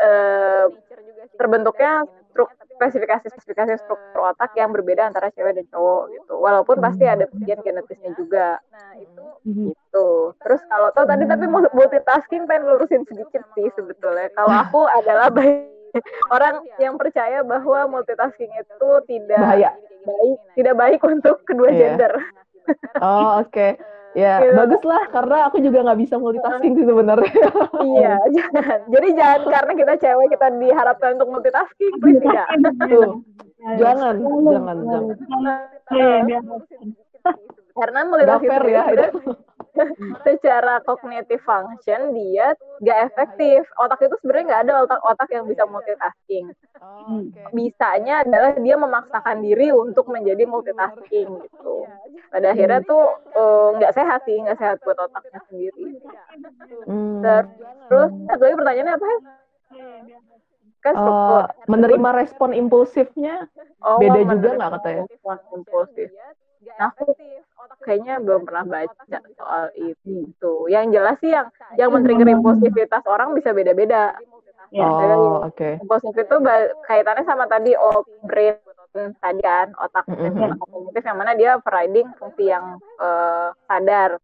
[0.02, 0.66] uh,
[1.38, 6.34] terbentuknya struk, spesifikasi spesifikasi struktur otak yang berbeda antara cewek dan cowok gitu.
[6.42, 8.58] Walaupun pasti ada bagian genetisnya juga.
[8.74, 10.34] Nah itu gitu.
[10.42, 14.34] Terus kalau tau tadi tapi multitasking pengen lurusin sedikit sih sebetulnya.
[14.34, 15.79] kalau aku adalah baik
[16.36, 19.72] orang yang percaya bahwa multitasking itu tidak Bahaya.
[20.06, 21.96] baik, tidak baik untuk kedua yeah.
[21.96, 22.14] gender.
[23.02, 23.72] Oh oke, okay.
[24.18, 24.58] ya gitu.
[24.58, 27.46] bagus lah karena aku juga nggak bisa multitasking sih sebenarnya.
[27.98, 28.80] iya, jangan.
[28.90, 32.48] Jadi jangan karena kita cewek kita diharapkan untuk multitasking, please tidak.
[32.90, 33.22] Tuh.
[33.76, 35.16] Jangan, jangan, jangan.
[37.76, 39.08] Karena multitasking ya, itu
[40.28, 42.54] secara cognitive function dia
[42.84, 43.64] gak efektif.
[43.80, 46.46] Otak itu sebenarnya nggak ada otak-otak yang bisa multitasking.
[46.80, 47.46] Oh, okay.
[47.56, 51.76] Bisanya adalah dia memaksakan diri untuk menjadi multitasking gitu.
[52.30, 53.04] Pada akhirnya tuh
[53.36, 55.86] eh, nggak uh, sehat sih, nggak sehat buat otaknya sendiri.
[56.88, 57.22] Hmm.
[57.90, 59.08] Terus satu lagi pertanyaannya apa?
[60.80, 63.52] Kan uh, menerima respon impulsifnya
[63.84, 65.04] oh, beda juga nggak katanya?
[65.52, 66.08] Impulsif.
[66.80, 67.12] Nah, aku
[67.84, 70.54] kayaknya belum pernah baca soal itu.
[70.68, 71.48] Yang jelas sih yang
[71.80, 74.16] yang men-trigger impulsivitas orang bisa beda-beda.
[74.70, 75.58] Ya, oh, oke.
[75.58, 75.74] Okay.
[75.82, 76.36] Impulsif itu
[76.86, 78.58] kaitannya sama tadi oh, brain
[79.22, 80.98] tadi kan, otak mm -hmm.
[80.98, 84.18] yang mana dia providing fungsi yang uh, sadar.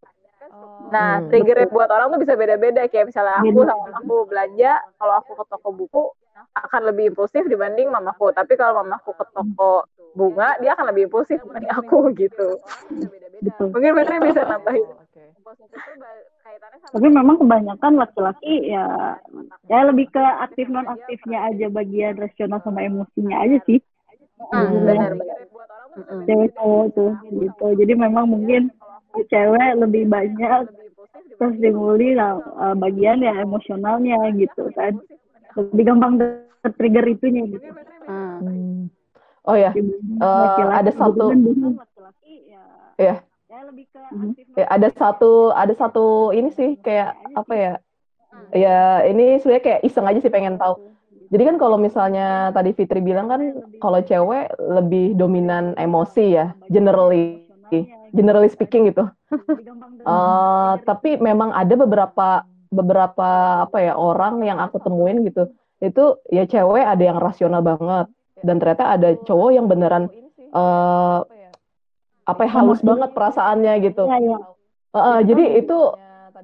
[0.90, 2.86] Nah, mm, trigger buat orang tuh bisa beda-beda.
[2.90, 6.04] Kayak misalnya aku sama aku belanja, kalau aku ke toko buku,
[6.56, 9.84] akan lebih impulsif dibanding mamaku tapi kalau mamaku ke toko
[10.16, 12.60] bunga dia akan lebih impulsif dibanding aku gitu
[13.44, 13.68] Betul.
[13.76, 14.86] mungkin bisa nambahin.
[16.96, 19.18] Tapi memang kebanyakan laki-laki ya
[19.68, 23.80] ya lebih ke aktif non aktifnya aja bagian rasional sama emosinya aja sih.
[24.52, 25.40] Hmm, benar benar.
[25.96, 26.22] Mm-mm.
[26.28, 27.68] Cewek cowok tuh gitu.
[27.80, 28.72] Jadi memang mungkin
[29.16, 30.68] cewek lebih banyak
[31.40, 35.00] terstimuli lah, eh, bagian ya emosionalnya gitu kan.
[35.56, 36.14] Lebih gampang
[36.64, 37.68] ter-trigger itunya gitu.
[38.06, 38.92] Hmm.
[39.46, 41.78] Oh ya, laki-laki ada gitu
[42.98, 43.16] biasanya ya.
[44.14, 44.32] Mhm.
[44.58, 47.72] Ya, ada satu ada satu ini sih kayak apa ya?
[48.56, 50.76] Ya ini sebenarnya kayak iseng aja sih pengen tahu.
[51.34, 53.42] Jadi kan kalau misalnya tadi Fitri bilang kan
[53.82, 57.46] kalau cewek lebih dominan emosi ya, generally
[58.16, 59.06] generally speaking gitu.
[60.06, 63.28] Eh, tapi memang ada beberapa beberapa
[63.66, 65.50] apa ya orang yang aku temuin gitu.
[65.82, 68.08] Itu ya cewek ada yang rasional banget
[68.46, 70.10] dan ternyata ada cowok yang beneran
[70.56, 71.20] eh
[72.26, 72.90] apa ya halus Emosi.
[72.90, 74.04] banget perasaannya gitu.
[74.10, 74.38] Iya, iya.
[74.96, 75.78] Eh, eh, jadi itu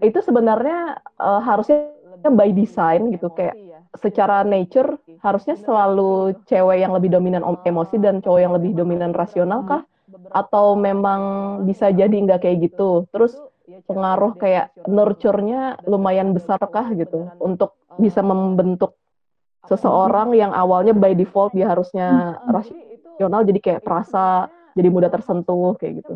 [0.02, 1.86] itu sebenarnya eh, harusnya
[2.30, 3.58] by design gitu kayak
[3.98, 9.14] secara nature harusnya selalu cewek yang lebih dominan om- emosi dan cowok yang lebih dominan
[9.14, 9.84] rasional kah?
[10.32, 11.22] Atau memang
[11.68, 13.06] bisa jadi nggak kayak gitu?
[13.12, 13.38] Terus
[13.86, 18.96] pengaruh kayak nurture-nya lumayan besar kah gitu untuk bisa membentuk
[19.68, 26.04] seseorang yang awalnya by default dia harusnya rasional jadi kayak perasa jadi mudah tersentuh kayak
[26.04, 26.14] gitu.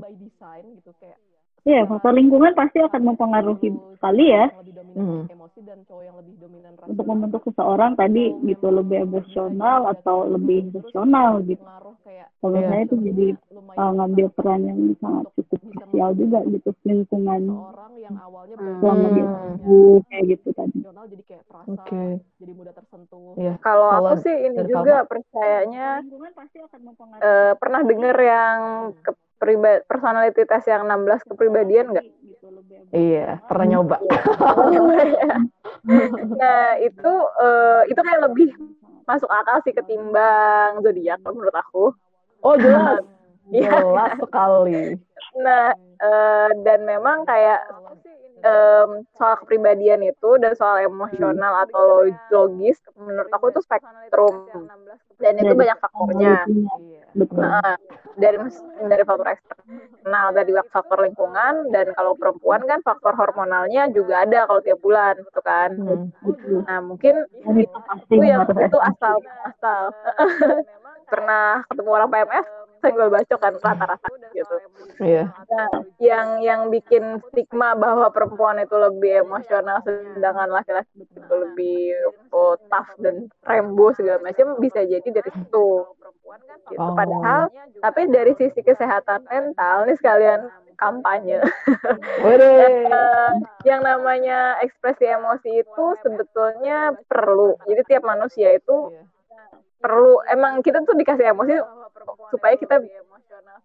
[1.65, 4.45] Iya, faktor lingkungan pasti akan mempengaruhi sekali ya
[4.95, 5.27] Hmm.
[6.85, 11.63] Untuk membentuk seseorang tadi gitu lebih emosional atau lebih rasional gitu.
[12.43, 12.69] Kalau Iya.
[12.69, 13.27] saya itu jadi
[13.73, 17.41] uh, ngambil peran yang sangat cukup krusial juga gitu lingkungan
[18.55, 19.33] selama dia Hmm.
[19.33, 20.79] tumbuh kayak gitu tadi.
[21.65, 22.01] Oke.
[23.35, 23.53] Iya.
[23.59, 25.87] Kalau aku Kalau sih ini juga percayanya
[27.19, 28.57] eh, pernah dengar yang
[29.35, 32.07] kepriba personality test yang 16 kepribadian nggak?
[32.95, 33.97] Iya, pernah nyoba.
[36.39, 37.13] nah itu
[37.43, 38.49] eh, itu kayak lebih
[39.05, 41.91] masuk akal sih ketimbang zodiak menurut aku.
[42.41, 43.03] Oh, jelas.
[43.53, 43.77] Iya.
[43.77, 44.97] Jelas sekali.
[45.37, 47.61] Nah eh, dan memang kayak
[48.45, 54.69] em, soal kepribadian itu dan soal emosional atau lo- logis menurut aku itu spektrum
[55.17, 56.35] dan itu Dari banyak faktornya.
[57.15, 57.39] Betul.
[57.39, 57.73] Nah,
[58.19, 58.37] dari
[58.91, 64.61] dari faktor eksternal dari faktor lingkungan dan kalau perempuan kan faktor hormonalnya juga ada kalau
[64.61, 65.69] tiap bulan gitu kan.
[65.79, 66.11] Hmm.
[66.67, 69.15] Nah mungkin Dan itu yang itu asal
[69.47, 69.81] asal
[71.07, 72.47] pernah ketemu orang PMS
[72.85, 74.55] senggol bacok kan rata-rata gitu.
[75.01, 75.33] Iya.
[75.33, 81.97] Nah, yang yang bikin stigma bahwa perempuan itu lebih emosional sedangkan laki-laki itu lebih
[82.29, 85.67] oh, tough dan rembo segala macam bisa jadi dari situ.
[86.69, 86.77] Gitu.
[86.77, 86.93] Oh.
[86.93, 87.49] Padahal
[87.81, 90.45] tapi dari sisi kesehatan mental nih sekalian
[90.77, 91.41] kampanye.
[92.25, 93.31] Eh,
[93.63, 97.55] yang namanya ekspresi emosi itu sebetulnya perlu.
[97.63, 98.91] Jadi tiap manusia itu
[99.85, 101.61] perlu emang kita tuh dikasih emosi
[102.33, 102.81] supaya kita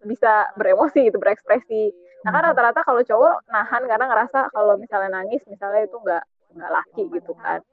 [0.04, 1.96] bisa beremosi gitu berekspresi.
[2.20, 6.24] Nah kan rata-rata kalau cowok nahan karena ngerasa kalau misalnya nangis misalnya itu nggak
[6.60, 7.64] nggak laki gitu kan.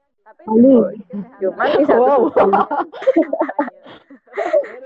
[1.40, 2.22] Cuman di satu Wow.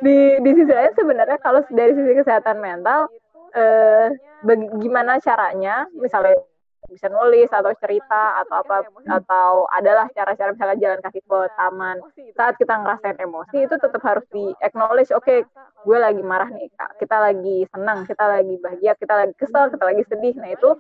[0.05, 3.06] di di sisi lain sebenarnya kalau dari sisi kesehatan mental
[3.55, 4.10] eh
[4.43, 5.86] bagaimana caranya?
[5.94, 6.34] Misalnya
[6.90, 8.76] bisa nulis atau cerita atau apa
[9.06, 11.96] atau adalah cara-cara misalnya jalan kaki ke taman.
[12.34, 15.46] saat kita ngerasain emosi itu tetap harus di acknowledge oke
[15.82, 16.98] gue lagi marah nih Kak.
[16.98, 20.34] kita lagi senang kita lagi bahagia kita lagi kesel kita lagi sedih.
[20.38, 20.70] Nah itu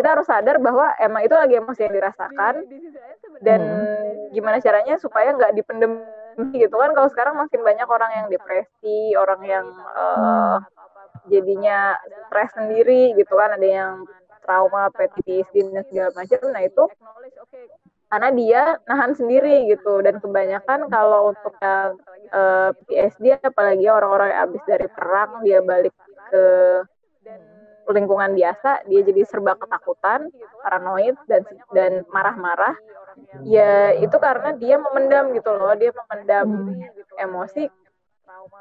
[0.00, 2.54] kita harus sadar bahwa emang itu lagi emosi yang dirasakan.
[3.38, 3.60] Dan
[4.34, 6.02] gimana caranya supaya nggak dipendem
[6.54, 10.56] gitu kan kalau sekarang makin banyak orang yang depresi orang yang eh,
[11.26, 11.98] jadinya
[12.28, 13.92] stres sendiri gitu kan ada yang
[14.48, 16.84] trauma PTSD dan segala macam nah itu
[18.08, 20.00] karena dia nahan sendiri gitu.
[20.00, 22.00] Dan kebanyakan kalau untuk yang
[22.32, 25.92] eh, PTSD apalagi orang-orang yang habis dari perang dia balik
[26.32, 26.44] ke
[27.88, 30.28] lingkungan biasa dia jadi serba ketakutan
[30.64, 31.44] paranoid dan
[31.76, 32.76] dan marah-marah.
[33.44, 36.48] Ya itu karena dia memendam gitu loh dia memendam
[37.20, 37.68] emosi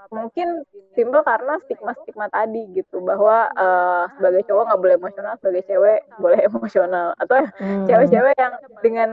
[0.09, 0.47] mungkin
[0.91, 6.39] simpel karena stigma-stigma tadi gitu bahwa eh, sebagai cowok nggak boleh emosional sebagai cewek boleh
[6.43, 7.85] emosional atau Hmm.
[7.85, 9.09] cewek-cewek yang dengan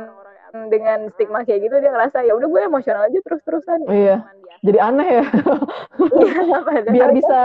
[0.64, 4.22] dengan stigma kayak gitu dia ngerasa ya udah gue emosional aja terus-terusan Iya.
[4.62, 5.24] Jadi aneh ya.
[6.14, 6.58] Iya,
[6.94, 7.40] Biar bisa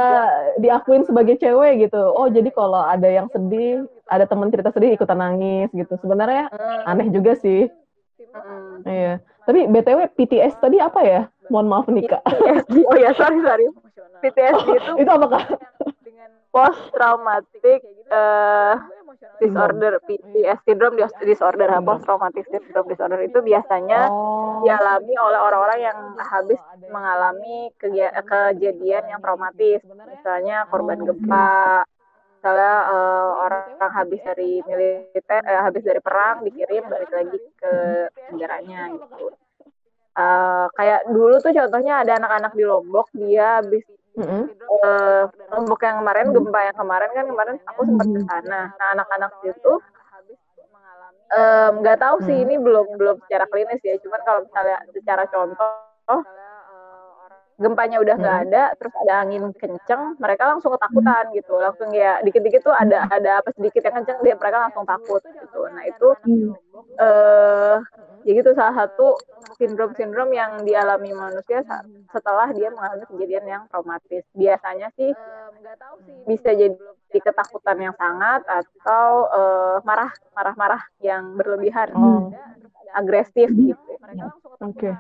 [0.58, 2.00] diakuin sebagai cewek gitu.
[2.00, 5.98] Oh, jadi kalau ada yang sedih, ada temen cerita sedih ikutan nangis gitu.
[5.98, 7.68] Sebenarnya Hmm, aneh juga sih.
[8.20, 8.86] hmm.
[8.86, 9.14] Iya.
[9.42, 11.22] Tapi BTW PTS tadi apa ya?
[11.50, 12.22] Mohon maaf nih Kak.
[12.24, 12.76] PTSD.
[12.86, 13.66] Oh ya, sorry sorry.
[14.22, 15.44] PTSD itu Itu apa Kak?
[16.50, 18.76] post traumatic eh
[19.38, 24.66] disorder PTS syndrome dis- disorder post traumatic syndrome disorder itu biasanya Oh.
[24.66, 26.58] dialami oleh orang-orang yang habis
[26.90, 29.86] mengalami kejadian yang traumatis.
[29.86, 31.86] misalnya korban gempa
[32.34, 37.74] misalnya eh, orang yang habis dari militer eh, habis dari perang dikirim balik lagi ke
[38.34, 39.38] negaranya gitu
[40.18, 43.86] Eh, kayak dulu tuh contohnya ada anak-anak di Lombok dia habis
[44.18, 44.52] Mm-mm.
[44.52, 45.24] eh,
[45.54, 49.74] Lombok yang kemarin gempa yang kemarin kan kemarin aku sempat ke sana nah anak-anak itu
[51.80, 52.44] nggak tahu sih Hmm.
[52.50, 56.20] ini belum belum secara klinis ya cuman kalau misalnya secara contoh
[57.60, 58.46] gempanya udah nggak Hmm.
[58.48, 63.44] ada terus ada angin kenceng mereka langsung ketakutan gitu langsung ya dikit-dikit tuh ada ada
[63.44, 66.56] apa sedikit yang kenceng dia mereka langsung takut gitu nah itu Hmm.
[66.98, 67.78] eh
[68.24, 69.16] ya gitu salah satu
[69.56, 71.64] sindrom-sindrom yang dialami manusia
[72.10, 74.24] setelah dia mengalami kejadian yang traumatis.
[74.34, 75.12] Biasanya sih
[76.26, 76.76] bisa jadi
[77.10, 82.28] ketakutan yang sangat atau eh, marah, marah-marah yang berlebihan, Oh.
[82.92, 83.92] agresif gitu.
[84.60, 84.92] Oke.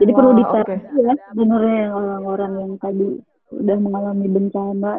[0.00, 1.00] Jadi perlu Wah, diterapi oke.
[1.04, 3.08] ya sebenarnya yang orang-orang yang tadi
[3.52, 4.92] udah mengalami bencana.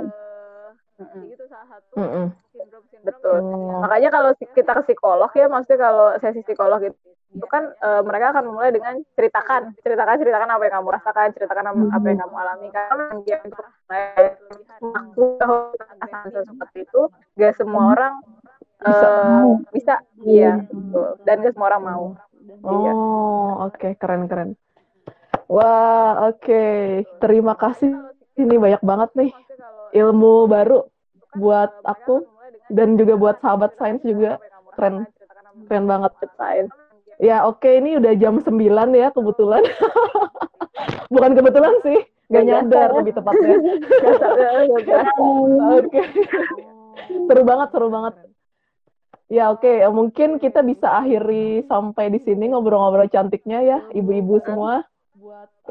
[1.98, 2.26] Mm-mm.
[3.04, 3.40] Betul.
[3.44, 3.82] Oh.
[3.84, 6.96] Makanya kalau kita ke psikolog ya, maksudnya kalau sesi psikolog itu,
[7.34, 11.66] itu kan eh, mereka akan memulai dengan ceritakan, ceritakan, ceritakan apa yang kamu rasakan, ceritakan
[11.74, 12.68] apa, apa yang kamu alami.
[12.72, 13.66] Karena dia untuk
[14.94, 17.02] aku tahu rasa seperti itu,
[17.36, 18.16] gak semua orang
[18.84, 19.08] Bisa.
[19.08, 19.96] eh, bisa,
[20.28, 21.08] iya, betul.
[21.24, 22.04] Dan gak semua orang mau.
[22.64, 22.92] Iya.
[22.96, 24.56] Oh, oke, keren keren.
[25.48, 26.64] Wah, oke.
[27.20, 27.92] Terima kasih.
[28.34, 29.32] Ini banyak banget nih
[29.94, 30.90] ilmu baru
[31.38, 32.26] buat aku
[32.74, 34.42] dan juga buat sahabat sains juga.
[34.74, 35.06] Keren.
[35.70, 36.12] Keren banget.
[36.38, 36.72] Sains.
[37.22, 38.58] Ya, oke, ini udah jam 9
[38.98, 39.62] ya kebetulan.
[41.14, 42.00] Bukan kebetulan sih,
[42.34, 42.90] Nggak nyadar nyadar.
[42.98, 43.54] lebih tepatnya.
[45.78, 46.02] Oke.
[47.30, 48.14] seru banget, seru banget.
[49.32, 54.86] Ya oke, mungkin kita bisa akhiri sampai di sini ngobrol-ngobrol cantiknya ya, ibu-ibu semua.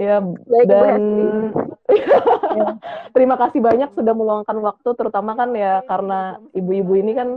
[0.00, 2.00] Ya Baik, dan Hesti.
[3.14, 7.28] terima kasih banyak sudah meluangkan waktu, terutama kan ya karena ibu-ibu ini kan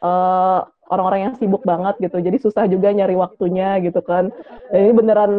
[0.00, 4.32] eh, orang-orang yang sibuk banget gitu, jadi susah juga nyari waktunya gitu kan.
[4.72, 5.32] Dan ini beneran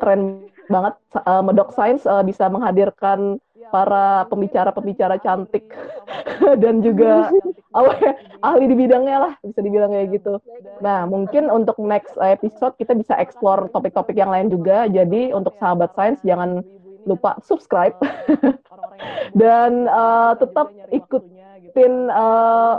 [0.00, 3.36] keren banget, eh, Medok Science eh, bisa menghadirkan
[3.68, 5.66] para pembicara-pembicara cantik.
[6.62, 7.28] Dan juga
[7.78, 10.40] apa ya, ahli di bidangnya lah bisa dibilang kayak gitu.
[10.80, 14.86] Nah mungkin untuk next episode kita bisa explore topik-topik yang lain juga.
[14.88, 16.62] Jadi untuk sahabat sains jangan
[17.04, 17.94] lupa subscribe.
[19.40, 22.74] dan eh, tetap ikutin eh,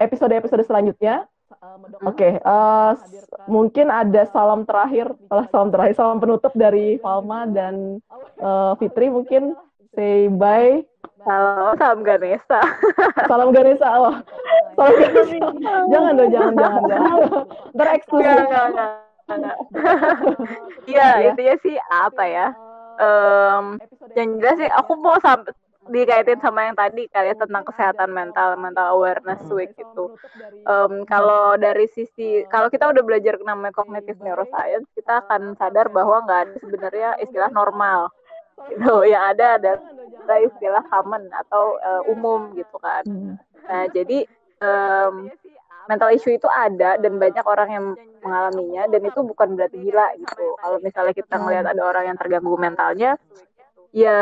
[0.00, 1.26] episode-episode selanjutnya.
[2.04, 8.00] Oke, eh, s- mungkin ada salam terakhir, salah salam terakhir, salam penutup dari Falma dan
[8.40, 9.56] eh, Fitri mungkin
[9.94, 10.82] say bye.
[11.24, 12.60] Salam, salam Ganesha.
[13.30, 13.88] Salam Ganesha.
[13.96, 14.20] Wah,
[14.76, 15.48] salam Ganesha.
[15.88, 17.16] Jangan dong, jangan, jangan, jangan.
[17.74, 18.28] Ntar eksklusif.
[18.28, 18.92] Enggak, enggak, enggak.
[19.24, 19.56] enggak.
[20.84, 21.26] Iya, Ya.
[21.32, 22.46] intinya sih apa ya?
[22.94, 23.64] Em,
[24.14, 25.48] yang jelas sih aku mau sam-
[25.84, 30.04] dikaitin sama yang tadi kali ya tentang kesehatan mental, mental awareness week itu.
[30.62, 36.20] Em, kalau dari sisi kalau kita udah belajar namanya cognitive neuroscience, kita akan sadar bahwa
[36.20, 38.12] nggak ada sebenarnya istilah normal.
[38.54, 39.72] Gitu, yang ada ada
[40.24, 43.04] ada istilah common atau eh, umum gitu kan.
[43.04, 43.34] Hmm.
[43.64, 44.24] Nah, jadi
[44.62, 45.14] em,
[45.88, 47.86] mental issue itu ada dan banyak orang yang
[48.24, 50.46] mengalaminya dan itu bukan berarti gila gitu.
[50.56, 53.20] Kalau misalnya kita ngelihat ada orang yang terganggu mentalnya,
[53.92, 54.18] ya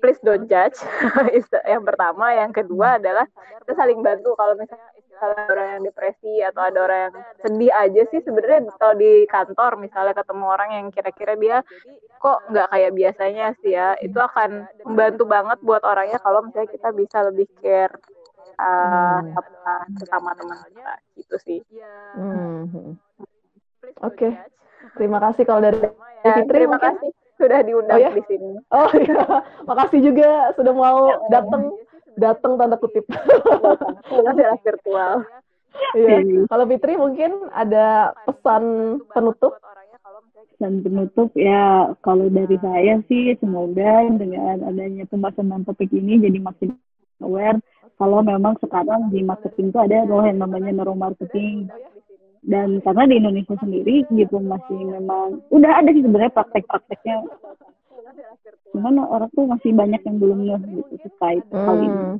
[0.00, 0.80] please don't judge.
[1.72, 3.28] Yang pertama, yang kedua adalah
[3.62, 4.88] kita saling bantu kalau misalnya
[5.20, 9.12] misalnya ada orang yang depresi atau ada orang yang sedih aja sih sebenarnya kalau di
[9.26, 11.58] kantor misalnya ketemu orang yang kira-kira dia
[12.16, 14.50] kok nggak kayak biasanya sih ya itu akan
[14.82, 17.92] membantu banget buat orangnya kalau misalnya kita bisa lebih care
[18.56, 19.32] uh, Hmm.
[19.32, 21.60] sama sesama teman kita gitu sih
[22.16, 22.96] Hmm.
[24.00, 24.28] Oke.
[24.96, 25.76] Terima kasih kalau dari
[26.22, 26.96] ya, Fitri terima mungkin?
[26.96, 28.10] kasih sudah diundang Oh, ya?
[28.10, 29.20] di sini Oh iya,
[29.68, 31.72] makasih juga sudah mau datang
[32.18, 33.06] datang tanda kutip.
[34.10, 35.12] adalah virtual.
[35.94, 36.46] Iya.
[36.50, 38.64] Kalau Fitri mungkin ada pesan
[39.14, 39.54] penutup.
[40.60, 46.76] Dan penutup ya kalau dari saya sih semoga dengan adanya pembahasan topik ini jadi makin
[47.24, 47.56] aware.
[47.96, 51.68] Kalau memang sekarang di marketing itu ada loh yang namanya neuromarketing
[52.44, 57.16] dan karena di Indonesia sendiri gitu masih memang udah ada sih sebenarnya praktek-prakteknya
[58.70, 62.16] cuman orang tuh masih banyak yang belum ngeh gitu terkait hal ini Hmm.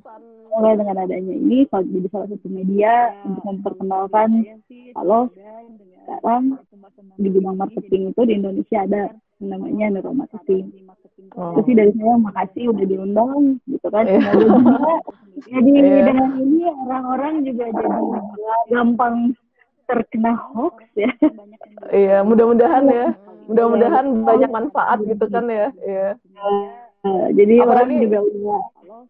[0.50, 2.92] mulai dengan adanya ini kalau jadi salah satu media
[3.22, 4.30] untuk memperkenalkan
[4.92, 5.30] kalau
[6.02, 6.58] sekarang
[7.14, 9.02] di bidang marketing itu di Indonesia ada
[9.38, 10.90] namanya neuromarketing.
[11.32, 11.54] Oh.
[11.54, 14.04] Terus sih dari saya makasih udah diundang gitu kan.
[14.04, 14.20] Iya.
[14.26, 14.94] Semoga juga
[15.54, 16.02] jadi Iya.
[16.04, 17.98] dengan ini orang-orang juga jadi
[18.68, 19.16] gampang
[19.86, 21.10] terkena hoax ya.
[21.88, 23.06] Iya, mudah-mudahan ya.
[23.50, 25.68] Mudah-mudahan banyak manfaat gitu kan ya.
[25.82, 26.08] Iya.
[27.00, 28.60] Eh, jadi orang Apalagi- juga udah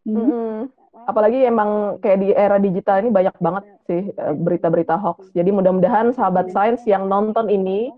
[0.06, 0.52] hmm, Mm-mm.
[1.00, 5.28] Apalagi emang kayak di era digital ini banyak banget sih eh, berita-berita hoax.
[5.36, 7.92] Jadi mudah-mudahan sahabat sains yang nonton ini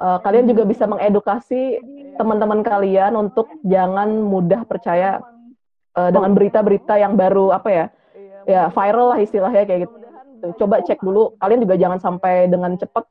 [0.00, 1.80] eh, kalian juga bisa mengedukasi
[2.16, 5.20] teman-teman kalian untuk jangan mudah percaya
[5.96, 7.86] eh, dengan berita-berita yang baru apa ya?
[8.42, 9.96] Ya viral lah istilahnya kayak gitu.
[10.58, 11.38] Coba cek dulu.
[11.38, 13.06] Kalian juga jangan sampai dengan cepat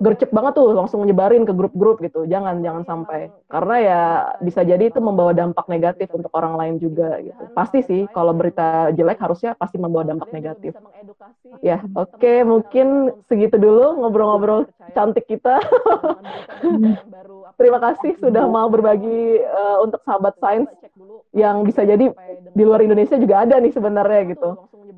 [0.00, 2.24] gercep banget tuh langsung nyebarin ke grup-grup gitu.
[2.28, 3.32] Jangan jangan sampai.
[3.48, 4.00] Karena ya
[4.42, 7.42] bisa jadi itu membawa dampak negatif untuk orang lain juga gitu.
[7.52, 10.74] Pasti sih kalau berita jelek harusnya pasti membawa dampak negatif.
[11.64, 15.60] Ya, oke mungkin segitu dulu ngobrol-ngobrol cantik kita.
[17.60, 20.68] Terima kasih sudah mau berbagi eh, untuk sahabat sains
[21.32, 22.12] yang bisa jadi
[22.52, 24.50] di luar Indonesia juga ada nih sebenarnya gitu.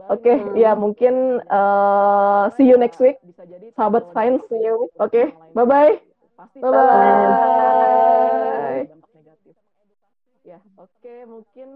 [0.09, 3.19] Oke, ya mungkin eh, see you next week,
[3.77, 4.43] sahabat sains.
[4.99, 6.01] Oke, bye bye.
[6.61, 8.89] Bye bye.
[10.49, 11.15] Ya, oke.
[11.29, 11.69] Mungkin